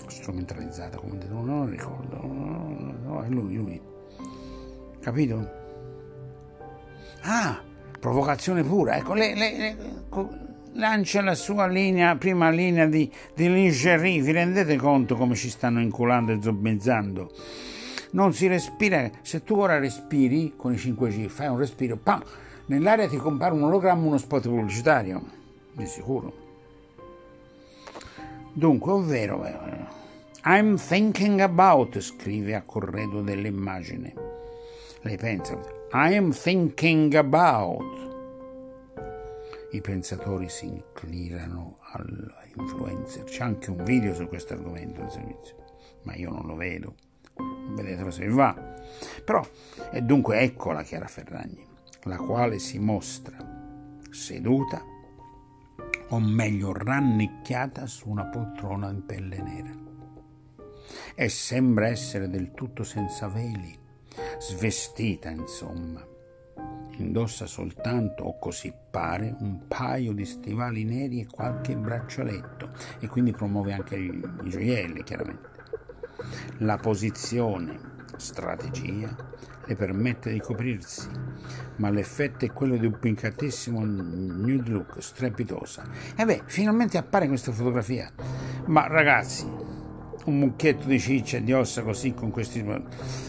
strumentalizzata 0.07 0.99
come 0.99 1.17
detto, 1.17 1.33
non 1.33 1.65
lo 1.65 1.71
ricordo, 1.71 2.21
no, 2.21 3.23
è 3.23 3.29
lui, 3.31 3.55
lui. 3.55 3.81
Capito? 5.01 5.58
Ah, 7.23 7.61
provocazione 7.99 8.63
pura, 8.63 8.97
ecco, 8.97 9.15
le, 9.15 9.35
le, 9.35 9.57
le, 9.57 9.77
lancia 10.79 11.21
la 11.23 11.35
sua 11.35 11.67
linea, 11.67 12.17
prima 12.17 12.51
linea 12.51 12.87
di, 12.87 13.11
di 13.35 13.53
lingerie. 13.53 14.23
Vi 14.23 14.33
rendete 14.33 14.77
conto 14.77 15.17
come 15.17 15.35
ci 15.35 15.51
stanno 15.51 15.81
inculando 15.81 16.33
e 16.33 16.39
zombizzando? 16.41 17.33
Non 18.13 18.33
si 18.33 18.47
respira. 18.47 19.11
Se 19.23 19.43
tu 19.43 19.55
ora 19.55 19.79
respiri 19.79 20.55
con 20.57 20.73
i 20.73 20.77
5G, 20.77 21.27
fai 21.29 21.49
un 21.49 21.59
respiro, 21.59 21.97
pam, 21.97 22.23
nell'aria 22.67 23.09
ti 23.09 23.17
compare 23.17 23.55
un 23.55 23.65
ologramma, 23.65 24.07
uno 24.07 24.19
spot 24.19 24.49
pubblicitario. 24.49 25.37
Di 25.73 25.87
sicuro. 25.87 26.47
Dunque, 28.53 28.93
ovvero, 28.93 29.45
eh, 29.45 29.53
I'm 30.45 30.77
thinking 30.77 31.41
about, 31.41 31.99
scrive 32.01 32.55
a 32.55 32.63
corredo 32.63 33.21
dell'immagine. 33.21 34.13
Lei 35.03 35.17
pensa, 35.17 35.78
I'm 35.91 36.33
thinking 36.33 37.15
about 37.15 37.83
i 39.71 39.81
pensatori 39.81 40.51
si 40.51 40.67
inclinano 40.67 41.79
all'influencer. 41.93 43.25
C'è 43.25 43.43
anche 43.43 43.71
un 43.71 43.85
video 43.85 44.13
su 44.13 44.29
questo 44.29 44.53
argomento 44.53 45.01
in 45.01 45.09
servizio, 45.09 45.57
ma 46.03 46.15
io 46.15 46.31
non 46.31 46.45
lo 46.45 46.57
vedo. 46.57 46.95
Vedetelo 47.71 48.11
se 48.11 48.27
vi 48.27 48.35
va. 48.35 48.55
Però, 49.25 49.43
e 49.91 50.03
dunque 50.03 50.41
ecco 50.41 50.73
la 50.73 50.83
Chiara 50.83 51.07
Ferragni, 51.07 51.67
la 52.03 52.19
quale 52.19 52.59
si 52.59 52.79
mostra 52.79 53.39
seduta, 54.11 54.83
o 56.11 56.21
meglio 56.21 56.75
rannicchiata 56.75 57.87
su 57.87 58.11
una 58.11 58.27
poltrona 58.27 58.91
in 58.91 59.07
pelle 59.07 59.41
nera. 59.41 59.75
E 61.15 61.29
sembra 61.31 61.87
essere 61.87 62.29
del 62.29 62.53
tutto 62.53 62.85
senza 62.85 63.29
veli, 63.29 63.87
svestita 64.39 65.31
insomma 65.31 66.17
indossa 66.99 67.47
soltanto, 67.47 68.25
o 68.25 68.39
così 68.39 68.73
pare, 68.91 69.35
un 69.41 69.67
paio 69.67 70.13
di 70.13 70.25
stivali 70.25 70.85
neri 70.85 71.21
e 71.21 71.27
qualche 71.27 71.77
braccialetto 71.77 72.71
e 73.01 73.09
quindi 73.09 73.33
promuove 73.33 73.73
anche 73.73 73.97
i, 73.97 74.21
gioielli, 74.45 75.03
chiaramente. 75.03 75.49
La 76.59 76.77
posizione, 76.77 77.79
strategia, 78.17 79.15
le 79.65 79.77
permette 79.77 80.33
di 80.33 80.41
coprirsi, 80.41 81.09
ma 81.77 81.91
l'effetto 81.91 82.45
è 82.45 82.53
quello 82.53 82.77
di 82.77 82.87
un 82.87 82.99
piccatissimo 82.99 83.85
nude 83.85 84.71
look 84.71 85.01
strepitosa. 85.01 85.85
E 86.17 86.25
beh, 86.25 86.43
finalmente 86.47 86.99
appare 86.99 87.29
questa 87.29 87.53
fotografia. 87.53 88.11
Ma 88.67 88.87
ragazzi, 88.87 89.47
un 90.27 90.39
mucchietto 90.39 90.87
di 90.87 90.99
ciccia 90.99 91.39
e 91.39 91.45
di 91.45 91.53
ossa 91.53 91.83
così 91.83 92.15
con 92.15 92.31
questi 92.31 92.63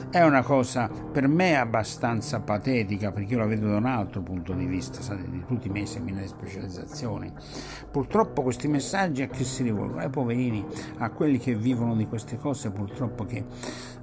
è 0.10 0.24
una 0.24 0.42
cosa 0.42 0.90
per 0.90 1.28
me 1.28 1.56
abbastanza 1.56 2.40
patetica 2.40 3.12
perché 3.12 3.34
io 3.34 3.40
la 3.40 3.46
vedo 3.46 3.68
da 3.68 3.78
un 3.78 3.86
altro 3.86 4.22
punto 4.22 4.54
di 4.54 4.66
vista 4.66 5.02
sai, 5.02 5.24
di 5.30 5.44
tutti 5.46 5.68
i 5.68 5.70
miei 5.70 5.86
seminari 5.86 6.24
di 6.24 6.30
specializzazione 6.30 7.32
purtroppo 7.90 8.42
questi 8.42 8.68
messaggi 8.68 9.22
a 9.22 9.28
chi 9.28 9.44
si 9.44 9.64
rivolgono? 9.64 10.02
ai 10.02 10.10
poverini 10.10 10.66
a 10.98 11.10
quelli 11.12 11.38
che 11.38 11.56
vivono 11.56 11.96
di 11.96 12.08
queste 12.08 12.38
cose 12.38 12.72
purtroppo 12.72 13.26
che 13.26 13.46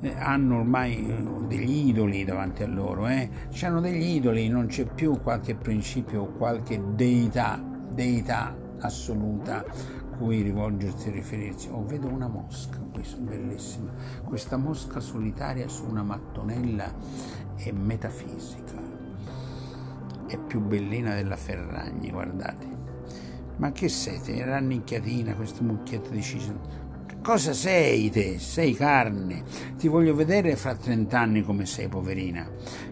eh, 0.00 0.14
hanno 0.18 0.58
ormai 0.58 1.08
eh, 1.08 1.46
degli 1.46 1.88
idoli 1.88 2.24
davanti 2.24 2.62
a 2.62 2.68
loro 2.68 3.08
eh? 3.08 3.28
hanno 3.62 3.80
degli 3.80 4.14
idoli 4.14 4.48
non 4.48 4.66
c'è 4.66 4.84
più 4.84 5.20
qualche 5.20 5.56
principio 5.56 6.22
o 6.22 6.26
qualche 6.26 6.80
deità 6.94 7.60
deità 7.90 8.54
assoluta 8.80 9.64
cui 10.18 10.42
rivolgersi 10.42 11.08
e 11.08 11.12
riferirsi. 11.12 11.68
Oh, 11.70 11.84
vedo 11.84 12.08
una 12.08 12.28
mosca, 12.28 12.78
questo 12.92 13.18
bellissima. 13.18 13.92
Questa 14.24 14.56
mosca 14.56 15.00
solitaria 15.00 15.68
su 15.68 15.84
una 15.86 16.02
mattonella 16.02 16.92
è 17.56 17.70
metafisica. 17.72 18.82
È 20.26 20.38
più 20.38 20.60
bellina 20.60 21.14
della 21.14 21.36
Ferragni, 21.36 22.10
guardate. 22.10 22.66
Ma 23.56 23.72
che 23.72 23.88
sei 23.88 24.20
te? 24.20 24.44
Rannicchiatina, 24.44 25.34
questo 25.34 25.62
mucchietto 25.62 26.10
di 26.10 26.22
ciccio. 26.22 26.84
Cosa 27.22 27.52
sei 27.52 28.10
te? 28.10 28.38
Sei 28.38 28.74
carne. 28.74 29.42
Ti 29.76 29.88
voglio 29.88 30.14
vedere 30.14 30.54
fra 30.56 30.76
30 30.76 31.18
anni 31.18 31.42
come 31.42 31.66
sei, 31.66 31.88
poverina. 31.88 32.48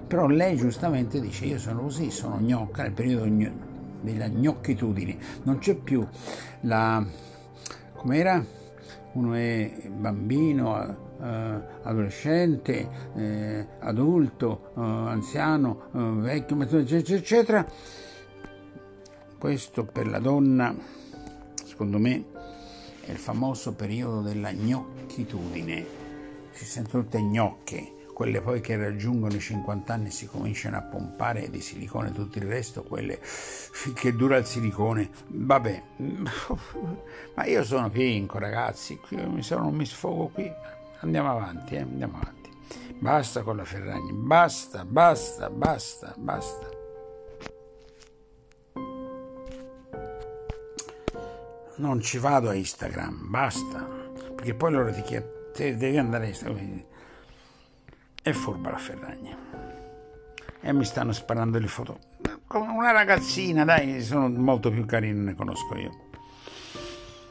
Però 0.07 0.27
lei 0.27 0.57
giustamente 0.57 1.21
dice: 1.21 1.45
Io 1.45 1.59
sono 1.59 1.83
così, 1.83 2.11
sono 2.11 2.41
gnocca 2.41 2.83
nel 2.83 2.93
periodo 2.93 3.25
della 4.05 4.29
gnocchitudine, 4.29 5.17
non 5.43 5.59
c'è 5.59 5.75
più 5.75 6.07
la... 6.61 7.05
com'era? 7.97 8.45
Uno 9.15 9.35
è 9.35 9.73
bambino, 9.89 11.03
eh, 11.21 11.63
adolescente, 11.83 12.89
eh, 13.15 13.67
adulto, 13.81 14.73
eh, 14.77 14.81
anziano, 14.81 15.85
eh, 15.95 15.99
vecchio, 16.21 16.61
eccetera, 16.61 17.17
eccetera. 17.17 17.67
Questo 19.39 19.85
per 19.85 20.09
la 20.09 20.19
donna, 20.19 20.75
secondo 21.65 21.99
me, 21.99 22.25
è 23.05 23.11
il 23.11 23.19
famoso 23.19 23.75
periodo 23.75 24.21
della 24.21 24.53
gnocchitudine. 24.53 25.87
Si 26.51 26.65
sentono 26.65 27.05
tutte 27.05 27.21
gnocche, 27.21 27.93
quelle 28.15 28.41
poi 28.41 28.61
che 28.61 28.77
raggiungono 28.77 29.35
i 29.35 29.41
50 29.41 29.93
anni 29.93 30.11
si 30.11 30.27
cominciano 30.27 30.77
a 30.77 30.83
pompare 30.83 31.51
di 31.51 31.61
silicone 31.61 32.13
tutto 32.13 32.39
il 32.39 32.45
resto, 32.45 32.85
quelle 32.85 33.21
che 33.93 34.15
dura 34.15 34.37
il 34.37 34.47
silicone. 34.47 35.11
Vabbè, 35.27 35.83
ma 37.35 37.45
io 37.45 37.65
sono 37.65 37.91
pinco 37.91 38.39
ragazzi, 38.39 38.99
mi 39.11 39.43
sono, 39.43 39.71
mi 39.71 39.85
sfogo 39.85 40.29
qui. 40.29 40.51
Andiamo 41.01 41.31
avanti, 41.31 41.75
eh? 41.75 41.81
andiamo 41.81 42.17
avanti. 42.19 42.51
Basta 42.99 43.43
con 43.43 43.57
la 43.57 43.65
Ferragni, 43.65 44.13
basta, 44.13 44.85
basta, 44.85 45.51
basta, 45.51 46.15
basta. 46.17 46.69
Non 51.77 52.01
ci 52.01 52.19
vado 52.19 52.49
a 52.49 52.55
Instagram, 52.55 53.29
basta, 53.29 53.81
perché 54.37 54.55
poi 54.55 54.71
loro 54.71 54.93
ti 54.93 55.03
chiedono, 55.03 55.33
devi 55.53 55.99
andare 55.99 56.27
a 56.27 56.29
Instagram 56.29 56.85
è 58.25 58.33
furba 58.33 58.71
la 58.71 58.79
Ferragni. 58.79 59.37
E 60.63 60.73
mi 60.73 60.87
stanno 60.87 61.13
sparando 61.13 61.59
le 61.59 61.67
foto. 61.67 61.99
Una 62.49 62.91
ragazzina, 62.91 63.65
dai, 63.65 64.01
sono 64.01 64.31
molto 64.31 64.71
più 64.71 64.87
carine, 64.87 65.21
ne 65.21 65.35
conosco 65.35 65.77
io. 65.77 65.91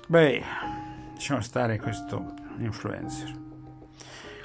Beh, 0.06 0.44
lasciamo 1.14 1.42
stare 1.42 1.80
questo 1.80 2.36
influencer. 2.60 3.42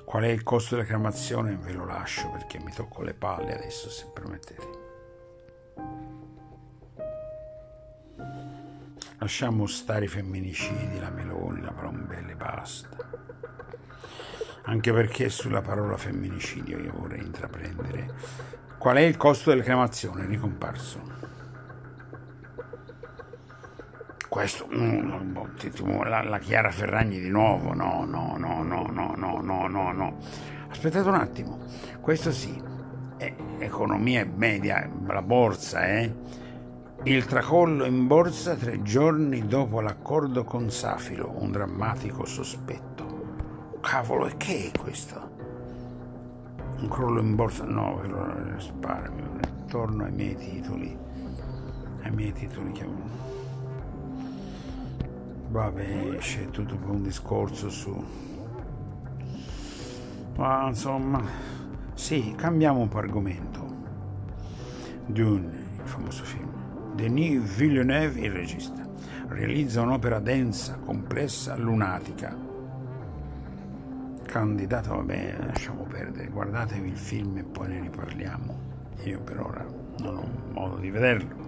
Qual 0.06 0.22
è 0.22 0.28
il 0.28 0.42
costo 0.42 0.76
della 0.76 0.86
cremazione? 0.86 1.54
Ve 1.56 1.72
lo 1.72 1.84
lascio 1.84 2.30
perché 2.30 2.58
mi 2.60 2.72
tocco 2.72 3.02
le 3.02 3.12
palle 3.12 3.54
adesso, 3.54 3.90
se 3.90 4.06
permettete. 4.06 4.86
Lasciamo 9.18 9.66
stare 9.66 10.06
i 10.06 10.08
femminicidi, 10.08 10.98
la 10.98 11.10
Meloni, 11.10 11.60
la 11.60 11.72
Palombelli, 11.72 12.34
basta 12.34 13.27
anche 14.68 14.92
perché 14.92 15.30
sulla 15.30 15.62
parola 15.62 15.96
femminicidio 15.96 16.78
io 16.78 16.92
vorrei 16.94 17.20
intraprendere. 17.20 18.12
Qual 18.76 18.96
è 18.96 19.00
il 19.00 19.16
costo 19.16 19.48
della 19.48 19.62
cremazione? 19.62 20.26
Ricomparso. 20.26 21.16
Questo, 24.28 24.68
mm, 24.72 26.04
la, 26.04 26.38
Chiara 26.38 26.70
Ferragni 26.70 27.18
di 27.18 27.30
nuovo, 27.30 27.72
no, 27.72 28.04
no, 28.04 28.36
no, 28.36 28.62
no, 28.62 28.86
no, 28.90 29.14
no, 29.16 29.40
no, 29.40 29.66
no, 29.68 29.92
no. 29.92 30.18
Aspettate 30.68 31.08
un 31.08 31.14
attimo, 31.14 31.60
questo 32.02 32.30
sì, 32.30 32.54
è 33.16 33.34
economia 33.60 34.26
media, 34.26 34.86
la 35.06 35.22
borsa, 35.22 35.86
eh? 35.86 36.14
Il 37.04 37.24
tracollo 37.24 37.86
in 37.86 38.06
borsa 38.06 38.54
tre 38.54 38.82
giorni 38.82 39.46
dopo 39.46 39.80
l'accordo 39.80 40.44
con 40.44 40.70
Safilo, 40.70 41.32
un 41.38 41.50
drammatico 41.50 42.26
sospetto. 42.26 43.07
Cavolo, 43.80 44.26
e 44.26 44.36
che 44.36 44.70
è 44.72 44.78
questo? 44.78 45.30
Un 46.80 46.88
crollo 46.88 47.20
in 47.20 47.34
borsa? 47.36 47.64
No, 47.64 48.00
lo 48.06 48.52
risparmio. 48.54 49.38
Torno 49.68 50.04
ai 50.04 50.12
miei 50.12 50.34
titoli. 50.34 50.96
Ai 52.02 52.10
miei 52.10 52.32
titoli 52.32 52.72
che... 52.72 52.86
Vabbè, 55.48 56.16
c'è 56.18 56.50
tutto 56.50 56.76
un 56.86 57.02
discorso 57.02 57.70
su... 57.70 58.04
Ma 60.36 60.66
insomma... 60.66 61.22
Sì, 61.94 62.34
cambiamo 62.36 62.80
un 62.80 62.88
po' 62.88 62.98
argomento. 62.98 63.76
Dune, 65.06 65.66
il 65.82 65.88
famoso 65.88 66.24
film. 66.24 66.94
Denis 66.94 67.42
Villeneuve, 67.54 68.20
il 68.20 68.32
regista, 68.32 68.86
realizza 69.28 69.82
un'opera 69.82 70.18
densa, 70.18 70.78
complessa, 70.84 71.56
lunatica 71.56 72.47
candidato, 74.28 74.90
vabbè, 74.90 75.36
lasciamo 75.46 75.84
perdere, 75.84 76.28
guardatevi 76.28 76.86
il 76.86 76.98
film 76.98 77.38
e 77.38 77.44
poi 77.44 77.68
ne 77.68 77.80
riparliamo. 77.80 78.66
Io 79.04 79.20
per 79.20 79.40
ora 79.40 79.66
non 80.00 80.16
ho 80.16 80.52
modo 80.52 80.76
di 80.76 80.90
vederlo. 80.90 81.46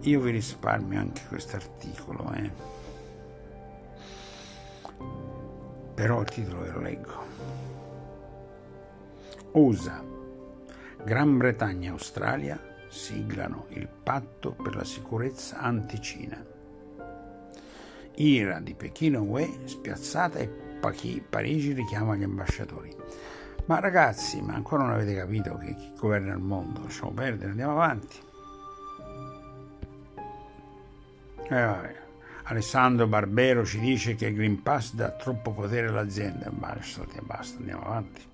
Io 0.00 0.20
vi 0.20 0.30
risparmio 0.30 1.00
anche 1.00 1.22
questo 1.28 1.56
articolo, 1.56 2.30
eh. 2.34 2.50
Però 5.94 6.20
il 6.20 6.28
titolo 6.28 6.60
ve 6.60 6.70
lo 6.70 6.80
leggo. 6.80 7.12
USA, 9.52 10.04
Gran 11.02 11.38
Bretagna 11.38 11.88
e 11.88 11.92
Australia 11.92 12.60
siglano 12.90 13.64
il 13.70 13.88
patto 13.88 14.52
per 14.52 14.76
la 14.76 14.84
sicurezza 14.84 15.58
anticina. 15.58 16.56
Ira 18.20 18.58
di 18.60 18.74
Pechino 18.74 19.22
UE 19.22 19.48
spiazzata 19.64 20.38
e 20.38 20.48
Parigi 20.48 21.72
richiama 21.72 22.16
gli 22.16 22.24
ambasciatori. 22.24 22.94
Ma 23.66 23.80
ragazzi, 23.80 24.40
ma 24.40 24.54
ancora 24.54 24.82
non 24.82 24.92
avete 24.92 25.14
capito 25.14 25.56
che 25.58 25.74
chi 25.74 25.92
governa 25.96 26.32
il 26.32 26.40
mondo? 26.40 26.82
Lasciamo 26.82 27.12
perdere, 27.12 27.50
andiamo 27.50 27.72
avanti. 27.72 28.16
Eh. 31.50 32.06
Alessandro 32.44 33.06
Barbero 33.06 33.64
ci 33.64 33.78
dice 33.78 34.14
che 34.14 34.26
il 34.26 34.34
Green 34.34 34.62
Pass 34.62 34.94
dà 34.94 35.10
troppo 35.10 35.52
potere 35.52 35.88
all'azienda. 35.88 36.50
Basta, 36.50 37.04
basta, 37.20 37.58
andiamo 37.58 37.82
avanti. 37.82 38.27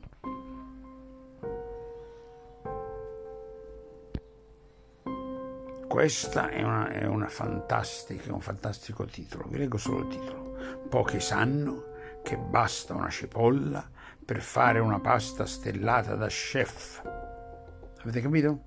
Questa 5.95 6.49
è, 6.49 6.61
una, 6.61 6.89
è 6.89 7.07
una 7.07 7.29
un 7.31 8.41
fantastico 8.41 9.05
titolo. 9.05 9.47
Vi 9.47 9.59
leggo 9.59 9.79
solo 9.79 9.99
il 10.01 10.09
titolo. 10.09 10.87
Pochi 10.89 11.21
sanno 11.21 11.93
che 12.25 12.37
basta 12.37 12.95
una 12.95 13.11
cipolla 13.11 13.89
per 14.25 14.43
fare 14.43 14.81
una 14.81 14.99
pasta 14.99 15.47
stellata 15.47 16.17
da 16.17 16.27
chef. 16.27 17.01
Avete 18.01 18.21
capito? 18.21 18.63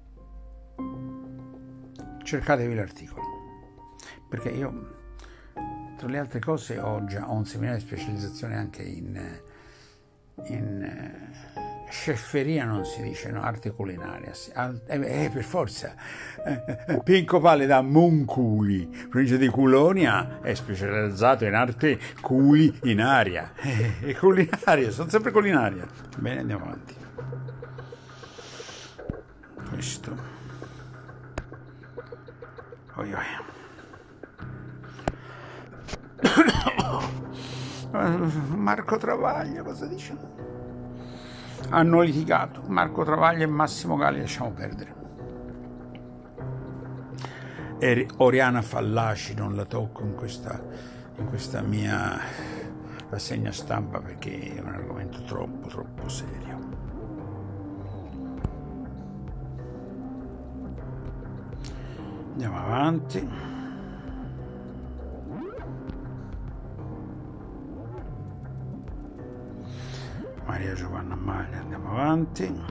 Cercatevi 2.24 2.74
l'articolo. 2.74 3.26
Perché 4.30 4.48
io 4.48 4.96
tra 5.98 6.08
le 6.08 6.20
altre 6.20 6.40
cose 6.40 6.80
ho 6.80 7.04
già 7.04 7.30
ho 7.30 7.34
un 7.34 7.46
seminario 7.46 7.82
di 7.82 7.86
specializzazione 7.86 8.56
anche 8.56 8.84
in, 8.84 9.42
in 10.46 11.28
eh, 11.88 11.92
chefferia, 11.92 12.66
non 12.66 12.86
si 12.86 13.02
dice, 13.02 13.32
no? 13.32 13.42
arte 13.42 13.72
culinaria. 13.72 14.32
Eh, 14.88 15.24
eh, 15.26 15.30
per 15.30 15.44
forza. 15.44 15.96
Eh, 16.46 17.02
Pinco 17.04 17.40
Palle 17.40 17.66
da 17.66 17.82
Monculi, 17.82 18.88
provincia 19.10 19.38
di 19.38 19.48
Culonia, 19.48 20.42
è 20.42 20.54
specializzato 20.54 21.46
in 21.46 21.54
arte 21.54 21.98
culi 22.22 22.78
in 22.84 23.02
aria. 23.02 23.54
E 24.02 24.16
culinaria, 24.16 24.92
sono 24.92 25.10
sempre 25.10 25.32
culinaria. 25.32 25.86
Bene, 26.18 26.42
andiamo 26.42 26.66
avanti. 26.66 26.96
Questo. 29.70 30.36
Oi, 32.96 33.14
oi. 33.14 33.46
Marco 38.56 38.98
Travaglia, 38.98 39.62
cosa 39.64 39.86
dice? 39.86 40.57
Hanno 41.70 42.02
litigato 42.02 42.64
Marco 42.68 43.04
Travaglia 43.04 43.44
e 43.44 43.48
Massimo 43.48 43.98
Galli, 43.98 44.20
lasciamo 44.20 44.52
perdere. 44.52 44.96
E 47.80 48.08
Oriana 48.18 48.62
Fallaci 48.62 49.36
non 49.36 49.56
la 49.56 49.66
tocco 49.66 50.04
in 50.04 50.16
questa, 50.16 50.60
in 51.18 51.28
questa 51.28 51.62
mia 51.62 52.20
rassegna 53.10 53.52
stampa 53.52 54.00
perché 54.00 54.56
è 54.56 54.60
un 54.60 54.74
argomento 54.74 55.22
troppo, 55.24 55.68
troppo 55.68 56.08
serio. 56.10 56.60
Andiamo 62.32 62.58
avanti. 62.58 63.56
Maria 70.58 70.74
Giovanna 70.74 71.14
Maglia, 71.14 71.60
andiamo 71.60 71.92
avanti. 71.92 72.62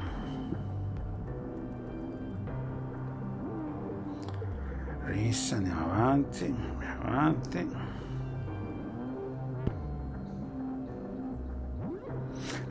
Rissa, 5.04 5.54
andiamo 5.54 5.92
avanti, 5.92 6.44
andiamo 6.46 7.02
avanti. 7.04 7.70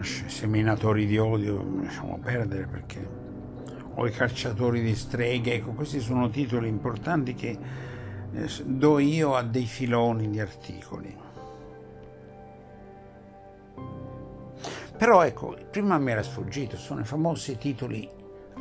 Seminatori 0.01 1.05
di 1.05 1.17
odio 1.17 1.63
lasciamo 1.81 2.19
perdere 2.21 2.67
perché 2.67 3.07
o 3.93 4.05
i 4.05 4.11
cacciatori 4.11 4.81
di 4.81 4.95
streghe, 4.95 5.53
ecco, 5.53 5.71
questi 5.71 6.01
sono 6.01 6.29
titoli 6.29 6.67
importanti 6.67 7.35
che 7.35 7.57
eh, 8.33 8.49
do 8.65 8.99
io 8.99 9.33
a 9.33 9.43
dei 9.43 9.65
filoni 9.65 10.29
di 10.29 10.41
articoli. 10.41 11.24
Però 14.97 15.23
ecco, 15.23 15.57
prima 15.69 15.97
mi 15.97 16.11
era 16.11 16.23
sfuggito, 16.23 16.77
sono 16.77 17.01
i 17.01 17.05
famosi 17.05 17.57
titoli 17.57 18.09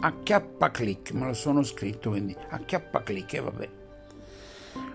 a 0.00 0.20
chiappa 0.22 0.70
click, 0.70 1.12
me 1.12 1.26
lo 1.26 1.34
sono 1.34 1.62
scritto, 1.62 2.10
quindi 2.10 2.36
a 2.48 2.58
chiappa 2.58 3.02
click 3.02 3.34
e 3.34 3.40
vabbè. 3.40 3.68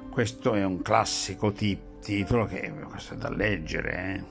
Questo 0.09 0.53
è 0.53 0.63
un 0.63 0.81
classico 0.81 1.51
tip, 1.51 2.01
titolo 2.01 2.45
che 2.45 2.71
questo 2.87 3.13
è 3.13 3.17
da 3.17 3.29
leggere. 3.29 4.23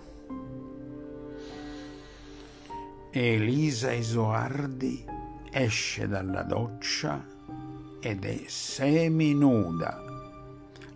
Eh. 3.11 3.33
Elisa 3.35 3.91
Isoardi 3.93 5.05
esce 5.51 6.07
dalla 6.07 6.43
doccia 6.43 7.25
ed 8.01 8.25
è 8.25 8.43
seminuda. 8.47 10.05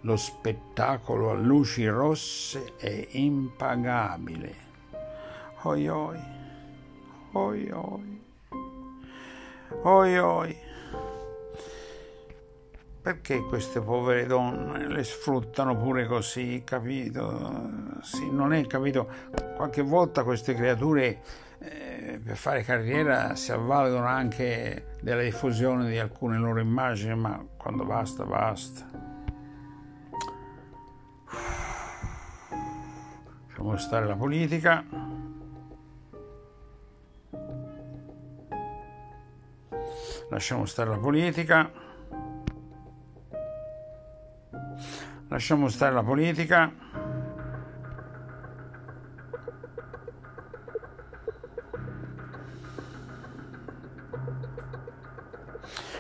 Lo 0.03 0.17
spettacolo 0.17 1.31
a 1.31 1.35
luci 1.35 1.87
rosse 1.87 2.77
è 2.77 3.09
impagabile. 3.13 4.72
Oi 5.65 5.87
oi, 5.87 6.19
oi 7.35 7.71
oi, 7.71 8.23
oi 9.85 10.19
oi. 10.19 10.57
Perché 13.01 13.43
queste 13.43 13.81
povere 13.81 14.27
donne 14.27 14.89
le 14.89 15.05
sfruttano 15.05 15.77
pure 15.77 16.07
così, 16.07 16.63
capito? 16.65 18.01
Sì, 18.03 18.29
non 18.29 18.53
è 18.53 18.67
capito. 18.67 19.09
Qualche 19.55 19.83
volta 19.83 20.25
queste 20.25 20.55
creature 20.55 21.23
eh, 21.61 22.21
per 22.25 22.37
fare 22.37 22.65
carriera 22.65 23.37
si 23.37 23.53
avvalgono 23.53 24.07
anche 24.07 24.97
della 25.01 25.23
diffusione 25.23 25.89
di 25.89 25.97
alcune 25.97 26.39
loro 26.39 26.59
immagini, 26.59 27.15
ma 27.15 27.41
quando 27.57 27.85
basta, 27.85 28.25
basta. 28.25 28.85
Lasciamo 33.47 33.77
stare 33.77 34.07
la 34.07 34.17
politica. 34.17 35.12
Lasciamo 40.33 40.65
stare 40.65 40.89
la 40.89 40.97
politica, 40.97 41.71
lasciamo 45.29 45.69
stare 45.69 45.93
la 45.93 46.03
politica. 46.03 46.73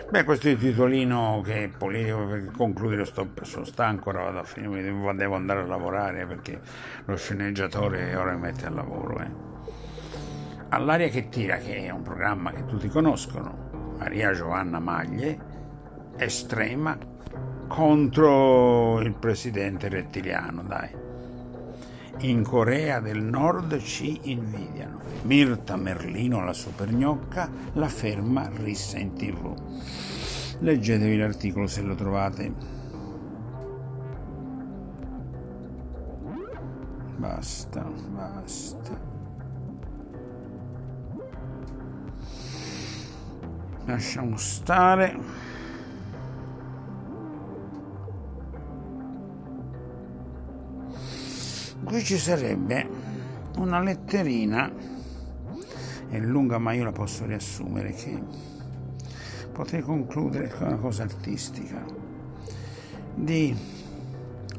Beh, 0.08 0.24
questo 0.24 0.48
è 0.48 0.50
il 0.50 0.58
titolino 0.58 1.40
che 1.44 1.64
è 1.64 1.68
politico, 1.68 2.26
per 2.26 2.50
concludere 2.50 3.04
sto, 3.04 3.30
sono 3.42 3.64
stanco, 3.64 4.10
ora 4.10 4.24
vado 4.24 4.38
a 4.40 4.44
finire, 4.44 4.82
devo 4.82 5.34
andare 5.34 5.60
a 5.60 5.66
lavorare 5.66 6.26
perché 6.26 6.60
lo 7.04 7.16
sceneggiatore 7.16 8.14
ora 8.14 8.32
mi 8.32 8.40
mette 8.40 8.66
al 8.66 8.74
lavoro. 8.74 9.20
Eh. 9.20 9.30
All'aria 10.70 11.08
che 11.08 11.28
tira, 11.28 11.56
che 11.58 11.76
è 11.76 11.90
un 11.90 12.02
programma 12.02 12.50
che 12.50 12.64
tutti 12.66 12.88
conoscono, 12.88 13.61
Maria 14.02 14.32
Giovanna 14.32 14.80
Maglie, 14.80 15.38
estrema 16.16 16.98
contro 17.68 19.00
il 19.00 19.14
presidente 19.14 19.88
rettiliano, 19.88 20.64
dai. 20.64 20.90
In 22.28 22.42
Corea 22.42 22.98
del 22.98 23.22
Nord 23.22 23.78
ci 23.78 24.18
invidiano. 24.24 24.98
Mirta 25.22 25.76
Merlino, 25.76 26.44
la 26.44 26.52
supergnocca, 26.52 27.48
la 27.74 27.86
ferma 27.86 28.50
rissa 28.52 28.98
in 28.98 29.14
tv. 29.14 29.54
Leggetevi 30.58 31.16
l'articolo 31.16 31.68
se 31.68 31.82
lo 31.82 31.94
trovate. 31.94 32.52
Basta, 37.18 37.82
basta. 37.82 39.11
Lasciamo 43.84 44.36
stare 44.36 45.16
qui 51.84 52.04
ci 52.04 52.16
sarebbe 52.16 52.88
una 53.56 53.80
letterina 53.80 54.70
è 56.08 56.18
lunga 56.18 56.58
ma 56.58 56.72
io 56.72 56.84
la 56.84 56.92
posso 56.92 57.26
riassumere 57.26 57.92
che 57.92 58.22
potrei 59.50 59.82
concludere 59.82 60.48
con 60.48 60.68
una 60.68 60.76
cosa 60.76 61.02
artistica 61.02 61.84
di 63.14 63.54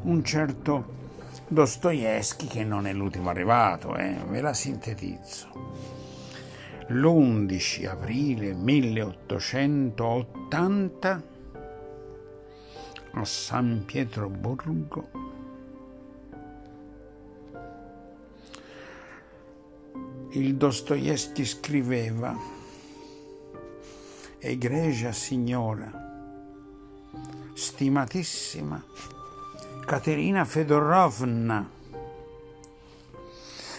un 0.03 0.23
certo 0.23 1.01
Dostoevsky 1.47 2.47
che 2.47 2.63
non 2.63 2.87
è 2.87 2.93
l'ultimo 2.93 3.29
arrivato 3.29 3.95
eh? 3.95 4.17
ve 4.27 4.41
la 4.41 4.53
sintetizzo 4.53 5.92
l'11 6.87 7.87
aprile 7.87 8.53
1880 8.53 11.23
a 13.13 13.25
San 13.25 13.83
Pietroburgo. 13.85 15.09
Il 20.31 20.55
Dostoevsky 20.55 21.45
scriveva 21.45 22.35
Egregia 24.39 25.11
signora, 25.11 25.91
stimatissima 27.53 28.83
Caterina 29.85 30.43
Fedorovna, 30.43 31.69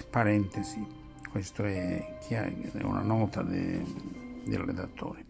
parentesi, 0.09 1.04
questa 1.35 1.67
è, 1.67 2.17
una 2.85 3.03
nota 3.03 3.43
de, 3.43 3.83
del 4.45 4.61
redattore. 4.61 5.25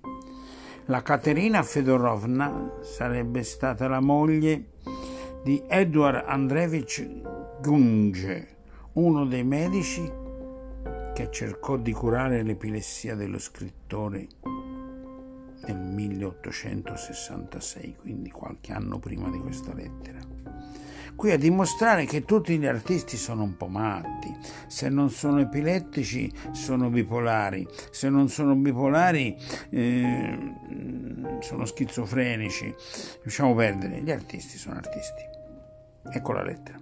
La 0.84 1.00
Caterina 1.00 1.62
Fedorovna 1.62 2.72
sarebbe 2.82 3.42
stata 3.42 3.88
la 3.88 4.00
moglie 4.00 4.72
di 5.42 5.64
Edward 5.66 6.24
Andrevich 6.26 7.22
Gunge, 7.62 8.56
uno 8.92 9.24
dei 9.24 9.44
medici 9.44 10.06
che 11.14 11.30
cercò 11.30 11.78
di 11.78 11.92
curare 11.92 12.42
l'epilessia 12.42 13.14
dello 13.14 13.38
scrittore 13.38 14.26
nel 15.66 15.78
1866, 15.78 17.96
quindi 17.98 18.30
qualche 18.30 18.74
anno 18.74 18.98
prima 18.98 19.30
di 19.30 19.38
questa 19.38 19.72
lettera. 19.72 20.23
Qui 21.16 21.30
a 21.30 21.38
dimostrare 21.38 22.06
che 22.06 22.24
tutti 22.24 22.58
gli 22.58 22.66
artisti 22.66 23.16
sono 23.16 23.44
un 23.44 23.56
po' 23.56 23.68
matti, 23.68 24.36
se 24.66 24.88
non 24.88 25.10
sono 25.10 25.40
epilettici 25.40 26.30
sono 26.50 26.90
bipolari, 26.90 27.66
se 27.90 28.08
non 28.08 28.28
sono 28.28 28.54
bipolari 28.56 29.36
eh, 29.70 30.54
sono 31.40 31.64
schizofrenici, 31.64 32.74
lasciamo 33.22 33.54
perdere, 33.54 34.02
gli 34.02 34.10
artisti 34.10 34.58
sono 34.58 34.76
artisti. 34.76 35.22
Ecco 36.10 36.32
la 36.32 36.42
lettera. 36.42 36.78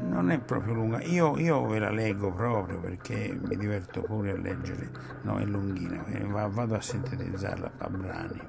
Non 0.00 0.30
è 0.30 0.38
proprio 0.38 0.72
lunga, 0.74 1.02
io, 1.02 1.36
io, 1.36 1.66
ve 1.66 1.78
la 1.78 1.90
leggo 1.90 2.32
proprio 2.32 2.80
perché 2.80 3.38
mi 3.38 3.56
diverto 3.56 4.00
pure 4.00 4.30
a 4.30 4.38
leggere, 4.38 4.90
no 5.22 5.36
è 5.38 5.44
lunghina, 5.44 6.06
eh, 6.06 6.24
vado 6.24 6.74
a 6.74 6.80
sintetizzarla 6.80 7.72
a 7.76 7.88
brani. 7.90 8.40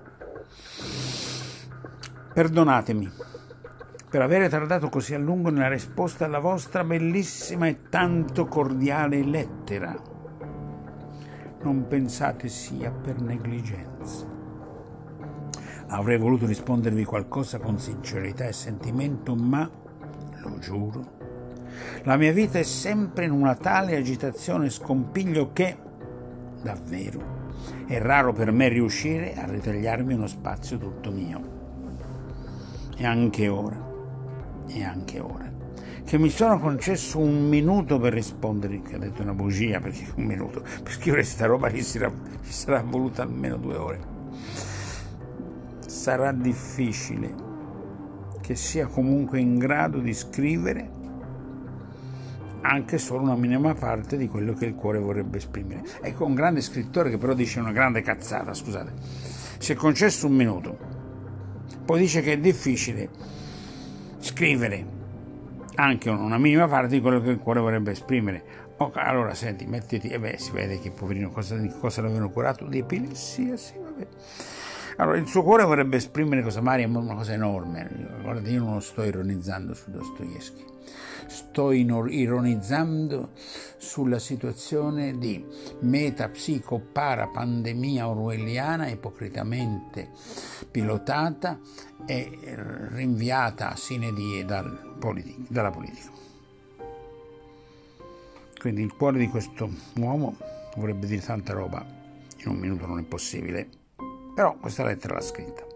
Perdonatemi 2.33 3.11
per 4.09 4.21
avere 4.21 4.49
tardato 4.49 4.89
così 4.89 5.13
a 5.13 5.19
lungo 5.19 5.51
nella 5.51 5.69
risposta 5.69 6.25
alla 6.25 6.39
vostra 6.39 6.83
bellissima 6.83 7.67
e 7.67 7.89
tanto 7.89 8.47
cordiale 8.47 9.23
lettera. 9.23 9.95
Non 11.61 11.85
pensate 11.87 12.47
sia 12.47 12.89
per 12.91 13.21
negligenza. 13.21 14.25
Avrei 15.89 16.17
voluto 16.17 16.47
rispondervi 16.47 17.03
qualcosa 17.03 17.59
con 17.59 17.77
sincerità 17.77 18.45
e 18.45 18.53
sentimento, 18.53 19.35
ma, 19.35 19.69
lo 20.41 20.57
giuro, 20.57 21.17
la 22.03 22.17
mia 22.17 22.31
vita 22.31 22.57
è 22.57 22.63
sempre 22.63 23.25
in 23.25 23.31
una 23.31 23.55
tale 23.55 23.95
agitazione 23.95 24.67
e 24.67 24.71
scompiglio 24.71 25.51
che, 25.53 25.77
davvero, 26.61 27.37
è 27.85 27.99
raro 27.99 28.33
per 28.33 28.51
me 28.51 28.69
riuscire 28.69 29.35
a 29.35 29.45
ritagliarmi 29.45 30.13
uno 30.13 30.27
spazio 30.27 30.77
tutto 30.77 31.11
mio. 31.11 31.57
E 32.95 33.05
anche 33.05 33.47
ora, 33.47 33.88
e 34.69 34.83
anche 34.83 35.19
ora, 35.19 35.51
che 36.05 36.17
mi 36.17 36.29
sono 36.29 36.59
concesso 36.59 37.19
un 37.19 37.47
minuto 37.47 37.99
per 37.99 38.13
rispondere, 38.13 38.81
che 38.81 38.95
ha 38.95 38.99
detto 38.99 39.21
una 39.21 39.33
bugia, 39.33 39.79
perché 39.79 40.07
un 40.15 40.23
minuto, 40.23 40.61
per 40.61 40.91
scrivere 40.91 41.23
questa 41.23 41.45
roba 41.45 41.69
gli 41.69 41.81
sarà, 41.81 42.09
gli 42.09 42.51
sarà 42.51 42.81
voluta 42.81 43.23
almeno 43.23 43.57
due 43.57 43.75
ore. 43.75 43.99
Sarà 45.85 46.31
difficile 46.31 47.47
che 48.41 48.55
sia 48.55 48.87
comunque 48.87 49.39
in 49.39 49.57
grado 49.57 49.99
di 49.99 50.13
scrivere 50.13 50.97
anche 52.61 52.97
solo 52.97 53.21
una 53.21 53.35
minima 53.35 53.73
parte 53.73 54.17
di 54.17 54.27
quello 54.27 54.53
che 54.53 54.65
il 54.65 54.75
cuore 54.75 54.99
vorrebbe 54.99 55.37
esprimere. 55.37 55.83
Ecco 56.01 56.25
un 56.25 56.35
grande 56.35 56.61
scrittore 56.61 57.09
che 57.09 57.17
però 57.17 57.33
dice 57.33 57.59
una 57.59 57.71
grande 57.71 58.01
cazzata, 58.01 58.53
scusate, 58.53 58.93
si 59.59 59.71
è 59.71 59.75
concesso 59.75 60.27
un 60.27 60.33
minuto, 60.33 60.77
poi 61.85 61.99
dice 61.99 62.21
che 62.21 62.33
è 62.33 62.39
difficile 62.39 63.09
scrivere 64.19 64.97
anche 65.75 66.09
una 66.09 66.37
minima 66.37 66.67
parte 66.67 66.95
di 66.95 67.01
quello 67.01 67.21
che 67.21 67.29
il 67.29 67.39
cuore 67.39 67.59
vorrebbe 67.59 67.91
esprimere. 67.91 68.67
Okay, 68.77 69.05
allora 69.05 69.33
senti, 69.33 69.65
mettiti, 69.65 70.07
e 70.07 70.13
eh 70.13 70.19
beh, 70.19 70.37
si 70.37 70.51
vede 70.51 70.79
che 70.79 70.91
poverino 70.91 71.31
cosa, 71.31 71.57
cosa 71.79 72.01
l'avevano 72.01 72.29
curato? 72.29 72.65
Di 72.65 72.79
epilessia, 72.79 73.57
sì, 73.57 73.73
vabbè. 73.77 74.07
Allora, 74.97 75.17
il 75.17 75.27
suo 75.27 75.43
cuore 75.43 75.63
vorrebbe 75.63 75.97
esprimere 75.97 76.41
cosa 76.41 76.61
Maria, 76.61 76.87
una 76.87 77.15
cosa 77.15 77.33
enorme. 77.33 77.89
Guardate, 78.21 78.49
io 78.49 78.63
non 78.63 78.75
lo 78.75 78.79
sto 78.79 79.03
ironizzando 79.03 79.73
su 79.73 79.91
Dostoevsky 79.91 80.69
sto 81.29 81.71
ironizzando 81.71 83.29
sulla 83.77 84.19
situazione 84.19 85.17
di 85.17 85.45
metapsico-para-pandemia 85.81 88.07
orwelliana 88.07 88.87
ipocritamente 88.87 90.11
pilotata 90.71 91.59
e 92.05 92.39
rinviata 92.91 93.75
sine 93.75 94.13
die 94.13 94.45
dal 94.45 94.95
politi- 94.99 95.45
dalla 95.47 95.71
politica. 95.71 96.11
Quindi 98.59 98.81
il 98.81 98.93
cuore 98.95 99.19
di 99.19 99.27
questo 99.27 99.69
uomo 99.95 100.35
vorrebbe 100.75 101.07
dire 101.07 101.21
tanta 101.21 101.53
roba, 101.53 101.85
in 102.37 102.49
un 102.49 102.57
minuto 102.57 102.85
non 102.85 102.99
è 102.99 103.03
possibile, 103.03 103.67
però 104.35 104.55
questa 104.57 104.83
lettera 104.83 105.15
l'ha 105.15 105.21
scritta 105.21 105.69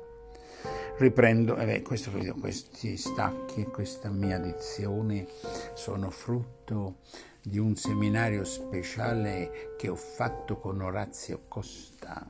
riprendo, 0.97 1.57
eh 1.57 1.65
beh, 1.65 1.81
questi 1.81 2.97
stacchi 2.97 3.61
e 3.61 3.65
questa 3.65 4.09
mia 4.09 4.37
dizione 4.37 5.27
sono 5.73 6.09
frutto 6.11 6.99
di 7.41 7.57
un 7.57 7.75
seminario 7.75 8.43
speciale 8.45 9.75
che 9.77 9.89
ho 9.89 9.95
fatto 9.95 10.57
con 10.57 10.81
Orazio 10.81 11.41
Costa 11.47 12.25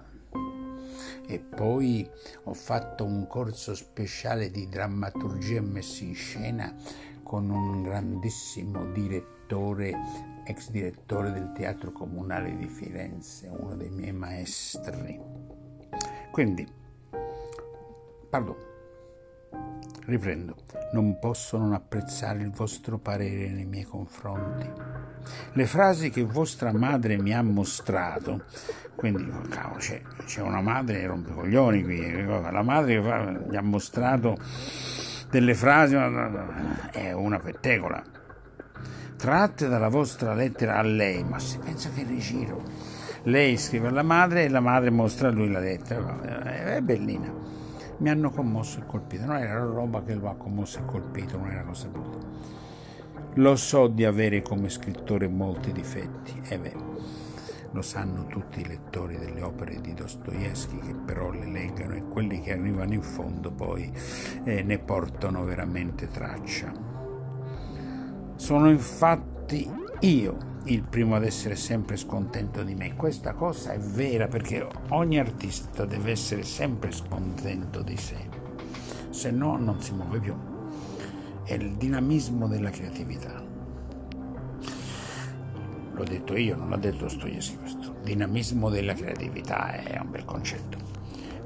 e 1.26 1.40
poi 1.40 2.10
ho 2.44 2.54
fatto 2.54 3.06
un 3.06 3.28
corso 3.28 3.76
speciale 3.76 4.52
di 4.52 4.68
drammaturgia 4.68 5.62
messa 5.62 6.04
in 6.04 6.16
scena 6.16 6.76
con 7.24 7.50
un 7.50 7.84
grandissimo 7.84 8.92
direttore, 8.92 9.94
ex 10.46 10.70
direttore 10.70 11.32
del 11.32 11.52
Teatro 11.54 11.92
Comunale 11.92 12.56
di 12.56 12.68
Firenze, 12.68 13.48
uno 13.48 13.76
dei 13.76 13.90
miei 13.90 14.14
maestri. 14.14 15.20
Quindi 16.32 16.82
Pardon. 18.34 18.73
Riprendo. 20.06 20.58
Non 20.92 21.18
posso 21.18 21.58
non 21.58 21.74
apprezzare 21.74 22.40
il 22.42 22.52
vostro 22.52 22.98
parere 22.98 23.48
nei 23.50 23.66
miei 23.66 23.86
confronti. 23.86 24.70
Le 25.54 25.66
frasi 25.66 26.10
che 26.10 26.24
vostra 26.24 26.74
madre 26.74 27.18
mi 27.18 27.34
ha 27.34 27.42
mostrato, 27.42 28.44
quindi, 28.96 29.32
cavolo, 29.50 29.80
c'è, 29.80 30.02
c'è 30.26 30.42
una 30.42 30.62
madre 30.62 31.00
che 31.00 31.06
rompe 31.06 31.32
coglioni 31.32 31.84
qui, 31.84 32.26
la 32.26 32.62
madre 32.64 33.02
che 33.02 33.50
gli 33.50 33.56
ha 33.56 33.62
mostrato 33.62 34.38
delle 35.30 35.56
frasi, 35.56 35.96
è 36.92 37.14
una 37.14 37.40
pettecola. 37.40 38.04
Tratte 39.16 39.70
dalla 39.70 39.88
vostra 39.88 40.34
lettera 40.34 40.80
a 40.80 40.84
lei, 40.84 41.24
ma 41.24 41.40
si 41.40 41.58
pensa 41.60 41.90
che 41.92 42.04
rigiro. 42.04 42.62
Lei 43.24 43.58
scrive 43.58 43.88
alla 43.88 44.04
madre 44.04 44.44
e 44.44 44.50
la 44.50 44.60
madre 44.60 44.90
mostra 44.90 45.30
a 45.30 45.32
lui 45.32 45.50
la 45.50 45.60
lettera, 45.60 46.76
è 46.76 46.82
bellina 46.82 47.43
mi 47.98 48.10
hanno 48.10 48.30
commosso 48.32 48.80
e 48.80 48.86
colpito. 48.86 49.26
Non 49.26 49.38
era 49.38 49.60
roba 49.60 50.04
che 50.04 50.16
lo 50.16 50.30
ha 50.30 50.36
commosso 50.36 50.80
e 50.80 50.86
colpito, 50.86 51.38
non 51.38 51.52
era 51.52 51.64
cosa 51.64 51.88
brutta. 51.88 52.18
Lo 53.36 53.56
so 53.56 53.88
di 53.88 54.06
avere 54.06 54.42
come 54.42 54.70
scrittore 54.70 55.28
molti 55.28 55.72
difetti, 55.72 56.40
e 56.50 56.60
beh, 56.60 56.76
lo 57.72 57.82
sanno 57.82 58.28
tutti 58.28 58.62
i 58.62 58.68
lettori 58.68 59.18
delle 59.18 59.42
opere 59.42 59.82
di 59.82 59.96
Dostoevsky 59.96 60.78
che 60.78 60.94
però 60.94 61.32
le 61.32 61.48
leggono 61.48 61.96
e 61.96 62.04
quelli 62.04 62.40
che 62.42 62.54
arrivano 62.54 62.94
in 62.94 63.02
fondo 63.02 63.52
poi 63.52 63.92
eh, 64.44 64.62
ne 64.62 64.78
portano 64.78 65.44
veramente 65.44 66.08
traccia. 66.08 66.72
Sono 68.36 68.70
infatti 68.70 69.68
io 70.04 70.52
il 70.66 70.84
primo 70.84 71.16
ad 71.16 71.24
essere 71.24 71.56
sempre 71.56 71.96
scontento 71.96 72.62
di 72.64 72.76
me. 72.76 72.94
Questa 72.96 73.34
cosa 73.34 73.72
è 73.72 73.80
vera 73.80 74.28
perché 74.28 74.68
ogni 74.90 75.18
artista 75.18 75.86
deve 75.86 76.12
essere 76.12 76.44
sempre 76.44 76.92
scontento 76.92 77.82
di 77.82 77.96
sé, 77.96 78.18
se 79.10 79.32
no 79.32 79.58
non 79.58 79.82
si 79.82 79.94
muove 79.94 80.20
più. 80.20 80.36
È 81.44 81.54
il 81.54 81.76
dinamismo 81.76 82.48
della 82.48 82.70
creatività. 82.70 83.42
L'ho 85.96 86.04
detto 86.04 86.36
io, 86.36 86.56
non 86.58 86.70
l'ha 86.70 86.78
detto 86.78 87.08
Stoieschi 87.08 87.58
questo. 87.58 87.96
Dinamismo 88.04 88.70
della 88.70 88.94
creatività 88.94 89.72
è 89.72 89.98
un 90.02 90.12
bel 90.12 90.26
concetto. 90.26 90.78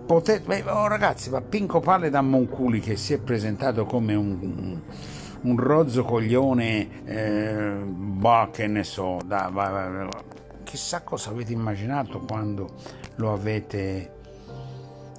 Potete, 0.05 0.45
beh, 0.45 0.70
oh 0.70 0.88
ragazzi, 0.88 1.30
ma 1.30 1.41
Pinco 1.41 1.80
Palle 1.80 2.10
da 2.10 2.22
Monculi 2.22 2.80
che 2.80 2.95
si 2.95 3.14
è 3.14 3.20
presentato 3.20 3.86
come 3.86 4.16
un 4.16 4.82
un 5.42 5.58
rozzo 5.58 6.04
coglione, 6.04 7.06
eh, 7.06 7.84
bah, 7.86 8.50
che 8.52 8.68
ne 8.68 8.84
so, 8.84 9.20
da, 9.26 9.50
va, 9.52 9.70
va, 9.70 10.10
chissà 10.64 11.02
cosa 11.02 11.30
avete 11.30 11.54
immaginato 11.54 12.20
quando 12.20 12.76
lo 13.16 13.34
avete 13.34 14.16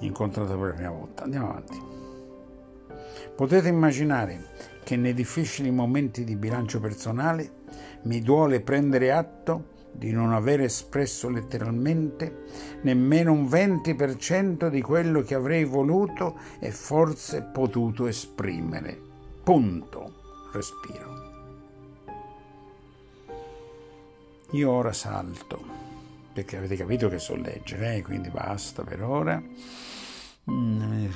incontrato 0.00 0.56
per 0.58 0.68
la 0.68 0.74
prima 0.74 0.90
volta. 0.90 1.24
Andiamo 1.24 1.50
avanti. 1.50 1.82
Potete 3.34 3.68
immaginare 3.68 4.46
che 4.84 4.96
nei 4.96 5.14
difficili 5.14 5.70
momenti 5.70 6.24
di 6.24 6.36
bilancio 6.36 6.80
personale 6.80 7.50
mi 8.02 8.20
duole 8.20 8.60
prendere 8.60 9.12
atto 9.12 9.76
di 9.92 10.12
non 10.12 10.32
aver 10.32 10.60
espresso 10.60 11.28
letteralmente 11.28 12.44
nemmeno 12.82 13.32
un 13.32 13.44
20% 13.44 14.68
di 14.68 14.80
quello 14.80 15.22
che 15.22 15.34
avrei 15.34 15.64
voluto 15.64 16.38
e 16.60 16.70
forse 16.70 17.42
potuto 17.42 18.06
esprimere. 18.06 19.07
Punto. 19.48 20.50
Respiro. 20.52 21.32
Io 24.50 24.70
ora 24.70 24.92
salto, 24.92 25.64
perché 26.34 26.58
avete 26.58 26.76
capito 26.76 27.08
che 27.08 27.18
so 27.18 27.34
leggere, 27.34 27.94
eh? 27.94 28.02
quindi 28.02 28.28
basta 28.28 28.84
per 28.84 29.02
ora. 29.02 29.42
Mm, 30.50 31.06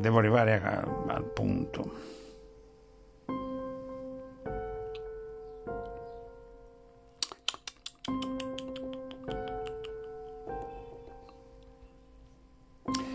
devo 0.00 0.18
arrivare 0.18 0.60
al 1.06 1.30
punto. 1.32 1.94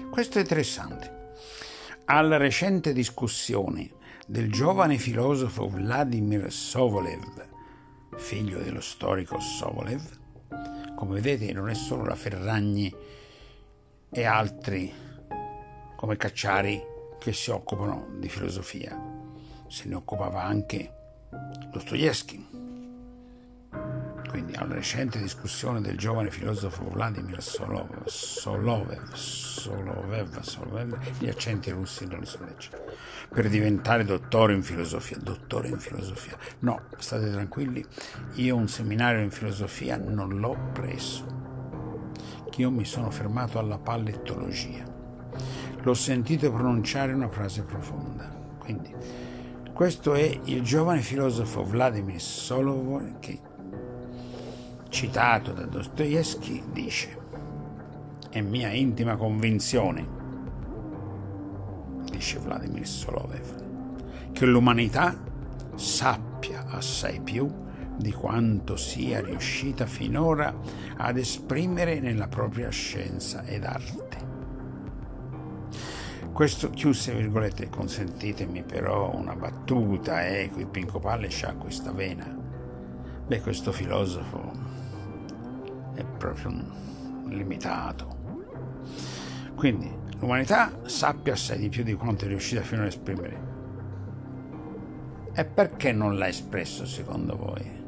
Questo 0.10 0.38
è 0.38 0.42
interessante. 0.42 1.20
Alla 2.06 2.38
recente 2.38 2.94
discussione 2.94 4.00
del 4.32 4.50
giovane 4.50 4.98
filosofo 4.98 5.68
Vladimir 5.68 6.50
Sovolev, 6.50 7.50
figlio 8.16 8.60
dello 8.60 8.80
storico 8.80 9.42
Sovolev, 9.42 10.02
come 10.96 11.20
vedete 11.20 11.52
non 11.52 11.70
è 11.70 11.74
solo 11.74 12.06
la 12.06 12.16
Ferragni 12.16 12.96
e 14.10 14.24
altri 14.24 14.90
come 15.98 16.16
Cacciari 16.16 16.82
che 17.20 17.34
si 17.34 17.52
occupano 17.52 18.08
di 18.20 18.30
filosofia, 18.30 18.98
se 19.68 19.90
ne 19.90 19.96
occupava 19.96 20.42
anche 20.42 20.94
Dostoevsky. 21.70 22.48
Quindi 24.30 24.54
alla 24.54 24.76
recente 24.76 25.20
discussione 25.20 25.82
del 25.82 25.98
giovane 25.98 26.32
filosofo 26.32 26.90
Vladimir 26.90 27.44
Solovev, 27.44 28.06
Solovev, 28.06 29.12
Solovev, 29.12 30.40
Solovev 30.40 30.98
gli 31.20 31.28
accenti 31.28 31.70
russi 31.70 32.06
non 32.06 32.20
li 32.20 32.26
so 32.26 32.42
leggere, 32.46 32.81
per 33.34 33.50
diventare 33.50 34.04
dottore 34.04 34.54
in 34.54 34.64
filosofia. 34.64 35.18
Dottore 35.22 35.70
in 35.70 35.80
filosofia. 35.80 36.38
No, 36.60 36.82
state 36.98 37.32
tranquilli, 37.32 37.84
io 38.36 38.56
un 38.56 38.68
seminario 38.68 39.22
in 39.22 39.32
filosofia 39.32 39.98
non 39.98 40.40
l'ho 40.40 40.58
preso. 40.74 41.40
Io 42.58 42.70
mi 42.70 42.86
sono 42.86 43.10
fermato 43.10 43.60
alla 43.60 43.78
pallettologia. 43.78 44.84
L'ho 45.82 45.94
sentito 45.94 46.52
pronunciare 46.52 47.14
una 47.14 47.30
frase 47.30 47.64
profonda. 47.64 48.30
Quindi, 48.60 48.94
questo 49.74 50.14
è 50.14 50.40
il 50.46 50.62
giovane 50.62 51.02
filosofo 51.02 51.64
Vladimir 51.64 52.20
Solovev 52.20 53.20
che 53.20 53.40
citato 54.90 55.54
da 55.54 55.66
Dostoevsky, 55.66 56.62
dice 56.72 57.20
è 58.32 58.40
mia 58.40 58.70
intima 58.70 59.18
convinzione, 59.18 60.08
dice 62.22 62.38
Vladimir 62.38 62.86
Solovev, 62.86 64.32
che 64.32 64.46
l'umanità 64.46 65.20
sappia 65.74 66.68
assai 66.68 67.20
più 67.20 67.52
di 67.98 68.12
quanto 68.12 68.78
sia 68.78 69.22
riuscita 69.22 69.88
finora 69.88 70.54
ad 70.98 71.18
esprimere 71.18 72.00
nella 72.00 72.28
propria 72.28 72.70
scienza 72.70 73.44
ed 73.44 73.64
arte. 73.64 74.30
Questo 76.32 76.70
chiuse 76.70 77.16
virgolette, 77.16 77.70
consentitemi 77.70 78.62
però 78.62 79.16
una 79.16 79.34
battuta, 79.34 80.24
eh, 80.24 80.52
qui 80.54 80.68
Pinco 80.68 81.00
Palle 81.00 81.28
c'ha 81.28 81.56
questa 81.56 81.92
vena. 81.92 82.26
Beh, 83.26 83.42
questo 83.42 83.72
filosofo 83.72 84.52
è 85.96 86.04
proprio 86.04 86.52
limitato. 87.30 88.20
Quindi 89.56 90.01
l'umanità 90.22 90.72
sappia 90.86 91.34
assai 91.34 91.58
di 91.58 91.70
più 91.70 91.84
di 91.84 91.96
quanto 91.96 92.26
è 92.26 92.28
riuscita 92.28 92.62
fino 92.62 92.82
ad 92.82 92.88
esprimere. 92.88 93.50
E 95.34 95.46
perché 95.46 95.92
non 95.92 96.18
l'ha 96.18 96.28
espresso 96.28 96.86
secondo 96.86 97.36
voi? 97.36 97.80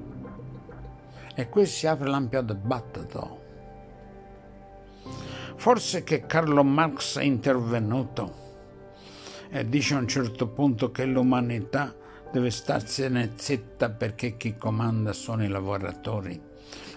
E 1.36 1.49
qui 1.49 1.65
si 1.65 1.86
apre 1.88 2.09
l'ampio 2.09 2.41
dibattito. 2.41 3.41
Forse 5.55 6.03
che 6.03 6.25
Carlo 6.25 6.63
Marx 6.63 7.19
è 7.19 7.23
intervenuto 7.23 8.41
e 9.49 9.69
dice 9.69 9.93
a 9.93 9.99
un 9.99 10.07
certo 10.07 10.47
punto 10.47 10.91
che 10.91 11.05
l'umanità 11.05 11.93
deve 12.31 12.49
starsene 12.49 13.34
zitta 13.36 13.91
perché 13.91 14.36
chi 14.38 14.55
comanda 14.57 15.13
sono 15.13 15.43
i 15.43 15.47
lavoratori 15.47 16.51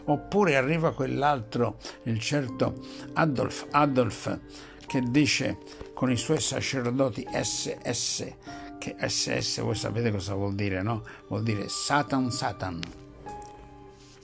Oppure 0.09 0.57
arriva 0.57 0.93
quell'altro, 0.93 1.79
il 2.05 2.21
certo 2.21 2.75
Adolf, 3.15 3.67
Adolf 3.71 4.39
che 4.87 5.03
dice 5.03 5.59
con 5.95 6.11
i 6.11 6.17
suoi 6.17 6.41
sacerdoti 6.41 7.27
SS, 7.31 8.27
che 8.79 8.97
SS 8.99 9.61
voi 9.61 9.75
sapete 9.75 10.11
cosa 10.11 10.35
vuol 10.35 10.55
dire, 10.55 10.83
no? 10.83 11.03
Vuol 11.29 11.43
dire 11.43 11.69
Satan 11.69 12.31
Satan. 12.31 12.81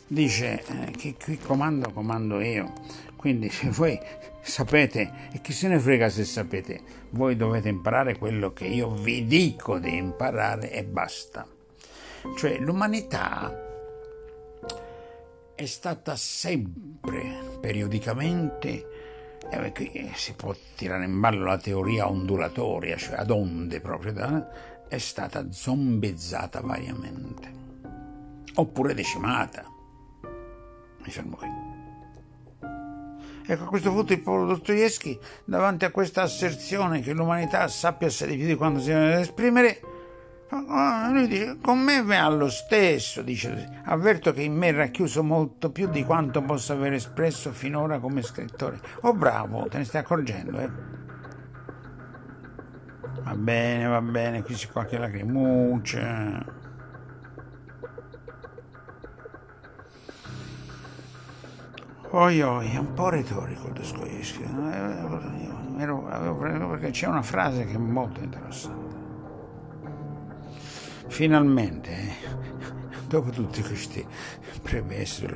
Dice 0.06 0.62
eh, 0.66 0.90
che 0.90 1.16
qui 1.22 1.38
comando, 1.38 1.90
comando 1.90 2.40
io. 2.40 2.72
Quindi 3.16 3.50
se 3.50 3.70
voi 3.70 3.98
sapete, 4.42 5.30
e 5.32 5.40
chi 5.40 5.52
se 5.52 5.68
ne 5.68 5.78
frega 5.78 6.08
se 6.08 6.24
sapete, 6.24 6.80
voi 7.10 7.36
dovete 7.36 7.68
imparare 7.68 8.18
quello 8.18 8.52
che 8.52 8.66
io 8.66 8.90
vi 8.90 9.26
dico 9.26 9.78
di 9.78 9.96
imparare 9.96 10.70
e 10.72 10.84
basta. 10.84 11.46
Cioè 12.36 12.58
l'umanità 12.58 13.70
è 15.54 15.66
stata 15.66 16.16
sempre, 16.16 17.58
periodicamente, 17.60 18.86
eh, 19.52 19.72
qui 19.72 20.10
si 20.14 20.34
può 20.34 20.54
tirare 20.76 21.04
in 21.04 21.20
ballo 21.20 21.44
la 21.44 21.58
teoria 21.58 22.08
ondulatoria, 22.08 22.96
cioè 22.96 23.16
ad 23.16 23.30
onde 23.30 23.80
proprio, 23.80 24.12
è 24.88 24.98
stata 24.98 25.50
zombizzata 25.50 26.60
variamente, 26.60 27.50
oppure 28.54 28.94
decimata. 28.94 29.64
Mi 31.04 31.10
fermo 31.10 31.36
qui. 31.36 31.48
Ecco, 33.44 33.64
a 33.64 33.66
questo 33.66 33.92
punto 33.92 34.12
il 34.12 34.20
povero 34.20 34.46
Dostoevsky, 34.46 35.18
davanti 35.44 35.84
a 35.84 35.90
questa 35.90 36.22
asserzione 36.22 37.00
che 37.00 37.12
l'umanità 37.12 37.66
sappia 37.68 38.06
essere 38.06 38.34
più 38.34 38.46
di 38.46 38.54
quando 38.54 38.80
si 38.80 38.88
deve 38.88 39.20
esprimere, 39.20 39.80
lui 41.12 41.28
dice, 41.28 41.56
con 41.62 41.78
me 41.78 42.02
va 42.02 42.28
lo 42.28 42.50
stesso, 42.50 43.22
dice, 43.22 43.80
avverto 43.84 44.32
che 44.32 44.42
in 44.42 44.54
me 44.54 44.68
è 44.68 44.74
racchiuso 44.74 45.22
molto 45.22 45.70
più 45.70 45.88
di 45.88 46.04
quanto 46.04 46.42
possa 46.42 46.74
aver 46.74 46.92
espresso 46.92 47.52
finora 47.52 47.98
come 47.98 48.22
scrittore. 48.22 48.78
Oh 49.02 49.14
bravo, 49.14 49.66
te 49.68 49.78
ne 49.78 49.84
stai 49.84 50.02
accorgendo, 50.02 50.58
eh? 50.58 50.70
Va 53.22 53.34
bene, 53.34 53.86
va 53.86 54.00
bene, 54.02 54.42
qui 54.42 54.54
c'è 54.54 54.68
qualche 54.68 54.98
lacrimuccia. 54.98 56.60
Oi 62.10 62.42
oi, 62.42 62.70
è 62.70 62.76
un 62.76 62.92
po' 62.92 63.08
retorico 63.08 63.68
il 63.68 63.72
Dostoevsky, 63.72 64.44
perché 65.76 66.90
c'è 66.90 67.06
una 67.06 67.22
frase 67.22 67.64
che 67.64 67.72
è 67.72 67.78
molto 67.78 68.20
interessante. 68.20 68.81
Finalmente, 71.12 71.90
eh, 71.90 72.14
dopo 73.06 73.28
tutti 73.28 73.60
questi 73.60 74.02
premessi, 74.62 75.28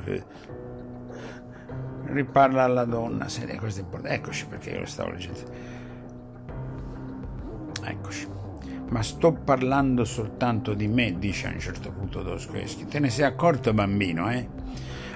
riparla 2.05 2.63
alla 2.63 2.83
donna, 2.83 3.29
se 3.29 3.45
questo 3.57 3.81
è 3.81 3.83
importante. 3.83 4.15
Eccoci 4.15 4.47
perché 4.47 4.71
io 4.71 4.79
lo 4.79 4.85
stavo 4.87 5.11
leggendo. 5.11 5.39
Eccoci. 7.83 8.27
Ma 8.89 9.03
sto 9.03 9.33
parlando 9.33 10.03
soltanto 10.03 10.73
di 10.73 10.87
me, 10.87 11.19
dice 11.19 11.47
a 11.47 11.51
un 11.51 11.59
certo 11.59 11.91
punto 11.91 12.23
Dostoevsky. 12.23 12.85
Te 12.85 12.97
ne 12.97 13.11
sei 13.11 13.25
accorto, 13.25 13.71
bambino, 13.71 14.31
eh? 14.31 14.49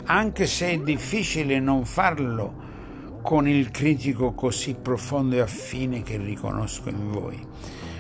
Anche 0.06 0.46
se 0.46 0.70
è 0.70 0.78
difficile 0.78 1.60
non 1.60 1.86
farlo 1.86 3.20
con 3.24 3.48
il 3.48 3.72
critico 3.72 4.34
così 4.34 4.76
profondo 4.76 5.38
e 5.38 5.40
affine 5.40 6.04
che 6.04 6.18
riconosco 6.18 6.88
in 6.90 7.10
voi. 7.10 7.44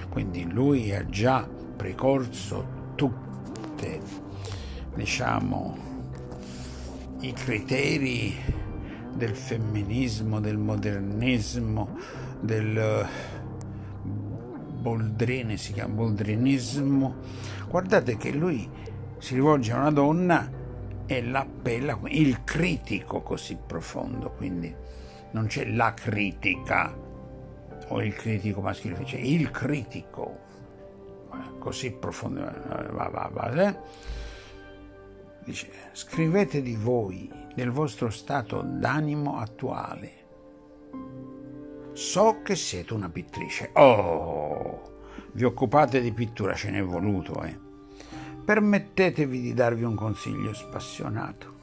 Quindi 0.10 0.48
lui 0.48 0.94
ha 0.94 1.04
già 1.08 1.58
precorso 1.82 2.94
tutte, 2.94 4.00
diciamo, 4.94 5.76
i 7.22 7.34
criteri 7.34 8.36
del 9.16 9.36
femminismo, 9.36 10.40
del 10.40 10.60
modernismo, 10.60 11.98
del 12.40 13.08
Boldrine, 14.04 15.58
si 15.58 15.74
chiama 15.74 15.96
boldrinismo. 15.96 17.16
Guardate 17.68 18.16
che 18.16 18.32
lui 18.32 18.70
si 19.18 19.34
rivolge 19.34 19.72
a 19.72 19.78
una 19.78 19.92
donna 19.92 20.52
è 21.08 21.20
l'appella, 21.20 22.00
il 22.10 22.44
critico 22.44 23.22
così 23.24 23.58
profondo, 23.66 24.30
quindi 24.34 24.72
non 25.32 25.48
c'è 25.48 25.66
la 25.66 25.96
critica 25.96 26.96
o 27.88 28.04
il 28.04 28.14
critico 28.14 28.62
maschile, 28.62 29.02
c'è 29.02 29.18
il 29.18 29.50
critico 29.50 30.50
così 31.60 31.92
profondo, 31.92 32.42
va, 32.42 33.10
va, 33.10 33.30
va, 33.32 33.54
eh? 33.54 33.78
Dice, 35.44 35.70
scrivete 35.94 36.62
di 36.62 36.76
voi, 36.76 37.30
del 37.56 37.72
vostro 37.72 38.10
stato 38.10 38.62
d'animo 38.62 39.38
attuale. 39.38 40.20
So 41.94 42.42
che 42.44 42.56
siete 42.56 42.94
una 42.94 43.10
pittrice. 43.10 43.72
Oh, 43.74 44.82
vi 45.34 45.44
occupate 45.44 46.00
di 46.02 46.12
pittura, 46.12 46.54
ce 46.54 46.70
n'è 46.70 46.84
voluto, 46.84 47.42
eh. 47.44 47.58
Permettetevi 48.44 49.42
di 49.42 49.54
darvi 49.54 49.84
un 49.84 49.96
consiglio 49.96 50.54
spassionato. 50.54 51.60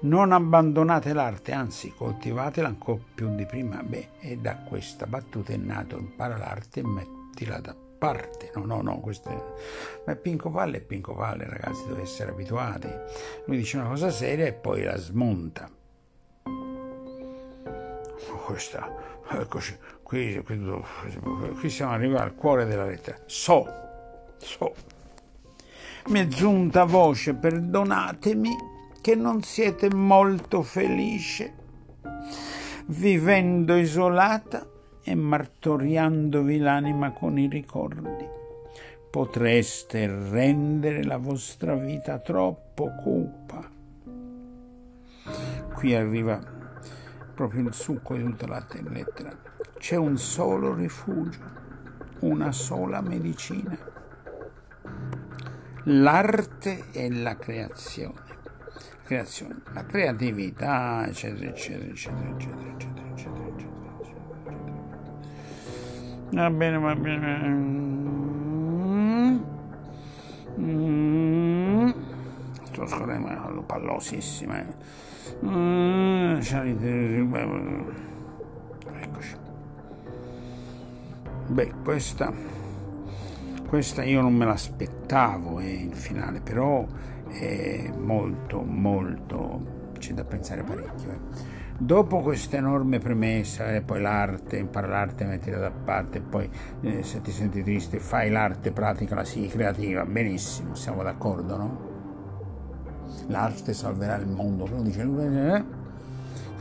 Non 0.00 0.32
abbandonate 0.32 1.12
l'arte, 1.12 1.52
anzi 1.52 1.92
coltivatela 1.96 2.68
ancora 2.68 3.00
più 3.14 3.34
di 3.34 3.46
prima. 3.46 3.82
Beh, 3.82 4.08
e 4.20 4.36
da 4.36 4.56
questa 4.56 5.06
battuta 5.06 5.52
è 5.52 5.56
nato 5.56 5.96
impara 5.96 6.36
l'arte 6.36 6.80
e 6.80 6.86
mettila 6.86 7.58
da 7.58 7.72
parte. 7.72 7.83
No, 8.54 8.64
no, 8.64 8.82
no, 8.82 9.00
questo 9.00 9.28
è... 9.28 9.42
Ma 10.06 10.14
Pinco 10.16 10.50
Palle 10.50 10.78
è 10.78 10.80
Pinco 10.80 11.14
Palle, 11.14 11.46
ragazzi, 11.48 11.86
deve 11.86 12.02
essere 12.02 12.30
abituati. 12.30 12.88
Lui 13.46 13.56
dice 13.56 13.78
una 13.78 13.88
cosa 13.88 14.10
seria 14.10 14.46
e 14.46 14.52
poi 14.52 14.82
la 14.82 14.96
smonta. 14.96 15.70
Questa, 18.44 18.94
eccoci, 19.30 19.76
qui, 20.02 20.42
qui, 20.42 20.82
qui 21.58 21.70
siamo 21.70 21.92
arrivati 21.92 22.22
al 22.24 22.34
cuore 22.34 22.66
della 22.66 22.84
lettera. 22.84 23.16
So, 23.24 23.66
so 24.36 24.74
mi 26.08 26.20
è 26.20 26.26
giunta 26.26 26.84
voce, 26.84 27.32
perdonatemi, 27.32 28.50
che 29.00 29.14
non 29.14 29.42
siete 29.42 29.92
molto 29.94 30.62
felice, 30.62 31.54
vivendo 32.86 33.74
isolata 33.76 34.68
e 35.04 35.14
martoriandovi 35.14 36.58
l'anima 36.58 37.12
con 37.12 37.38
i 37.38 37.46
ricordi. 37.46 38.26
Potreste 39.10 40.06
rendere 40.06 41.04
la 41.04 41.18
vostra 41.18 41.74
vita 41.74 42.18
troppo 42.18 42.90
cupa. 43.02 43.70
Qui 45.74 45.94
arriva 45.94 46.40
proprio 47.34 47.68
il 47.68 47.74
succo 47.74 48.16
di 48.16 48.24
tutta 48.24 48.46
la 48.46 48.66
lettera. 48.88 49.36
C'è 49.78 49.96
un 49.96 50.16
solo 50.16 50.74
rifugio, 50.74 51.40
una 52.20 52.50
sola 52.50 53.00
medicina 53.00 53.92
l'arte 55.84 56.84
e 56.92 57.10
la 57.10 57.36
creazione. 57.36 58.22
creazione. 59.04 59.60
La 59.74 59.84
creatività, 59.84 61.06
eccetera, 61.06 61.50
eccetera, 61.50 61.90
eccetera, 61.90 62.28
eccetera, 62.30 62.72
eccetera, 62.72 62.93
Va 66.34 66.50
bene, 66.50 66.78
va 66.78 66.94
bene. 66.96 67.48
Mm. 70.58 71.90
Sto 72.64 72.86
scorrendo 72.86 73.62
pallosissima. 73.66 74.64
Mm. 75.44 76.40
Eccoci. 79.00 79.36
Beh, 81.46 81.72
questa 81.82 82.32
questa 83.68 84.04
io 84.04 84.20
non 84.20 84.34
me 84.34 84.44
l'aspettavo 84.44 85.58
eh, 85.58 85.68
in 85.68 85.92
finale, 85.92 86.40
però 86.40 86.86
è 87.28 87.90
molto, 87.96 88.62
molto, 88.62 89.90
c'è 89.98 90.12
da 90.12 90.24
pensare 90.24 90.62
parecchio. 90.62 91.10
Eh. 91.10 91.53
Dopo 91.76 92.20
questa 92.20 92.56
enorme 92.56 92.98
premessa, 92.98 93.74
e 93.74 93.82
poi 93.82 94.00
l'arte, 94.00 94.58
impara 94.58 94.86
l'arte, 94.86 95.24
mettila 95.24 95.58
da 95.58 95.70
parte, 95.70 96.20
poi 96.20 96.48
eh, 96.82 97.02
se 97.02 97.20
ti 97.20 97.32
senti 97.32 97.62
triste 97.62 97.98
fai 97.98 98.30
l'arte, 98.30 98.70
praticala, 98.70 99.24
sii 99.24 99.48
creativa, 99.48 100.04
benissimo, 100.04 100.76
siamo 100.76 101.02
d'accordo, 101.02 101.56
no? 101.56 101.92
L'arte 103.26 103.72
salverà 103.72 104.16
il 104.16 104.28
mondo, 104.28 104.64
però 104.64 104.82
dice, 104.82 105.02
eh? 105.02 105.82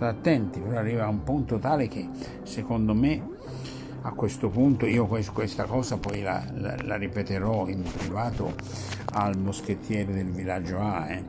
state 0.03 0.05
attenti, 0.05 0.59
però 0.59 0.79
arriva 0.79 1.05
a 1.05 1.09
un 1.09 1.23
punto 1.23 1.57
tale 1.59 1.87
che 1.87 2.09
secondo 2.43 2.93
me 2.93 3.31
a 4.01 4.11
questo 4.11 4.49
punto 4.49 4.85
io 4.85 5.05
questa 5.05 5.63
cosa 5.63 5.97
poi 5.97 6.21
la, 6.21 6.43
la, 6.55 6.75
la 6.81 6.95
ripeterò 6.97 7.67
in 7.67 7.83
privato 7.83 8.53
al 9.13 9.37
moschettiere 9.37 10.11
del 10.11 10.29
villaggio 10.29 10.79
A. 10.79 11.09
Eh. 11.09 11.23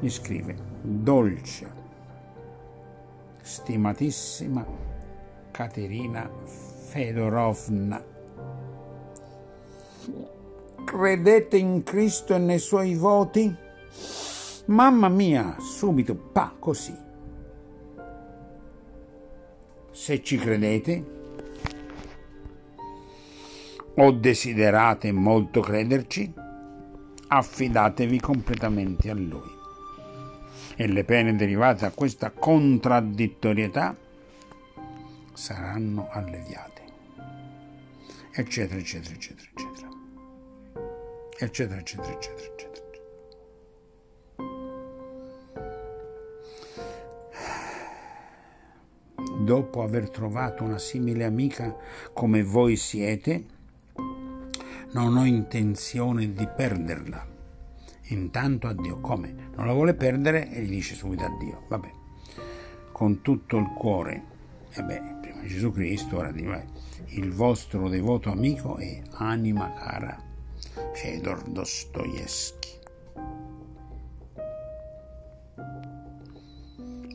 Mi 0.00 0.08
scrive, 0.08 0.54
dolce, 0.80 1.75
stimatissima 3.46 4.66
Caterina 5.52 6.28
Fedorovna, 6.88 8.04
credete 10.84 11.56
in 11.56 11.84
Cristo 11.84 12.34
e 12.34 12.38
nei 12.38 12.58
suoi 12.58 12.96
voti? 12.96 13.54
Mamma 14.66 15.08
mia, 15.08 15.56
subito, 15.60 16.16
pa, 16.16 16.52
così. 16.58 16.94
Se 19.92 20.22
ci 20.24 20.36
credete, 20.38 21.14
o 23.94 24.10
desiderate 24.10 25.12
molto 25.12 25.60
crederci, 25.60 26.32
affidatevi 27.28 28.20
completamente 28.20 29.08
a 29.08 29.14
Lui. 29.14 29.55
E 30.78 30.86
le 30.86 31.04
pene 31.04 31.34
derivate 31.34 31.80
da 31.80 31.90
questa 31.90 32.30
contraddittorietà 32.30 33.96
saranno 35.32 36.08
alleviate. 36.10 36.82
Eccetera, 38.30 38.78
eccetera, 38.78 39.14
eccetera, 39.14 39.48
eccetera. 39.54 39.88
Eccetera, 41.38 41.80
eccetera, 41.80 42.12
eccetera, 42.12 42.52
eccetera. 42.52 42.74
Dopo 49.38 49.82
aver 49.82 50.10
trovato 50.10 50.62
una 50.62 50.78
simile 50.78 51.24
amica 51.24 51.74
come 52.12 52.42
voi 52.42 52.76
siete, 52.76 53.44
non 54.92 55.16
ho 55.16 55.24
intenzione 55.24 56.32
di 56.32 56.46
perderla. 56.46 57.35
Intanto 58.08 58.68
a 58.68 58.72
Dio, 58.72 59.00
come? 59.00 59.50
Non 59.56 59.66
la 59.66 59.72
vuole 59.72 59.94
perdere 59.94 60.50
e 60.50 60.62
gli 60.62 60.70
dice 60.70 60.94
subito 60.94 61.24
addio. 61.24 61.64
Vabbè, 61.68 61.90
con 62.92 63.22
tutto 63.22 63.56
il 63.56 63.66
cuore. 63.76 64.34
E 64.70 64.82
beh, 64.82 65.02
prima 65.20 65.42
Gesù 65.44 65.72
Cristo, 65.72 66.18
ora 66.18 66.30
di 66.30 66.46
il 67.08 67.32
vostro 67.32 67.88
devoto 67.88 68.30
amico 68.30 68.78
e 68.78 69.02
anima 69.12 69.72
cara, 69.72 70.20
Fedor 70.94 71.42
Dostoevsky. 71.48 72.78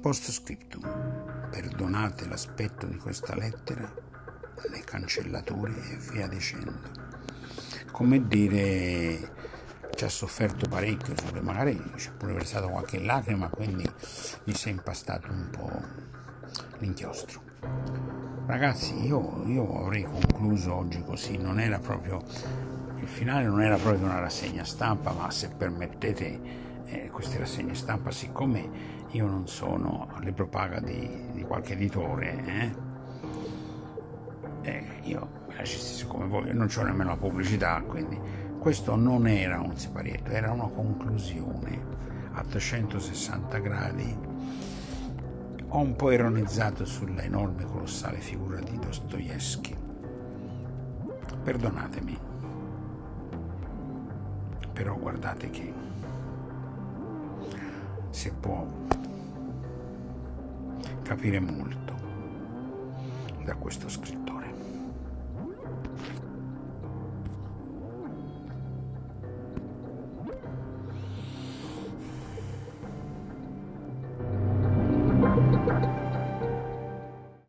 Post 0.02 0.32
scriptum. 0.32 1.50
Perdonate 1.52 2.28
l'aspetto 2.28 2.88
di 2.88 2.98
questa 2.98 3.36
lettera, 3.36 3.94
le 4.70 4.80
cancellature 4.84 5.74
e 5.74 5.98
via 6.12 6.28
dicendo 6.28 7.02
come 7.92 8.28
dire, 8.28 9.20
ci 10.02 10.08
ha 10.08 10.10
sofferto 10.10 10.68
parecchio, 10.68 11.14
magari 11.42 11.80
ci 11.96 12.08
ha 12.08 12.12
pure 12.18 12.34
versato 12.34 12.70
qualche 12.70 13.00
lacrima, 13.00 13.50
quindi 13.50 13.88
mi 14.46 14.54
si 14.56 14.70
è 14.70 14.72
impastato 14.72 15.28
un 15.30 15.50
po' 15.52 15.70
l'inchiostro. 16.80 17.40
Ragazzi, 18.48 19.06
io, 19.06 19.44
io 19.46 19.84
avrei 19.84 20.02
concluso 20.02 20.74
oggi 20.74 21.04
così, 21.04 21.38
non 21.38 21.60
era 21.60 21.78
proprio, 21.78 22.20
il 22.98 23.08
finale 23.08 23.46
non 23.46 23.62
era 23.62 23.78
proprio 23.78 24.06
una 24.06 24.18
rassegna 24.18 24.64
stampa, 24.64 25.12
ma 25.12 25.30
se 25.30 25.50
permettete 25.50 26.40
eh, 26.86 27.10
queste 27.12 27.38
rassegne 27.38 27.76
stampa, 27.76 28.10
siccome 28.10 29.06
io 29.10 29.28
non 29.28 29.48
sono 29.48 30.08
alle 30.16 30.32
propaga 30.32 30.80
di, 30.80 31.28
di 31.32 31.44
qualche 31.44 31.74
editore, 31.74 32.44
eh, 34.64 34.68
eh, 34.68 35.00
io 35.04 35.46
facessi 35.50 36.08
come 36.08 36.26
voglio, 36.26 36.54
non 36.54 36.66
c'ho 36.66 36.82
nemmeno 36.82 37.12
la 37.12 37.18
pubblicità, 37.18 37.84
quindi 37.86 38.50
questo 38.62 38.96
non 38.96 39.26
era 39.26 39.60
un 39.60 39.76
siparietto, 39.76 40.30
era 40.30 40.52
una 40.52 40.68
conclusione 40.68 41.84
a 42.34 42.44
360 42.44 43.58
gradi. 43.58 44.16
Ho 45.70 45.80
un 45.80 45.96
po' 45.96 46.12
ironizzato 46.12 46.86
sulla 46.86 47.24
enorme, 47.24 47.66
colossale 47.66 48.20
figura 48.20 48.60
di 48.60 48.78
Dostoevsky. 48.78 49.76
Perdonatemi, 51.44 52.20
però 54.74 54.96
guardate 54.96 55.50
che 55.50 55.74
si 58.12 58.32
può 58.40 58.64
capire 61.02 61.40
molto 61.40 61.96
da 63.44 63.56
questo 63.56 63.90
scrittore. 63.90 64.31